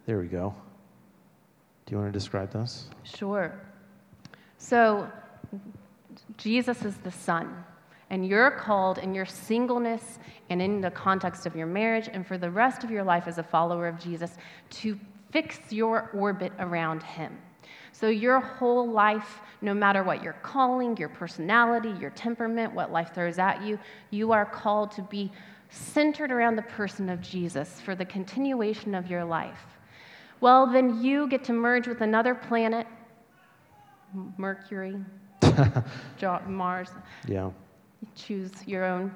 there 0.07 0.19
we 0.19 0.27
go. 0.27 0.55
Do 1.85 1.93
you 1.95 2.01
want 2.01 2.11
to 2.11 2.19
describe 2.19 2.53
this? 2.53 2.89
Sure. 3.05 3.53
So, 4.57 5.11
Jesus 6.39 6.85
is 6.87 6.97
the 6.97 7.13
sun. 7.13 7.65
And 8.11 8.27
you're 8.27 8.53
called 8.53 8.99
in 8.99 9.15
your 9.15 9.27
singleness 9.27 10.19
and 10.49 10.63
in 10.63 10.81
the 10.81 10.91
context 10.91 11.45
of 11.47 11.57
your 11.57 11.67
marriage 11.67 12.09
and 12.13 12.27
for 12.27 12.39
the 12.39 12.51
rest 12.51 12.85
of 12.85 12.91
your 12.91 13.03
life 13.03 13.27
as 13.27 13.39
a 13.39 13.43
follower 13.43 13.89
of 13.89 13.99
Jesus 13.99 14.37
to 14.71 14.99
fix 15.33 15.59
your 15.71 16.11
orbit 16.15 16.53
around 16.59 17.03
Him. 17.03 17.37
So, 17.93 18.09
your 18.09 18.41
whole 18.41 18.91
life, 18.91 19.41
no 19.63 19.73
matter 19.73 20.03
what 20.03 20.23
your 20.23 20.35
calling, 20.35 20.97
your 20.99 21.09
personality, 21.09 21.95
your 22.01 22.11
temperament, 22.11 22.75
what 22.75 22.93
life 22.93 23.15
throws 23.15 23.39
at 23.39 23.63
you, 23.63 23.79
you 24.11 24.33
are 24.33 24.45
called 24.45 24.93
to 24.93 25.03
be 25.03 25.33
centered 25.71 26.31
around 26.31 26.57
the 26.57 26.63
person 26.63 27.09
of 27.09 27.21
Jesus 27.21 27.81
for 27.81 27.95
the 27.95 28.05
continuation 28.05 28.95
of 28.95 29.11
your 29.11 29.25
life. 29.25 29.79
Well, 30.41 30.67
then 30.67 31.03
you 31.03 31.27
get 31.29 31.45
to 31.45 31.53
merge 31.53 31.89
with 31.89 32.03
another 32.03 32.35
planet, 32.35 32.87
Mercury, 34.37 34.97
Mars. 36.47 36.91
Yeah. 37.27 37.51
Choose 38.15 38.53
your 38.67 38.85
own. 38.85 39.15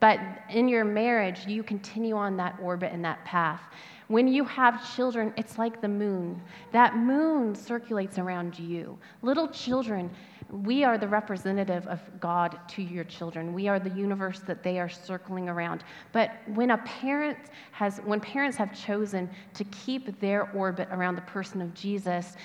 But 0.00 0.18
in 0.48 0.66
your 0.66 0.84
marriage, 0.84 1.46
you 1.46 1.62
continue 1.62 2.16
on 2.16 2.36
that 2.38 2.58
orbit 2.60 2.92
and 2.92 3.04
that 3.04 3.24
path. 3.24 3.60
When 4.08 4.26
you 4.26 4.44
have 4.44 4.96
children, 4.96 5.32
it's 5.36 5.56
like 5.56 5.80
the 5.80 5.88
moon. 5.88 6.42
That 6.72 6.96
moon 6.96 7.54
circulates 7.54 8.18
around 8.18 8.58
you. 8.58 8.98
Little 9.22 9.46
children, 9.46 10.10
we 10.50 10.82
are 10.82 10.98
the 10.98 11.06
representative 11.06 11.86
of 11.86 12.00
God 12.18 12.58
to 12.70 12.82
your 12.82 13.04
children. 13.04 13.52
We 13.52 13.68
are 13.68 13.78
the 13.78 13.90
universe 13.90 14.40
that 14.48 14.64
they 14.64 14.80
are 14.80 14.88
circling 14.88 15.48
around. 15.48 15.84
But 16.10 16.32
when 16.54 16.72
a 16.72 16.78
parent 16.78 17.38
has 17.70 17.98
when 18.04 18.18
parents 18.18 18.56
have 18.56 18.74
chosen 18.74 19.30
to 19.54 19.62
keep 19.64 20.18
their 20.18 20.50
orbit 20.52 20.88
around 20.90 21.14
the 21.14 21.22
person 21.22 21.62
of 21.62 21.72
Jesus, 21.72 22.36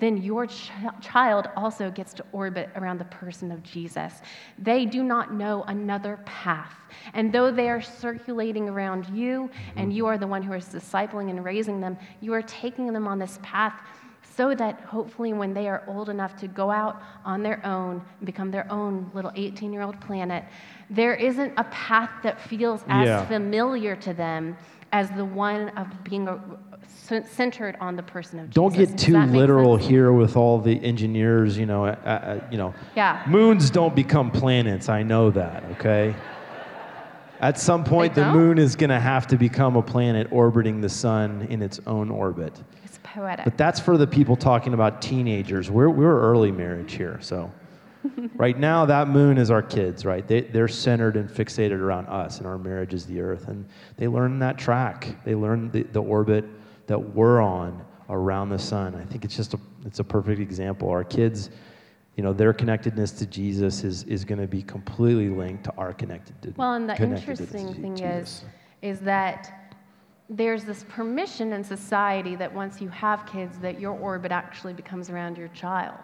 then 0.00 0.16
your 0.22 0.46
ch- 0.46 0.70
child 1.00 1.48
also 1.56 1.90
gets 1.90 2.12
to 2.14 2.24
orbit 2.32 2.68
around 2.74 2.98
the 2.98 3.04
person 3.06 3.52
of 3.52 3.62
Jesus. 3.62 4.12
They 4.58 4.84
do 4.86 5.02
not 5.04 5.32
know 5.32 5.62
another 5.68 6.18
path. 6.24 6.74
And 7.14 7.32
though 7.32 7.50
they 7.52 7.68
are 7.70 7.80
circulating 7.80 8.68
around 8.68 9.08
you 9.10 9.50
and 9.76 9.92
you 9.92 10.06
are 10.06 10.18
the 10.18 10.26
one 10.26 10.42
who 10.42 10.52
is 10.52 10.64
discipling 10.66 11.30
and 11.30 11.44
raising 11.44 11.80
them, 11.80 11.96
you 12.20 12.32
are 12.34 12.42
taking 12.42 12.92
them 12.92 13.06
on 13.06 13.18
this 13.18 13.38
path 13.42 13.80
so 14.36 14.52
that 14.52 14.80
hopefully 14.80 15.32
when 15.32 15.54
they 15.54 15.68
are 15.68 15.84
old 15.86 16.08
enough 16.08 16.34
to 16.36 16.48
go 16.48 16.70
out 16.70 17.00
on 17.24 17.42
their 17.44 17.64
own 17.64 18.02
and 18.18 18.26
become 18.26 18.50
their 18.50 18.70
own 18.72 19.08
little 19.14 19.30
18 19.36 19.72
year 19.72 19.82
old 19.82 20.00
planet, 20.00 20.44
there 20.90 21.14
isn't 21.14 21.52
a 21.56 21.64
path 21.64 22.10
that 22.24 22.40
feels 22.40 22.82
as 22.88 23.06
Yeah. 23.06 23.24
familiar 23.26 23.94
to 23.96 24.12
them 24.12 24.56
as 24.92 25.08
the 25.12 25.24
one 25.24 25.68
of 25.70 25.86
being 26.04 26.26
a, 26.26 26.40
centered 26.88 27.76
on 27.80 27.96
the 27.96 28.02
person 28.02 28.38
of 28.38 28.46
Jesus. 28.46 28.54
Don't 28.54 28.74
Jesus. 28.74 28.90
get 28.90 28.98
too 28.98 29.18
literal 29.26 29.76
sense? 29.76 29.90
here 29.90 30.12
with 30.12 30.36
all 30.36 30.58
the 30.58 30.82
engineers. 30.84 31.58
You 31.58 31.66
know, 31.66 31.86
uh, 31.86 31.96
uh, 32.04 32.40
you 32.50 32.58
know. 32.58 32.74
Yeah. 32.96 33.22
Moons 33.28 33.70
don't 33.70 33.94
become 33.94 34.30
planets. 34.30 34.88
I 34.88 35.02
know 35.02 35.30
that. 35.30 35.64
Okay. 35.72 36.14
At 37.40 37.58
some 37.58 37.84
point, 37.84 38.14
the 38.14 38.30
moon 38.32 38.58
is 38.58 38.74
going 38.74 38.90
to 38.90 39.00
have 39.00 39.26
to 39.26 39.36
become 39.36 39.76
a 39.76 39.82
planet 39.82 40.28
orbiting 40.30 40.80
the 40.80 40.88
sun 40.88 41.46
in 41.50 41.60
its 41.60 41.80
own 41.86 42.10
orbit. 42.10 42.58
It's 42.84 42.98
poetic. 43.02 43.44
But 43.44 43.58
that's 43.58 43.80
for 43.80 43.98
the 43.98 44.06
people 44.06 44.34
talking 44.34 44.72
about 44.72 45.02
teenagers. 45.02 45.70
We're, 45.70 45.90
we're 45.90 46.18
early 46.20 46.52
marriage 46.52 46.94
here. 46.94 47.18
So, 47.20 47.52
right 48.36 48.58
now, 48.58 48.86
that 48.86 49.08
moon 49.08 49.36
is 49.36 49.50
our 49.50 49.62
kids, 49.62 50.04
right? 50.04 50.26
They, 50.26 50.42
they're 50.42 50.68
centered 50.68 51.16
and 51.16 51.28
fixated 51.28 51.80
around 51.80 52.06
us, 52.06 52.38
and 52.38 52.46
our 52.46 52.56
marriage 52.56 52.94
is 52.94 53.04
the 53.04 53.20
earth. 53.20 53.48
And 53.48 53.66
they 53.96 54.08
learn 54.08 54.38
that 54.38 54.56
track, 54.56 55.16
they 55.24 55.34
learn 55.34 55.70
the, 55.70 55.82
the 55.82 56.02
orbit 56.02 56.44
that 56.86 56.98
we're 57.14 57.40
on 57.40 57.84
around 58.08 58.50
the 58.50 58.58
sun. 58.58 58.94
I 58.94 59.04
think 59.04 59.24
it's 59.24 59.36
just 59.36 59.54
a, 59.54 59.60
it's 59.84 59.98
a 60.00 60.04
perfect 60.04 60.40
example. 60.40 60.88
Our 60.90 61.04
kids, 61.04 61.50
you 62.16 62.22
know, 62.22 62.32
their 62.32 62.52
connectedness 62.52 63.12
to 63.12 63.26
Jesus 63.26 63.84
is, 63.84 64.04
is 64.04 64.24
going 64.24 64.40
to 64.40 64.46
be 64.46 64.62
completely 64.62 65.28
linked 65.30 65.64
to 65.64 65.74
our 65.76 65.92
connected 65.92 66.54
Well, 66.56 66.74
and 66.74 66.88
the 66.88 67.00
interesting 67.02 67.74
thing 67.74 67.98
is, 67.98 68.44
is 68.82 69.00
that 69.00 69.74
there's 70.28 70.64
this 70.64 70.84
permission 70.88 71.52
in 71.52 71.62
society 71.64 72.34
that 72.36 72.52
once 72.52 72.80
you 72.80 72.88
have 72.88 73.26
kids, 73.26 73.58
that 73.58 73.80
your 73.80 73.92
orbit 73.92 74.32
actually 74.32 74.72
becomes 74.72 75.10
around 75.10 75.36
your 75.36 75.48
child 75.48 75.98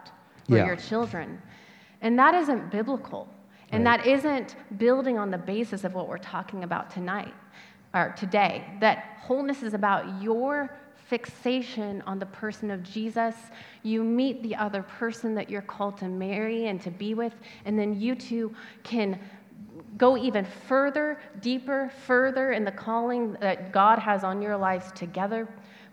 or 0.50 0.56
Yeah. 0.56 0.66
your 0.66 0.76
children, 0.76 1.40
and 2.02 2.18
that 2.18 2.34
isn't 2.34 2.70
biblical, 2.70 3.28
and 3.72 3.84
Right. 3.84 4.02
that 4.02 4.06
isn't 4.06 4.56
building 4.78 5.18
on 5.18 5.30
the 5.30 5.38
basis 5.38 5.84
of 5.84 5.94
what 5.94 6.08
we're 6.08 6.18
talking 6.18 6.64
about 6.64 6.90
tonight 6.90 7.34
or 7.94 8.14
today. 8.16 8.64
That 8.80 9.18
wholeness 9.20 9.62
is 9.62 9.74
about 9.74 10.22
your 10.22 10.76
fixation 11.08 12.02
on 12.06 12.18
the 12.18 12.26
person 12.26 12.70
of 12.70 12.82
Jesus. 12.84 13.34
You 13.82 14.04
meet 14.04 14.42
the 14.42 14.54
other 14.54 14.82
person 14.82 15.34
that 15.34 15.50
you're 15.50 15.60
called 15.62 15.98
to 15.98 16.08
marry 16.08 16.66
and 16.68 16.80
to 16.82 16.90
be 16.90 17.14
with, 17.14 17.34
and 17.64 17.78
then 17.78 18.00
you 18.00 18.14
two 18.14 18.54
can 18.84 19.18
go 19.96 20.16
even 20.16 20.46
further, 20.68 21.20
deeper, 21.40 21.90
further 22.06 22.52
in 22.52 22.64
the 22.64 22.70
calling 22.70 23.32
that 23.40 23.72
God 23.72 23.98
has 23.98 24.22
on 24.22 24.40
your 24.40 24.56
lives 24.56 24.92
together. 24.92 25.48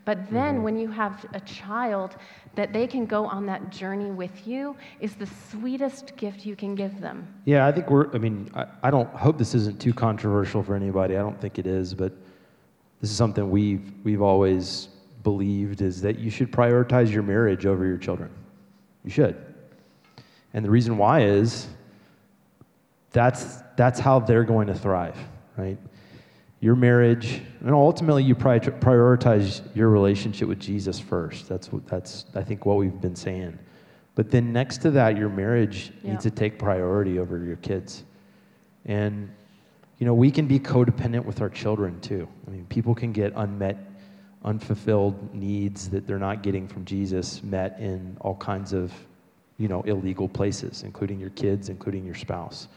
But 0.08 0.32
then 0.32 0.56
mm-hmm. 0.56 0.64
when 0.64 0.78
you 0.80 0.88
have 0.88 1.26
a 1.34 1.42
child, 1.42 2.16
that 2.56 2.72
they 2.72 2.88
can 2.88 3.06
go 3.06 3.26
on 3.26 3.46
that 3.48 3.70
journey 3.70 4.10
with 4.10 4.48
you 4.48 4.74
is 5.02 5.16
the 5.16 5.28
sweetest 5.52 6.16
gift 6.16 6.46
you 6.46 6.56
can 6.56 6.76
give 6.76 7.02
them. 7.02 7.28
Yeah, 7.44 7.68
I 7.68 7.74
think 7.74 7.90
we're, 7.90 8.10
I 8.16 8.18
mean, 8.18 8.50
I, 8.56 8.68
I 8.84 8.90
don't 8.90 9.10
hope 9.10 9.38
this 9.38 9.54
isn't 9.54 9.82
too 9.82 9.94
controversial 9.94 10.64
for 10.64 10.76
anybody. 10.76 11.18
I 11.18 11.20
don't 11.20 11.40
think 11.42 11.60
it 11.60 11.68
is, 11.68 11.94
but 11.94 12.14
this 13.02 13.12
is 13.12 13.18
something 13.18 13.52
we've, 13.52 13.92
we've 14.06 14.22
always 14.22 14.88
believed 15.24 15.82
is 15.82 16.02
that 16.04 16.18
you 16.18 16.30
should 16.30 16.54
prioritize 16.54 17.12
your 17.12 17.24
marriage 17.24 17.66
over 17.66 17.86
your 17.86 17.98
children. 17.98 18.30
You 19.04 19.12
should. 19.12 19.36
And 20.54 20.64
the 20.64 20.70
reason 20.70 20.98
why 20.98 21.24
is 21.24 21.68
that's, 23.12 23.58
that's 23.76 24.00
how 24.00 24.20
they're 24.20 24.46
going 24.46 24.68
to 24.68 24.74
thrive, 24.74 25.18
right? 25.58 25.78
Your 26.60 26.76
marriage, 26.76 27.42
and 27.62 27.72
ultimately 27.72 28.24
you 28.24 28.34
prioritize 28.36 29.62
your 29.76 29.90
relationship 29.90 30.48
with 30.48 30.60
Jesus 30.60 31.00
first. 31.00 31.48
That's, 31.48 31.72
what, 31.72 31.88
that's, 31.88 32.26
I 32.34 32.42
think, 32.42 32.66
what 32.66 32.78
we've 32.78 33.00
been 33.00 33.16
saying. 33.16 33.60
But 34.16 34.32
then 34.32 34.52
next 34.52 34.80
to 34.80 34.92
that, 34.92 35.16
your 35.18 35.30
marriage 35.30 35.92
Yeah. 36.02 36.12
needs 36.12 36.24
to 36.24 36.32
take 36.32 36.58
priority 36.58 37.20
over 37.20 37.38
your 37.38 37.58
kids. 37.58 38.04
And, 38.86 39.30
you 40.00 40.08
know, 40.08 40.16
we 40.16 40.32
can 40.32 40.48
be 40.48 40.60
codependent 40.60 41.26
with 41.26 41.42
our 41.42 41.50
children 41.50 42.00
too. 42.02 42.28
I 42.48 42.50
mean, 42.50 42.66
people 42.70 42.96
can 42.96 43.12
get 43.12 43.34
unmet, 43.36 43.78
unfulfilled 44.44 45.36
needs 45.36 45.90
that 45.90 46.08
they're 46.08 46.18
not 46.18 46.42
getting 46.42 46.68
from 46.68 46.86
Jesus 46.86 47.44
met 47.44 47.80
in 47.80 48.18
all 48.22 48.36
kinds 48.36 48.74
of, 48.74 48.92
you 49.60 49.68
know, 49.68 49.84
illegal 49.84 50.28
places, 50.28 50.82
including 50.82 51.20
your 51.20 51.32
kids, 51.32 51.70
including 51.70 52.04
your 52.04 52.16
spouse. 52.16 52.68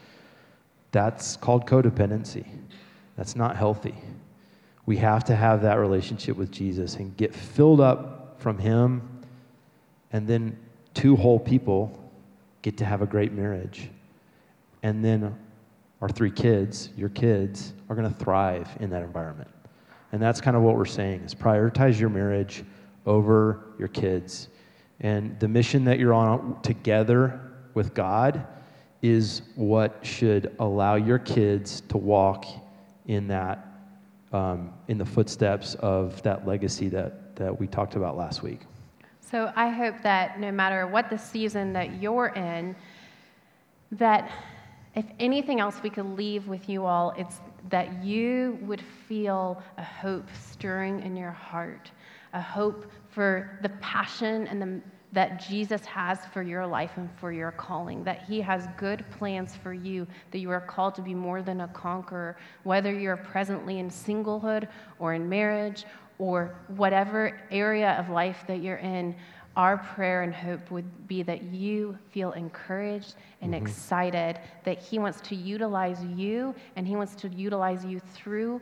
That's 0.91 1.37
called 1.37 1.65
codependency. 1.65 2.45
That's 3.21 3.35
not 3.35 3.55
healthy. 3.55 3.93
We 4.87 4.97
have 4.97 5.23
to 5.25 5.35
have 5.35 5.61
that 5.61 5.75
relationship 5.75 6.35
with 6.37 6.49
Jesus 6.49 6.95
and 6.95 7.15
get 7.17 7.35
filled 7.35 7.79
up 7.79 8.37
from 8.39 8.57
Him, 8.57 9.07
and 10.11 10.27
then 10.27 10.57
two 10.95 11.15
whole 11.15 11.37
people 11.37 12.11
get 12.63 12.77
to 12.77 12.85
have 12.85 13.03
a 13.03 13.05
great 13.05 13.31
marriage. 13.31 13.91
And 14.81 15.05
then 15.05 15.37
our 16.01 16.09
three 16.09 16.31
kids, 16.31 16.89
your 16.97 17.09
kids, 17.09 17.73
are 17.89 17.95
going 17.95 18.11
to 18.11 18.19
thrive 18.19 18.67
in 18.79 18.89
that 18.89 19.03
environment. 19.03 19.51
And 20.13 20.19
that's 20.19 20.41
kind 20.41 20.57
of 20.57 20.63
what 20.63 20.75
we're 20.75 20.85
saying 20.85 21.21
is 21.21 21.35
prioritize 21.35 21.99
your 21.99 22.09
marriage 22.09 22.63
over 23.05 23.65
your 23.77 23.89
kids. 23.89 24.47
And 24.99 25.39
the 25.39 25.47
mission 25.47 25.85
that 25.85 25.99
you're 25.99 26.15
on 26.15 26.59
together 26.63 27.39
with 27.75 27.93
God 27.93 28.47
is 29.03 29.43
what 29.53 29.99
should 30.01 30.55
allow 30.57 30.95
your 30.95 31.19
kids 31.19 31.81
to 31.81 31.97
walk 31.97 32.47
in 33.11 33.27
that 33.27 33.67
um, 34.31 34.73
in 34.87 34.97
the 34.97 35.05
footsteps 35.05 35.75
of 35.75 36.21
that 36.23 36.47
legacy 36.47 36.87
that, 36.87 37.35
that 37.35 37.59
we 37.59 37.67
talked 37.67 37.95
about 37.95 38.15
last 38.15 38.41
week. 38.41 38.61
So 39.19 39.51
I 39.55 39.69
hope 39.69 40.01
that 40.03 40.39
no 40.39 40.51
matter 40.51 40.87
what 40.87 41.09
the 41.09 41.17
season 41.17 41.73
that 41.73 42.01
you're 42.01 42.29
in, 42.29 42.73
that 43.91 44.31
if 44.95 45.05
anything 45.19 45.59
else 45.59 45.75
we 45.83 45.89
could 45.89 46.17
leave 46.17 46.47
with 46.47 46.69
you 46.69 46.85
all, 46.85 47.13
it's 47.17 47.41
that 47.69 48.03
you 48.03 48.57
would 48.61 48.81
feel 48.81 49.61
a 49.77 49.83
hope 49.83 50.27
stirring 50.33 51.01
in 51.01 51.17
your 51.17 51.31
heart, 51.31 51.91
a 52.33 52.41
hope 52.41 52.89
for 53.09 53.59
the 53.61 53.69
passion 53.81 54.47
and 54.47 54.61
the 54.61 54.81
that 55.11 55.39
Jesus 55.45 55.83
has 55.85 56.19
for 56.33 56.41
your 56.41 56.65
life 56.65 56.91
and 56.95 57.09
for 57.17 57.31
your 57.31 57.51
calling, 57.51 58.03
that 58.03 58.23
He 58.23 58.39
has 58.41 58.67
good 58.77 59.03
plans 59.11 59.55
for 59.55 59.73
you, 59.73 60.07
that 60.31 60.39
you 60.39 60.49
are 60.51 60.61
called 60.61 60.95
to 60.95 61.01
be 61.01 61.13
more 61.13 61.41
than 61.41 61.61
a 61.61 61.67
conqueror, 61.69 62.37
whether 62.63 62.97
you're 62.97 63.17
presently 63.17 63.79
in 63.79 63.89
singlehood 63.89 64.67
or 64.99 65.13
in 65.13 65.27
marriage 65.27 65.85
or 66.17 66.55
whatever 66.75 67.39
area 67.51 67.91
of 67.99 68.09
life 68.09 68.43
that 68.47 68.61
you're 68.61 68.77
in. 68.77 69.15
Our 69.57 69.79
prayer 69.79 70.21
and 70.21 70.33
hope 70.33 70.71
would 70.71 71.07
be 71.09 71.23
that 71.23 71.43
you 71.43 71.97
feel 72.11 72.31
encouraged 72.31 73.15
and 73.41 73.53
mm-hmm. 73.53 73.65
excited 73.65 74.39
that 74.63 74.79
He 74.79 74.97
wants 74.97 75.19
to 75.21 75.35
utilize 75.35 76.01
you 76.05 76.55
and 76.77 76.87
He 76.87 76.95
wants 76.95 77.15
to 77.15 77.27
utilize 77.27 77.83
you 77.83 77.99
through 77.99 78.61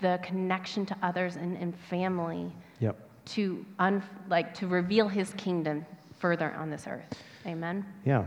the 0.00 0.18
connection 0.22 0.86
to 0.86 0.96
others 1.02 1.36
and, 1.36 1.58
and 1.58 1.76
family 1.76 2.52
Yep. 2.80 3.09
To 3.30 3.64
un, 3.78 4.02
like 4.28 4.54
to 4.54 4.66
reveal 4.66 5.08
his 5.08 5.32
kingdom 5.34 5.86
further 6.18 6.52
on 6.54 6.70
this 6.70 6.86
earth. 6.86 7.04
Amen. 7.46 7.84
Yeah. 8.04 8.26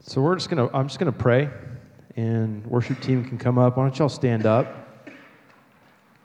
So 0.00 0.20
we're 0.20 0.36
just 0.36 0.50
gonna 0.50 0.68
I'm 0.74 0.86
just 0.86 0.98
gonna 0.98 1.12
pray 1.12 1.48
and 2.16 2.64
worship 2.66 3.00
team 3.00 3.24
can 3.24 3.38
come 3.38 3.58
up. 3.58 3.76
Why 3.76 3.84
don't 3.84 3.98
y'all 3.98 4.08
stand 4.08 4.46
up? 4.46 5.08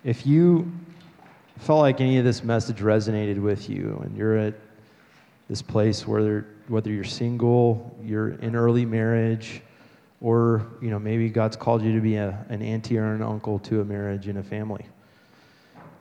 If 0.04 0.26
you 0.26 0.72
felt 1.58 1.80
like 1.80 2.00
any 2.02 2.18
of 2.18 2.26
this 2.26 2.44
message 2.44 2.78
resonated 2.78 3.42
with 3.42 3.70
you 3.70 4.00
and 4.04 4.16
you're 4.16 4.38
at 4.38 4.54
this 5.48 5.62
place 5.62 6.06
where 6.06 6.46
whether 6.68 6.92
you're 6.92 7.04
single, 7.04 7.98
you're 8.04 8.30
in 8.30 8.56
early 8.56 8.86
marriage, 8.86 9.62
or 10.22 10.68
you 10.82 10.90
know 10.90 11.00
maybe 11.00 11.30
God's 11.30 11.56
called 11.56 11.82
you 11.82 11.94
to 11.96 12.02
be 12.02 12.16
a, 12.16 12.46
an 12.50 12.62
auntie 12.62 12.98
or 12.98 13.14
an 13.14 13.22
uncle 13.22 13.60
to 13.60 13.82
a 13.82 13.86
marriage 13.86 14.28
and 14.28 14.38
a 14.38 14.44
family. 14.44 14.86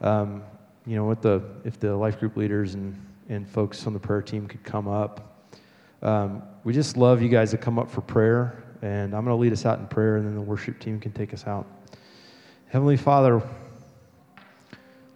Um, 0.01 0.43
you 0.89 0.97
know 0.97 1.05
what 1.05 1.21
the 1.21 1.43
if 1.65 1.79
the 1.79 1.95
life 1.95 2.19
group 2.19 2.37
leaders 2.37 2.73
and 2.73 2.97
and 3.29 3.47
folks 3.47 3.87
on 3.87 3.93
the 3.93 3.99
prayer 3.99 4.23
team 4.23 4.49
could 4.49 4.65
come 4.65 4.89
up. 4.89 5.53
Um, 6.01 6.43
we 6.65 6.73
just 6.73 6.97
love 6.97 7.21
you 7.21 7.29
guys 7.29 7.51
to 7.51 7.59
come 7.59 7.79
up 7.79 7.91
for 7.91 8.01
prayer, 8.01 8.65
and 8.81 9.15
I'm 9.15 9.25
going 9.25 9.37
to 9.37 9.41
lead 9.41 9.53
us 9.53 9.67
out 9.67 9.81
in 9.81 9.87
prayer, 9.87 10.17
and 10.17 10.27
then 10.27 10.35
the 10.35 10.41
worship 10.41 10.81
team 10.81 10.99
can 10.99 11.13
take 11.13 11.35
us 11.35 11.47
out. 11.47 11.67
Heavenly 12.69 12.97
Father, 12.97 13.43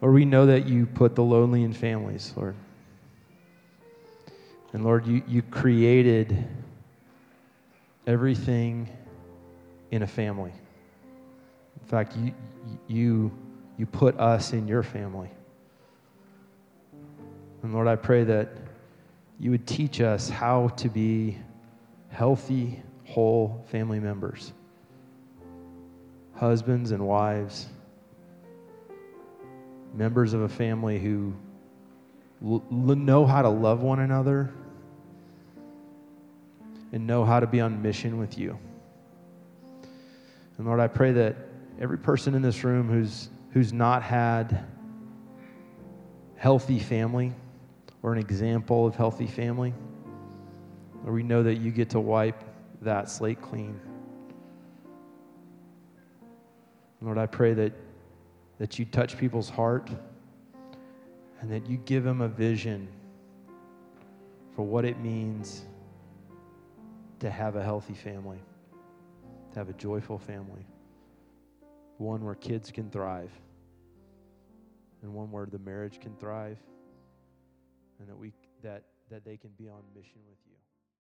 Lord, 0.03 0.15
we 0.15 0.27
know 0.27 0.45
that 0.47 0.67
you 0.67 0.85
put 0.85 1.15
the 1.15 1.23
lonely 1.23 1.63
in 1.63 1.73
families, 1.73 2.35
Lord. 2.37 2.57
And 4.75 4.85
Lord, 4.85 5.07
you, 5.07 5.23
you 5.27 5.41
created 5.41 6.45
everything 8.07 8.91
in 9.91 10.03
a 10.03 10.07
family. 10.07 10.53
In 11.81 11.89
fact, 11.89 12.17
you, 12.17 12.35
you, 12.89 13.33
you 13.79 13.87
put 13.87 14.19
us 14.19 14.53
in 14.53 14.67
your 14.67 14.83
family. 14.83 15.31
And 17.63 17.73
Lord, 17.73 17.87
I 17.87 17.97
pray 17.97 18.25
that 18.25 18.49
you 19.39 19.53
would 19.53 19.67
teach 19.67 20.01
us 20.01 20.29
how 20.29 20.69
to 20.69 20.89
be 20.89 21.39
healthy, 22.09 22.83
whole 23.05 23.65
family 23.71 24.01
members, 24.01 24.53
husbands 26.35 26.91
and 26.91 27.07
wives, 27.07 27.69
members 29.95 30.33
of 30.33 30.43
a 30.43 30.49
family 30.49 30.99
who 30.99 31.33
l- 32.45 32.65
know 32.71 33.25
how 33.25 33.43
to 33.43 33.49
love 33.49 33.83
one 33.83 34.01
another 34.01 34.53
and 36.93 37.07
know 37.07 37.25
how 37.25 37.39
to 37.39 37.47
be 37.47 37.61
on 37.61 37.81
mission 37.81 38.19
with 38.19 38.37
you. 38.37 38.59
And 40.59 40.67
Lord, 40.67 40.81
I 40.81 40.89
pray 40.89 41.13
that 41.13 41.37
every 41.81 41.99
person 41.99 42.35
in 42.35 42.43
this 42.43 42.65
room 42.65 42.89
who's, 42.89 43.29
who's 43.53 43.73
not 43.73 44.03
had 44.03 44.65
healthy 46.37 46.79
family 46.81 47.33
or 48.03 48.13
an 48.13 48.19
example 48.19 48.87
of 48.87 48.97
healthy 48.97 49.27
family, 49.27 49.73
Lord, 51.03 51.15
we 51.15 51.23
know 51.23 51.43
that 51.43 51.57
you 51.57 51.71
get 51.71 51.91
to 51.91 52.01
wipe 52.01 52.43
that 52.83 53.09
slate 53.11 53.41
clean. 53.41 53.81
Lord, 57.01 57.19
I 57.19 57.27
pray 57.27 57.53
that, 57.55 57.73
that 58.59 58.79
you 58.79 58.85
touch 58.85 59.19
people's 59.19 59.49
heart 59.49 59.91
and 61.41 61.51
that 61.51 61.69
you 61.69 61.77
give 61.79 62.05
them 62.05 62.21
a 62.21 62.29
vision 62.29 62.89
for 64.55 64.63
what 64.63 64.85
it 64.85 65.01
means 65.01 65.65
to 67.19 67.31
have 67.31 67.57
a 67.57 67.63
healthy 67.63 67.95
family, 67.95 68.39
to 69.53 69.59
have 69.59 69.69
a 69.69 69.73
joyful 69.73 70.19
family, 70.19 70.65
one 71.99 72.25
where 72.25 72.35
kids 72.35 72.71
can 72.71 72.91
thrive, 72.91 73.31
and 75.03 75.13
one 75.13 75.31
where 75.31 75.47
the 75.47 75.59
marriage 75.59 75.99
can 76.01 76.15
thrive, 76.17 76.59
and 78.03 78.11
that 78.11 78.19
we 78.19 78.33
that 78.63 78.83
that 79.11 79.25
they 79.25 79.37
can 79.37 79.51
be 79.57 79.69
on 79.69 79.83
mission 79.95 80.21
with. 80.29 80.42